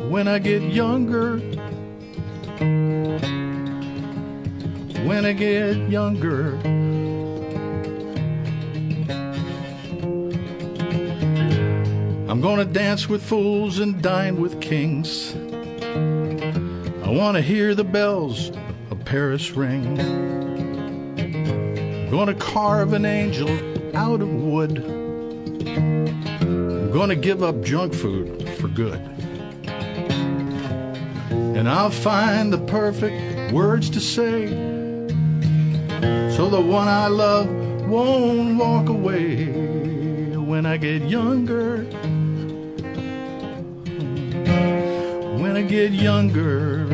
when 0.09 0.27
I 0.27 0.39
get 0.39 0.63
younger. 0.63 1.50
When 5.11 5.25
I 5.25 5.33
get 5.33 5.75
younger. 5.89 6.55
I'm 12.29 12.39
gonna 12.39 12.63
dance 12.63 13.09
with 13.09 13.21
fools 13.21 13.79
and 13.79 14.01
dine 14.01 14.39
with 14.39 14.61
kings. 14.61 15.35
I 17.03 17.09
wanna 17.09 17.41
hear 17.41 17.75
the 17.75 17.83
bells 17.83 18.53
of 18.89 19.03
Paris 19.03 19.51
ring. 19.51 19.99
I'm 21.19 22.09
gonna 22.09 22.33
carve 22.33 22.93
an 22.93 23.03
angel 23.03 23.49
out 23.93 24.21
of 24.21 24.29
wood. 24.29 24.77
I'm 25.67 26.89
gonna 26.93 27.17
give 27.17 27.43
up 27.43 27.61
junk 27.63 27.93
food 27.93 28.47
for 28.59 28.69
good. 28.69 29.01
And 31.57 31.67
I'll 31.67 31.91
find 31.91 32.53
the 32.53 32.59
perfect 32.59 33.51
words 33.51 33.89
to 33.89 33.99
say 33.99 34.70
So 36.35 36.49
the 36.49 36.61
one 36.61 36.87
I 36.87 37.07
love 37.07 37.49
won't 37.87 38.57
walk 38.57 38.89
away 38.89 39.45
when 40.35 40.65
I 40.65 40.77
get 40.77 41.03
younger. 41.03 41.83
When 45.41 45.55
I 45.55 45.61
get 45.61 45.91
younger. 45.91 46.85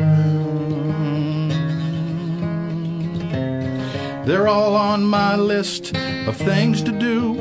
They're 4.26 4.48
all 4.48 4.76
on 4.76 5.04
my 5.04 5.36
list 5.36 5.96
of 6.26 6.36
things 6.36 6.82
to 6.82 6.92
do, 6.92 7.38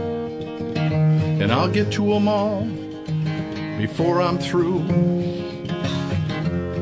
and 0.78 1.52
I'll 1.52 1.70
get 1.70 1.92
to 1.94 2.06
them 2.14 2.30
all 2.30 2.66
before 3.78 4.22
I'm 4.22 4.38
through. 4.38 4.80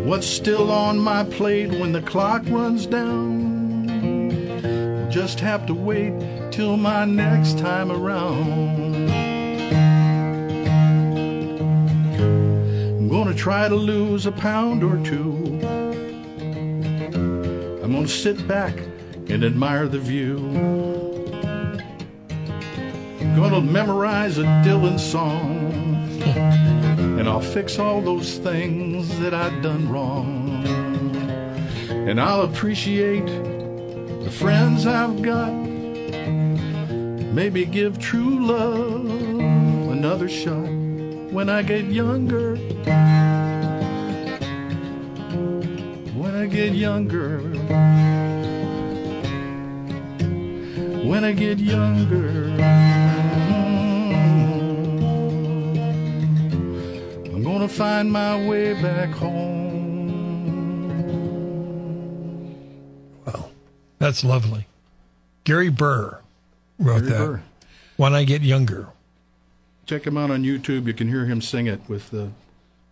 What's 0.05 0.27
still 0.27 0.71
on 0.71 0.99
my 0.99 1.23
plate 1.23 1.71
when 1.71 1.91
the 1.91 2.03
clock 2.03 2.43
runs 2.45 2.86
down? 2.86 3.44
Just 5.16 5.39
have 5.39 5.66
to 5.68 5.74
wait 5.74 6.51
till 6.51 6.76
my 6.76 7.05
next 7.05 7.57
time 7.57 7.89
around. 7.89 9.09
I'm 12.99 13.07
gonna 13.07 13.34
try 13.34 13.70
to 13.70 13.76
lose 13.76 14.26
a 14.26 14.34
pound 14.34 14.84
or 14.84 14.97
two. 15.05 15.61
I'm 17.82 17.93
gonna 17.93 18.09
sit 18.09 18.45
back 18.45 18.78
and 19.30 19.45
admire 19.45 19.88
the 19.88 19.99
view. 19.99 20.38
I'm 23.22 23.38
gonna 23.38 23.61
memorize 23.61 24.38
a 24.38 24.43
Dylan 24.66 24.99
song. 24.99 25.72
And 27.18 27.30
I'll 27.30 27.39
fix 27.39 27.80
all 27.80 28.01
those 28.01 28.38
things 28.39 29.18
that 29.20 29.34
I've 29.34 29.63
done 29.63 29.88
wrong. 29.89 30.68
And 31.89 32.20
I'll 32.20 32.41
appreciate 32.41 33.44
friends 34.36 34.86
I've 34.86 35.21
got. 35.21 35.53
Maybe 37.33 37.65
give 37.65 37.99
true 37.99 38.45
love 38.45 39.05
another 39.91 40.27
shot 40.27 40.69
when 41.31 41.49
I 41.49 41.61
get 41.61 41.86
younger. 41.86 42.57
When 46.19 46.36
I 46.36 46.45
get 46.47 46.73
younger. 46.73 47.39
When 51.09 51.23
I 51.23 51.31
get 51.31 51.59
younger. 51.59 52.49
I'm 57.33 57.43
gonna 57.43 57.69
find 57.69 58.11
my 58.11 58.36
way 58.47 58.73
back 58.81 59.11
home. 59.11 59.55
That's 64.06 64.24
lovely. 64.24 64.68
Gary 65.45 65.70
Burr 65.70 66.20
wrote 66.78 66.99
Gary 66.99 67.10
that. 67.10 67.18
Burr. 67.18 67.43
When 67.97 68.14
I 68.14 68.24
get 68.24 68.43
younger. 68.43 68.89
Check 69.88 70.06
him 70.06 70.16
out 70.16 70.30
on 70.30 70.43
YouTube. 70.43 70.86
You 70.86 70.93
can 70.93 71.08
hear 71.10 71.26
him 71.26 71.41
sing 71.41 71.66
it 71.66 71.82
with 71.88 72.14
uh, 72.14 72.28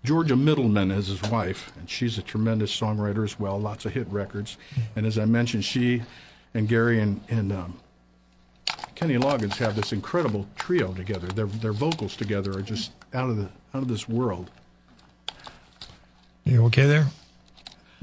Georgia 0.03 0.35
Middleman 0.35 0.89
as 0.89 1.09
his 1.09 1.21
wife, 1.21 1.71
and 1.77 1.87
she's 1.87 2.17
a 2.17 2.23
tremendous 2.23 2.75
songwriter 2.75 3.23
as 3.23 3.39
well. 3.39 3.59
Lots 3.61 3.85
of 3.85 3.93
hit 3.93 4.07
records, 4.07 4.57
and 4.95 5.05
as 5.05 5.19
I 5.19 5.25
mentioned, 5.25 5.65
she 5.65 6.01
and 6.55 6.67
Gary 6.67 6.99
and, 6.99 7.21
and 7.29 7.51
um, 7.51 7.79
Kenny 8.95 9.17
Loggins 9.17 9.57
have 9.57 9.75
this 9.75 9.93
incredible 9.93 10.47
trio 10.55 10.93
together. 10.93 11.27
Their 11.27 11.45
their 11.45 11.73
vocals 11.73 12.15
together 12.15 12.57
are 12.57 12.63
just 12.63 12.91
out 13.13 13.29
of 13.29 13.37
the 13.37 13.49
out 13.75 13.83
of 13.83 13.87
this 13.87 14.09
world. 14.09 14.49
You 16.43 16.65
okay 16.65 16.87
there? 16.87 17.05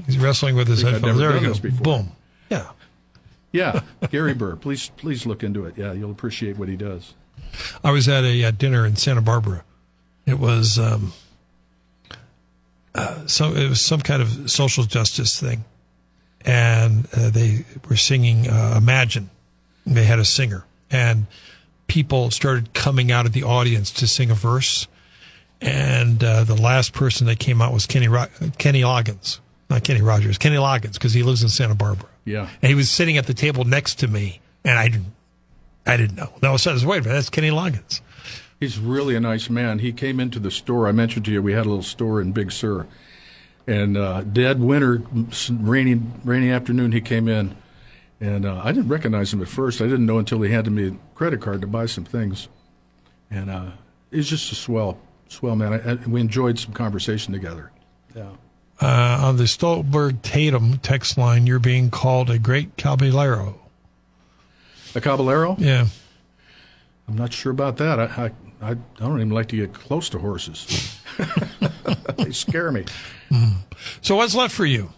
He's 0.05 0.17
wrestling 0.17 0.55
with 0.55 0.69
his 0.69 0.81
headphones. 0.81 1.17
There 1.17 1.33
we 1.33 1.41
go. 1.41 1.53
Boom. 1.83 2.13
Yeah. 2.49 2.67
Yeah, 3.51 3.81
Gary 4.09 4.33
Burr. 4.33 4.55
Please 4.55 4.89
please 4.97 5.25
look 5.25 5.43
into 5.43 5.65
it. 5.65 5.77
Yeah, 5.77 5.91
you'll 5.93 6.11
appreciate 6.11 6.57
what 6.57 6.69
he 6.69 6.75
does. 6.75 7.13
I 7.83 7.91
was 7.91 8.07
at 8.07 8.23
a 8.23 8.45
uh, 8.45 8.51
dinner 8.51 8.85
in 8.85 8.95
Santa 8.95 9.21
Barbara. 9.21 9.63
It 10.25 10.39
was 10.39 10.79
um, 10.79 11.13
uh, 12.95 13.27
so 13.27 13.53
it 13.53 13.67
was 13.67 13.83
some 13.83 14.01
kind 14.01 14.21
of 14.21 14.49
social 14.49 14.83
justice 14.85 15.39
thing, 15.39 15.65
and 16.45 17.07
uh, 17.13 17.29
they 17.29 17.65
were 17.89 17.95
singing 17.95 18.47
uh, 18.47 18.75
"Imagine." 18.77 19.29
They 19.85 20.03
had 20.03 20.19
a 20.19 20.25
singer, 20.25 20.63
and 20.91 21.25
people 21.87 22.31
started 22.31 22.73
coming 22.73 23.11
out 23.11 23.25
of 23.25 23.33
the 23.33 23.43
audience 23.43 23.91
to 23.91 24.07
sing 24.07 24.31
a 24.31 24.35
verse. 24.35 24.87
And 25.59 26.23
uh, 26.23 26.43
the 26.43 26.55
last 26.55 26.93
person 26.93 27.27
that 27.27 27.37
came 27.39 27.61
out 27.61 27.73
was 27.73 27.85
Kenny 27.85 28.07
Ro- 28.07 28.27
Kenny 28.57 28.81
Loggins, 28.81 29.39
not 29.69 29.83
Kenny 29.83 30.01
Rogers, 30.01 30.37
Kenny 30.37 30.55
Loggins, 30.55 30.93
because 30.93 31.13
he 31.13 31.21
lives 31.21 31.43
in 31.43 31.49
Santa 31.49 31.75
Barbara. 31.75 32.09
Yeah. 32.25 32.49
and 32.61 32.69
he 32.69 32.75
was 32.75 32.89
sitting 32.89 33.17
at 33.17 33.25
the 33.27 33.33
table 33.33 33.63
next 33.63 33.95
to 33.99 34.07
me, 34.07 34.41
and 34.63 34.77
I 34.77 34.87
didn't, 34.89 35.13
I 35.85 35.97
didn't 35.97 36.15
know. 36.17 36.31
Then 36.39 36.49
all 36.49 36.55
of 36.55 36.59
a 36.59 36.63
sudden, 36.63 36.77
I 36.77 36.81
said, 36.81 36.89
wait 36.89 36.97
a 36.99 37.01
minute, 37.01 37.15
that's 37.15 37.29
Kenny 37.29 37.49
Loggins. 37.49 38.01
He's 38.59 38.77
really 38.77 39.15
a 39.15 39.19
nice 39.19 39.49
man. 39.49 39.79
He 39.79 39.91
came 39.91 40.19
into 40.19 40.39
the 40.39 40.51
store. 40.51 40.87
I 40.87 40.91
mentioned 40.91 41.25
to 41.25 41.31
you 41.31 41.41
we 41.41 41.53
had 41.53 41.65
a 41.65 41.69
little 41.69 41.81
store 41.83 42.21
in 42.21 42.31
Big 42.31 42.51
Sur, 42.51 42.85
and 43.65 43.97
uh, 43.97 44.21
dead 44.21 44.59
winter, 44.59 45.01
rainy 45.49 45.99
rainy 46.23 46.51
afternoon. 46.51 46.91
He 46.91 47.01
came 47.01 47.27
in, 47.27 47.55
and 48.19 48.45
uh, 48.45 48.61
I 48.63 48.71
didn't 48.71 48.89
recognize 48.89 49.33
him 49.33 49.41
at 49.41 49.47
first. 49.47 49.81
I 49.81 49.85
didn't 49.85 50.05
know 50.05 50.19
until 50.19 50.41
he 50.43 50.51
handed 50.51 50.71
me 50.71 50.89
a 50.89 50.95
credit 51.15 51.41
card 51.41 51.61
to 51.61 51.67
buy 51.67 51.87
some 51.87 52.03
things, 52.05 52.49
and 53.31 53.49
uh, 53.49 53.71
he's 54.11 54.29
just 54.29 54.51
a 54.51 54.55
swell 54.55 54.99
swell 55.27 55.55
man. 55.55 55.73
I, 55.73 55.91
I, 55.91 55.93
we 56.07 56.21
enjoyed 56.21 56.59
some 56.59 56.73
conversation 56.73 57.33
together. 57.33 57.71
Yeah. 58.15 58.29
Uh, 58.81 59.19
on 59.21 59.37
the 59.37 59.47
Stolberg 59.47 60.21
Tatum 60.23 60.79
text 60.79 61.17
line, 61.17 61.45
you're 61.45 61.59
being 61.59 61.91
called 61.91 62.29
a 62.29 62.39
great 62.39 62.77
caballero. 62.77 63.59
A 64.95 65.01
caballero? 65.01 65.55
Yeah. 65.59 65.87
I'm 67.07 67.15
not 67.15 67.31
sure 67.31 67.51
about 67.51 67.77
that. 67.77 67.99
I, 67.99 68.25
I 68.25 68.31
I 68.61 68.75
don't 68.97 69.17
even 69.19 69.31
like 69.31 69.47
to 69.49 69.55
get 69.55 69.73
close 69.73 70.07
to 70.09 70.19
horses. 70.19 70.99
they 72.17 72.31
scare 72.31 72.71
me. 72.71 72.85
So 74.01 74.15
what's 74.15 74.35
left 74.35 74.53
for 74.53 74.65
you? 74.65 74.93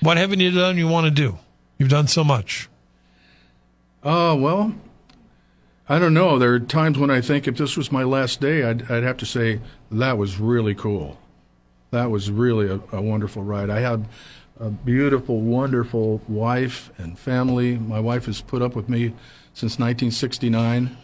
What 0.00 0.18
haven't 0.18 0.40
you 0.40 0.50
done 0.50 0.76
you 0.76 0.86
want 0.86 1.06
to 1.06 1.10
do? 1.10 1.38
You've 1.78 1.88
done 1.88 2.08
so 2.08 2.22
much. 2.22 2.68
Oh, 4.02 4.34
well, 4.36 4.74
I 5.88 5.98
don't 5.98 6.12
know. 6.12 6.38
There 6.38 6.52
are 6.52 6.60
times 6.60 6.98
when 6.98 7.10
I 7.10 7.22
think 7.22 7.48
if 7.48 7.56
this 7.56 7.76
was 7.76 7.90
my 7.90 8.02
last 8.02 8.40
day, 8.40 8.64
I'd, 8.64 8.90
I'd 8.90 9.02
have 9.02 9.16
to 9.18 9.26
say 9.26 9.60
that 9.90 10.18
was 10.18 10.38
really 10.38 10.74
cool. 10.74 11.18
That 11.90 12.10
was 12.10 12.30
really 12.30 12.68
a, 12.68 12.80
a 12.92 13.00
wonderful 13.00 13.42
ride. 13.42 13.70
I 13.70 13.80
had 13.80 14.06
a 14.58 14.70
beautiful, 14.70 15.40
wonderful 15.40 16.20
wife 16.28 16.90
and 16.98 17.18
family. 17.18 17.78
My 17.78 17.98
wife 17.98 18.26
has 18.26 18.40
put 18.40 18.62
up 18.62 18.76
with 18.76 18.88
me 18.88 19.14
since 19.52 19.78
1969, 19.78 20.96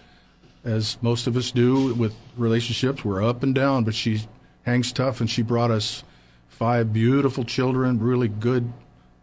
as 0.64 0.98
most 1.00 1.26
of 1.26 1.36
us 1.36 1.50
do 1.50 1.94
with 1.94 2.14
relationships. 2.36 3.04
We're 3.04 3.22
up 3.22 3.42
and 3.42 3.54
down, 3.54 3.84
but 3.84 3.94
she 3.94 4.26
hangs 4.64 4.92
tough, 4.92 5.20
and 5.20 5.30
she 5.30 5.42
brought 5.42 5.70
us 5.70 6.04
five 6.48 6.92
beautiful 6.92 7.44
children, 7.44 7.98
really 7.98 8.28
good 8.28 8.72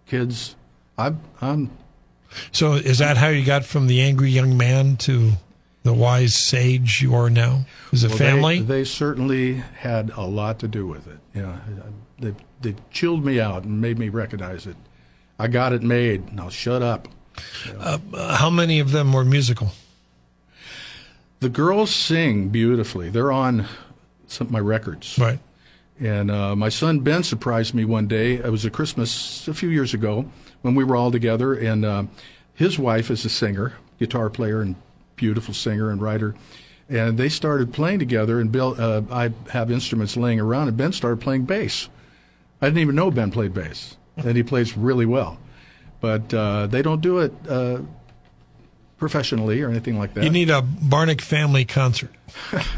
kids. 0.06 0.56
I, 0.98 1.14
I'm 1.42 1.72
So 2.52 2.74
is 2.74 3.00
that 3.00 3.18
how 3.18 3.30
you 3.30 3.46
got 3.46 3.64
from 3.66 3.88
the 3.88 4.02
angry 4.02 4.30
young 4.30 4.58
man 4.58 4.98
to 4.98 5.34
the 5.84 5.94
wise 5.94 6.36
sage 6.36 7.02
you 7.02 7.14
are 7.14 7.30
now? 7.30 7.66
Is 7.92 8.04
a 8.04 8.10
Well, 8.10 8.18
family? 8.18 8.60
They, 8.60 8.80
they 8.80 8.84
certainly 8.84 9.56
had 9.56 10.12
a 10.16 10.24
lot 10.26 10.60
to 10.60 10.68
do 10.68 10.88
with 10.88 11.08
it. 11.08 11.20
Yeah, 11.36 11.60
they 12.20 12.34
they 12.62 12.76
chilled 12.92 13.24
me 13.26 13.40
out 13.40 13.64
and 13.64 13.82
made 13.82 14.00
me 14.00 14.10
recognize 14.10 14.66
it. 14.66 14.78
I 15.38 15.48
got 15.48 15.74
it 15.74 15.84
made. 15.84 16.34
Now 16.34 16.50
shut 16.50 16.82
up. 16.82 17.08
Uh, 17.78 17.98
how 18.36 18.50
many 18.50 18.80
of 18.80 18.92
them 18.92 19.12
were 19.12 19.26
musical? 19.26 19.72
The 21.40 21.50
girls 21.50 21.94
sing 21.94 22.50
beautifully. 22.50 23.10
They're 23.10 23.32
on 23.32 23.66
some 24.28 24.48
of 24.48 24.54
my 24.54 24.60
records. 24.60 25.18
Right. 25.20 25.40
And 26.00 26.32
uh, 26.32 26.56
my 26.56 26.70
son 26.70 27.00
Ben 27.00 27.24
surprised 27.24 27.74
me 27.74 27.86
one 27.86 28.08
day. 28.08 28.36
It 28.36 28.50
was 28.52 28.66
a 28.66 28.70
Christmas 28.70 29.48
a 29.48 29.54
few 29.54 29.70
years 29.70 29.94
ago 29.94 30.26
when 30.62 30.76
we 30.76 30.84
were 30.84 30.96
all 30.96 31.12
together, 31.12 31.54
and 31.54 31.84
uh, 31.86 32.04
his 32.54 32.80
wife 32.80 33.12
is 33.12 33.26
a 33.26 33.30
singer, 33.30 33.74
guitar 34.00 34.30
player, 34.30 34.62
and 34.62 34.76
beautiful 35.16 35.54
singer 35.54 35.90
and 35.90 36.02
writer. 36.02 36.36
And 36.90 37.18
they 37.18 37.30
started 37.30 37.74
playing 37.74 38.00
together. 38.00 38.40
And 38.40 38.52
Bill, 38.52 38.76
uh, 38.78 39.02
I 39.12 39.32
have 39.52 39.72
instruments 39.72 40.18
laying 40.18 40.40
around, 40.40 40.68
and 40.68 40.78
Ben 40.78 40.92
started 40.92 41.22
playing 41.22 41.46
bass. 41.46 41.90
I 42.62 42.68
didn't 42.68 42.80
even 42.80 42.96
know 42.96 43.10
Ben 43.12 43.32
played 43.32 43.54
bass, 43.54 43.98
and 44.18 44.36
he 44.36 44.44
plays 44.44 44.78
really 44.78 45.06
well. 45.06 45.38
But 46.02 46.34
uh, 46.34 46.68
they 46.68 46.82
don't 46.82 47.02
do 47.02 47.20
it 47.20 47.34
uh, 47.48 47.80
professionally 48.98 49.62
or 49.62 49.70
anything 49.70 49.98
like 49.98 50.14
that. 50.14 50.24
You 50.24 50.30
need 50.30 50.50
a 50.50 50.62
Barnick 50.62 51.22
family 51.22 51.66
concert. 51.66 52.12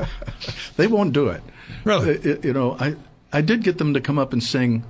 they 0.77 0.87
won't 0.87 1.13
do 1.13 1.27
it. 1.29 1.41
Really? 1.83 2.11
It- 2.11 2.45
you 2.45 2.53
know, 2.53 2.77
I 2.79 2.95
I 3.33 3.41
did 3.41 3.63
get 3.63 3.77
them 3.79 3.93
to 3.93 4.01
come 4.01 4.17
up 4.17 4.31
and 4.33 4.41
sing 4.43 4.83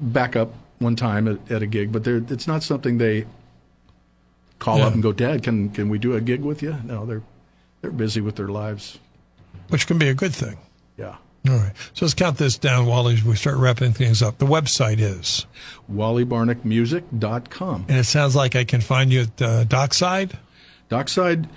backup 0.00 0.54
one 0.78 0.96
time 0.96 1.28
at, 1.28 1.50
at 1.50 1.62
a 1.62 1.66
gig, 1.66 1.92
but 1.92 2.06
it's 2.06 2.46
not 2.46 2.62
something 2.62 2.98
they 2.98 3.26
call 4.62 4.78
Yeah. 4.78 4.86
up 4.86 4.94
and 4.94 5.02
go, 5.02 5.12
"Dad, 5.12 5.42
can 5.42 5.68
can 5.70 5.88
we 5.90 5.98
do 5.98 6.14
a 6.14 6.20
gig 6.20 6.40
with 6.42 6.62
you?" 6.62 6.76
No, 6.84 7.04
they're 7.04 7.22
they're 7.82 7.90
busy 7.90 8.20
with 8.20 8.36
their 8.36 8.48
lives. 8.48 8.98
Which 9.68 9.86
can 9.86 9.98
be 9.98 10.08
a 10.08 10.14
good 10.14 10.32
thing. 10.34 10.56
Yeah, 10.96 11.16
All 11.48 11.56
right. 11.56 11.72
So 11.94 12.04
let's 12.04 12.14
count 12.14 12.36
this 12.38 12.56
down 12.58 12.86
while 12.86 13.04
we 13.04 13.34
start 13.36 13.56
wrapping 13.56 13.92
things 13.92 14.22
up. 14.22 14.38
The 14.38 14.46
website 14.46 14.98
is, 15.00 15.46
wallybarnickmusic.com. 15.90 17.86
and 17.88 17.98
it 17.98 18.04
sounds 18.04 18.36
like 18.36 18.54
I 18.56 18.64
can 18.64 18.80
find 18.80 19.12
you 19.12 19.22
at 19.22 19.42
uh, 19.42 19.64
Dockside. 19.64 20.38
Dockside, 20.88 21.48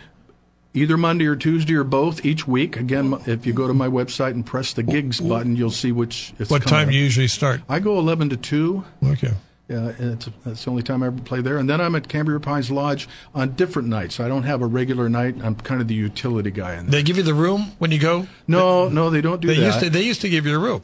either 0.73 0.97
Monday 0.97 1.25
or 1.25 1.35
Tuesday 1.35 1.75
or 1.75 1.83
both 1.83 2.25
each 2.25 2.47
week. 2.47 2.77
Again, 2.77 3.15
if 3.25 3.45
you 3.45 3.53
go 3.53 3.67
to 3.67 3.73
my 3.73 3.87
website 3.87 4.31
and 4.31 4.45
press 4.45 4.73
the 4.73 4.83
gigs 4.83 5.19
button, 5.19 5.55
you'll 5.55 5.69
see 5.71 5.91
which. 5.91 6.33
It's 6.39 6.49
What 6.49 6.63
time 6.65 6.87
up. 6.87 6.91
do 6.91 6.95
you 6.97 7.03
usually 7.03 7.27
start? 7.27 7.61
I 7.67 7.79
go 7.79 7.99
11 7.99 8.29
to 8.29 8.37
2. 8.37 8.83
Okay. 9.07 9.33
Yeah, 9.67 9.93
and 9.97 10.13
it's, 10.13 10.29
that's 10.45 10.63
the 10.63 10.69
only 10.69 10.83
time 10.83 11.01
I 11.01 11.07
ever 11.07 11.19
play 11.21 11.41
there. 11.41 11.57
And 11.57 11.67
then 11.67 11.81
I'm 11.81 11.95
at 11.95 12.07
Cambria 12.07 12.39
Pines 12.39 12.69
Lodge 12.69 13.07
on 13.33 13.53
different 13.53 13.87
nights. 13.87 14.19
I 14.19 14.27
don't 14.27 14.43
have 14.43 14.61
a 14.61 14.67
regular 14.67 15.09
night. 15.09 15.37
I'm 15.43 15.55
kind 15.55 15.81
of 15.81 15.87
the 15.87 15.95
utility 15.95 16.51
guy 16.51 16.75
in 16.75 16.85
there. 16.85 16.91
They 16.91 17.03
give 17.03 17.17
you 17.17 17.23
the 17.23 17.33
room 17.33 17.71
when 17.79 17.91
you 17.91 17.97
go. 17.99 18.27
No, 18.47 18.89
no, 18.89 19.09
they 19.09 19.21
don't 19.21 19.41
do 19.41 19.47
They 19.47 19.55
that. 19.55 19.65
used 19.65 19.79
to. 19.79 19.89
They 19.89 20.03
used 20.03 20.21
to 20.21 20.29
give 20.29 20.45
you 20.45 20.51
the 20.51 20.59
room. 20.59 20.83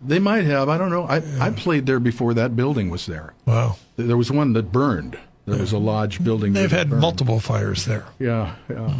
They 0.00 0.18
might 0.18 0.44
have. 0.44 0.68
I 0.70 0.78
don't 0.78 0.90
know. 0.90 1.04
I, 1.04 1.22
I 1.38 1.50
played 1.50 1.84
there 1.86 2.00
before 2.00 2.32
that 2.34 2.56
building 2.56 2.88
was 2.90 3.04
there. 3.06 3.34
Wow. 3.46 3.76
There 3.96 4.16
was 4.16 4.30
one 4.30 4.54
that 4.54 4.72
burned. 4.72 5.18
There 5.46 5.58
was 5.58 5.72
a 5.72 5.78
lodge 5.78 6.24
building. 6.24 6.54
They've 6.54 6.70
had 6.70 6.88
burned. 6.90 7.02
multiple 7.02 7.40
fires 7.40 7.84
there. 7.84 8.06
Yeah, 8.18 8.54
yeah. 8.70 8.94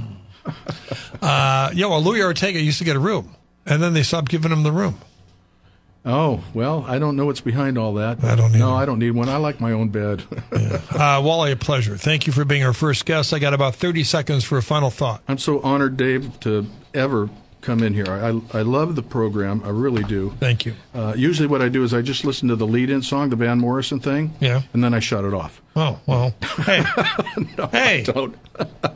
Uh, 1.23 1.71
yeah. 1.75 1.87
Well, 1.87 2.03
Louis 2.03 2.23
Ortega 2.23 2.61
used 2.61 2.77
to 2.79 2.85
get 2.85 2.97
a 2.97 2.99
room, 3.01 3.35
and 3.65 3.83
then 3.83 3.95
they 3.95 4.03
stopped 4.03 4.29
giving 4.29 4.53
him 4.53 4.63
the 4.63 4.73
room. 4.73 4.99
Oh 6.07 6.45
well, 6.53 6.85
I 6.87 6.99
don't 6.99 7.17
know 7.17 7.25
what's 7.27 7.41
behind 7.41 7.79
all 7.79 7.95
that. 7.95 8.23
I 8.23 8.35
don't 8.35 8.53
need 8.53 8.59
No. 8.59 8.75
I 8.75 8.85
don't 8.85 8.99
need 8.99 9.13
one. 9.13 9.29
I 9.29 9.37
like 9.39 9.61
my 9.61 9.73
own 9.73 9.89
bed. 9.89 10.23
Uh, 10.95 11.21
Wally, 11.25 11.51
a 11.51 11.57
pleasure. 11.57 11.97
Thank 11.97 12.27
you 12.27 12.33
for 12.33 12.45
being 12.45 12.63
our 12.65 12.73
first 12.73 13.05
guest. 13.05 13.33
I 13.35 13.39
got 13.41 13.53
about 13.53 13.75
thirty 13.75 14.05
seconds 14.05 14.45
for 14.45 14.59
a 14.59 14.63
final 14.63 14.91
thought. 14.91 15.23
I'm 15.27 15.39
so 15.39 15.61
honored, 15.61 15.97
Dave, 15.97 16.39
to 16.41 16.67
ever 16.95 17.29
come 17.65 17.83
in 17.83 17.95
here. 17.95 18.07
I 18.09 18.59
I 18.59 18.63
love 18.63 18.95
the 18.95 19.03
program. 19.03 19.63
I 19.65 19.71
really 19.71 20.05
do. 20.05 20.35
Thank 20.39 20.67
you. 20.67 20.75
Uh, 20.95 21.15
usually, 21.17 21.49
what 21.49 21.63
I 21.63 21.69
do 21.69 21.83
is 21.83 21.93
I 21.95 22.03
just 22.03 22.25
listen 22.25 22.49
to 22.49 22.57
the 22.57 22.67
lead-in 22.67 23.03
song, 23.03 23.31
the 23.31 23.37
Van 23.37 23.59
Morrison 23.59 23.99
thing. 23.99 24.35
Yeah. 24.41 24.63
And 24.73 24.85
then 24.85 24.95
I 24.95 25.01
shut 25.01 25.25
it 25.25 25.35
off. 25.35 25.61
Oh 25.75 25.99
well. 26.07 26.35
Hey. 26.59 26.85
hey. 27.73 28.03
Don't. 28.05 28.37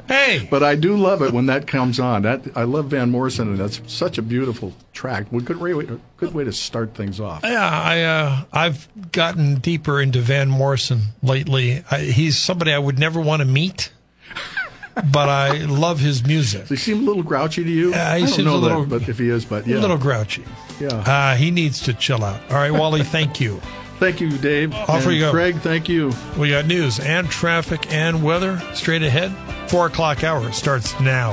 Hey. 0.07 0.47
But 0.49 0.63
I 0.63 0.77
do 0.77 0.97
love 0.97 1.23
it 1.23 1.33
when 1.33 1.47
that 1.47 1.67
comes 1.67 1.99
on. 1.99 2.23
That 2.23 2.43
I 2.57 2.63
love 2.65 2.87
Van 2.87 3.11
Morrison, 3.11 3.49
and 3.49 3.59
that's 3.59 3.81
such 3.93 4.19
a 4.19 4.23
beautiful 4.23 4.75
track. 4.93 5.27
Well, 5.33 5.41
good 5.41 5.59
way, 5.59 5.73
good 6.19 6.35
way 6.35 6.45
to 6.45 6.53
start 6.53 6.95
things 6.95 7.19
off. 7.19 7.41
Yeah, 7.43 7.69
I 7.69 8.03
uh, 8.03 8.45
I've 8.53 8.89
gotten 9.13 9.57
deeper 9.57 10.01
into 10.01 10.21
Van 10.21 10.49
Morrison 10.49 11.01
lately. 11.23 11.83
I, 11.91 12.01
he's 12.01 12.39
somebody 12.39 12.73
I 12.73 12.79
would 12.79 12.99
never 12.99 13.21
want 13.21 13.41
to 13.41 13.47
meet, 13.47 13.91
but 15.13 15.29
I 15.29 15.65
love 15.65 16.01
his 16.01 16.27
music. 16.27 16.63
Does 16.69 16.71
he 16.71 16.93
seem 16.93 16.99
a 16.99 17.03
little 17.07 17.23
grouchy 17.23 17.65
to 17.65 17.71
you? 17.71 17.91
Yeah, 17.91 18.17
he 18.17 18.23
I 18.23 18.27
don't 18.27 18.29
seems 18.29 18.47
know 18.47 18.55
a 18.55 18.57
little- 18.57 18.85
that, 18.85 19.01
but 19.01 19.09
if 19.09 19.19
he 19.19 19.29
is, 19.29 19.45
but 19.45 19.67
yeah. 19.67 19.79
A 19.79 19.81
little 19.81 19.99
grouchy. 19.99 20.45
Yeah. 20.81 20.89
Uh, 20.89 21.35
he 21.37 21.51
needs 21.51 21.81
to 21.83 21.95
chill 21.95 22.25
out. 22.25 22.41
All 22.51 22.57
right, 22.57 22.71
Wally, 22.73 23.03
thank 23.03 23.41
you. 23.41 23.61
Thank 23.99 24.21
you, 24.21 24.31
Dave. 24.39 24.73
Off 24.73 25.05
you 25.07 25.19
go. 25.19 25.33
Craig, 25.33 25.57
thank 25.57 25.89
you. 25.89 26.13
We 26.39 26.51
got 26.51 26.67
news 26.67 27.01
and 27.01 27.29
traffic 27.29 27.93
and 27.93 28.23
weather 28.23 28.61
straight 28.73 29.03
ahead. 29.03 29.33
Four 29.69 29.87
o'clock 29.89 30.23
hour 30.23 30.53
starts 30.53 30.99
now. 31.01 31.33